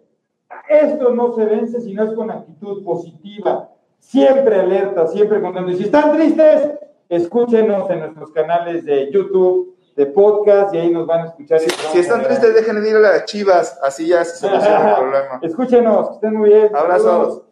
esto 0.69 1.11
no 1.11 1.35
se 1.35 1.45
vence 1.45 1.81
si 1.81 1.95
no 1.95 2.05
es 2.05 2.13
con 2.13 2.31
actitud 2.31 2.85
positiva. 2.85 3.69
Siempre 3.99 4.61
alerta, 4.61 5.07
siempre 5.09 5.41
contento. 5.41 5.71
Y 5.71 5.77
si 5.77 5.85
están 5.85 6.13
tristes, 6.17 6.71
escúchenos 7.09 7.91
en 7.91 8.01
nuestros 8.01 8.31
canales 8.33 8.85
de 8.85 9.11
YouTube, 9.11 9.77
de 9.97 10.07
podcast, 10.07 10.75
y 10.75 10.79
ahí 10.79 10.91
nos 10.91 11.07
van 11.07 11.23
a 11.23 11.25
escuchar. 11.27 11.61
Si, 11.61 11.99
están 11.99 12.23
tristes, 12.23 12.55
dejen 12.55 12.83
de 12.83 12.91
ir 12.91 12.97
a 12.97 13.01
las 13.01 13.25
chivas. 13.25 13.79
Así 13.83 14.07
ya 14.07 14.25
se 14.25 14.37
soluciona 14.37 14.91
el 14.91 14.97
problema. 15.01 15.41
Escúchenos, 15.43 16.09
que 16.09 16.15
estén 16.15 16.35
muy 16.35 16.51
bien. 16.51 16.71
Abrazos. 16.75 17.43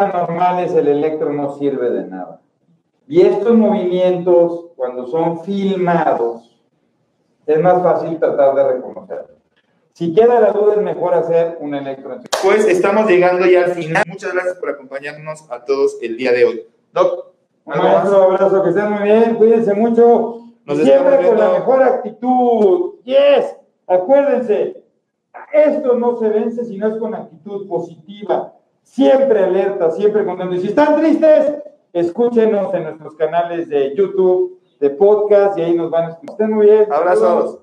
Anormales 0.00 0.74
el 0.74 0.88
electro 0.88 1.32
no 1.32 1.56
sirve 1.56 1.90
de 1.90 2.06
nada. 2.06 2.40
Y 3.06 3.22
estos 3.22 3.54
movimientos, 3.54 4.66
cuando 4.76 5.06
son 5.06 5.42
filmados, 5.44 6.60
es 7.46 7.60
más 7.60 7.82
fácil 7.82 8.18
tratar 8.18 8.54
de 8.54 8.72
reconocerlos. 8.74 9.40
Si 9.92 10.14
queda 10.14 10.40
la 10.40 10.52
duda, 10.52 10.74
es 10.74 10.82
mejor 10.82 11.14
hacer 11.14 11.58
un 11.60 11.74
electro. 11.74 12.16
Pues 12.42 12.66
estamos 12.66 13.06
llegando 13.06 13.46
ya 13.46 13.64
al 13.64 13.72
final. 13.72 14.04
Muchas 14.06 14.32
gracias 14.32 14.56
por 14.56 14.70
acompañarnos 14.70 15.50
a 15.50 15.64
todos 15.64 15.98
el 16.00 16.16
día 16.16 16.32
de 16.32 16.44
hoy. 16.44 16.66
Doc, 16.92 17.32
Un 17.64 17.74
abrazo, 17.74 18.62
que 18.62 18.70
estén 18.70 18.90
muy 18.92 19.02
bien, 19.02 19.34
cuídense 19.34 19.74
mucho. 19.74 20.36
Nos 20.64 20.78
Siempre 20.78 21.26
con 21.26 21.38
la 21.38 21.50
mejor 21.50 21.82
actitud. 21.82 22.94
Yes, 23.02 23.56
acuérdense, 23.86 24.84
esto 25.52 25.94
no 25.94 26.16
se 26.16 26.28
vence 26.28 26.64
si 26.64 26.78
no 26.78 26.88
es 26.88 26.96
con 26.96 27.14
actitud 27.14 27.66
positiva. 27.68 28.54
Siempre 28.82 29.44
alerta, 29.44 29.90
siempre 29.90 30.24
contento. 30.24 30.54
Y 30.54 30.60
si 30.60 30.68
están 30.68 30.96
tristes, 31.00 31.54
escúchenos 31.92 32.72
en 32.74 32.84
nuestros 32.84 33.14
canales 33.14 33.68
de 33.68 33.94
YouTube, 33.96 34.58
de 34.80 34.90
podcast, 34.90 35.58
y 35.58 35.62
ahí 35.62 35.74
nos 35.74 35.90
van 35.90 36.04
a 36.04 36.08
escuchar. 36.10 36.32
Estén 36.32 36.52
muy 36.52 36.66
bien. 36.66 36.86
Abrazos. 36.90 37.60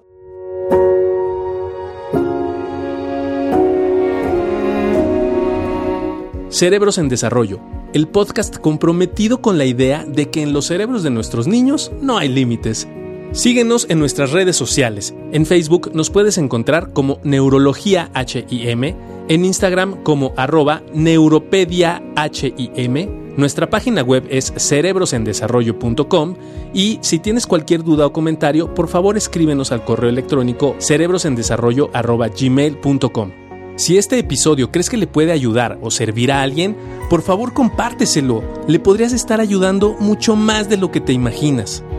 Cerebros 6.50 6.98
en 6.98 7.10
Desarrollo, 7.10 7.60
el 7.94 8.08
podcast 8.08 8.58
comprometido 8.58 9.42
con 9.42 9.58
la 9.58 9.66
idea 9.66 10.06
de 10.06 10.32
que 10.32 10.42
en 10.42 10.54
los 10.54 10.66
cerebros 10.66 11.04
de 11.04 11.10
nuestros 11.10 11.46
niños 11.46 11.92
no 12.02 12.18
hay 12.18 12.30
límites. 12.30 12.88
Síguenos 13.38 13.86
en 13.88 14.00
nuestras 14.00 14.32
redes 14.32 14.56
sociales. 14.56 15.14
En 15.32 15.46
Facebook 15.46 15.92
nos 15.94 16.10
puedes 16.10 16.40
encontrar 16.40 16.92
como 16.92 17.20
Neurología 17.24 18.10
HIM, 18.16 18.96
en 19.30 19.46
Instagram 19.46 20.02
como 20.02 20.34
arroba 20.36 20.82
Neuropedia 20.92 22.02
HIM, 22.16 23.36
nuestra 23.38 23.70
página 23.70 24.02
web 24.02 24.26
es 24.32 24.52
cerebrosendesarrollo.com 24.58 26.36
y 26.74 26.98
si 27.02 27.20
tienes 27.20 27.46
cualquier 27.46 27.84
duda 27.84 28.08
o 28.08 28.12
comentario, 28.12 28.74
por 28.74 28.88
favor 28.88 29.18
escríbenos 29.18 29.72
al 29.72 29.86
correo 29.86 30.10
electrónico 30.10 30.76
cerebrosendesarrollo.gmail.com. 30.80 33.32
Si 33.76 34.00
este 34.00 34.18
episodio 34.18 34.72
crees 34.72 34.90
que 34.90 34.98
le 34.98 35.06
puede 35.06 35.32
ayudar 35.32 35.78
o 35.84 35.92
servir 35.92 36.32
a 36.32 36.42
alguien, 36.42 36.76
por 37.12 37.22
favor 37.22 37.54
compárteselo. 37.54 38.42
Le 38.68 38.80
podrías 38.80 39.14
estar 39.14 39.40
ayudando 39.40 39.96
mucho 40.00 40.36
más 40.36 40.68
de 40.68 40.78
lo 40.78 40.90
que 40.90 41.02
te 41.02 41.14
imaginas. 41.14 41.84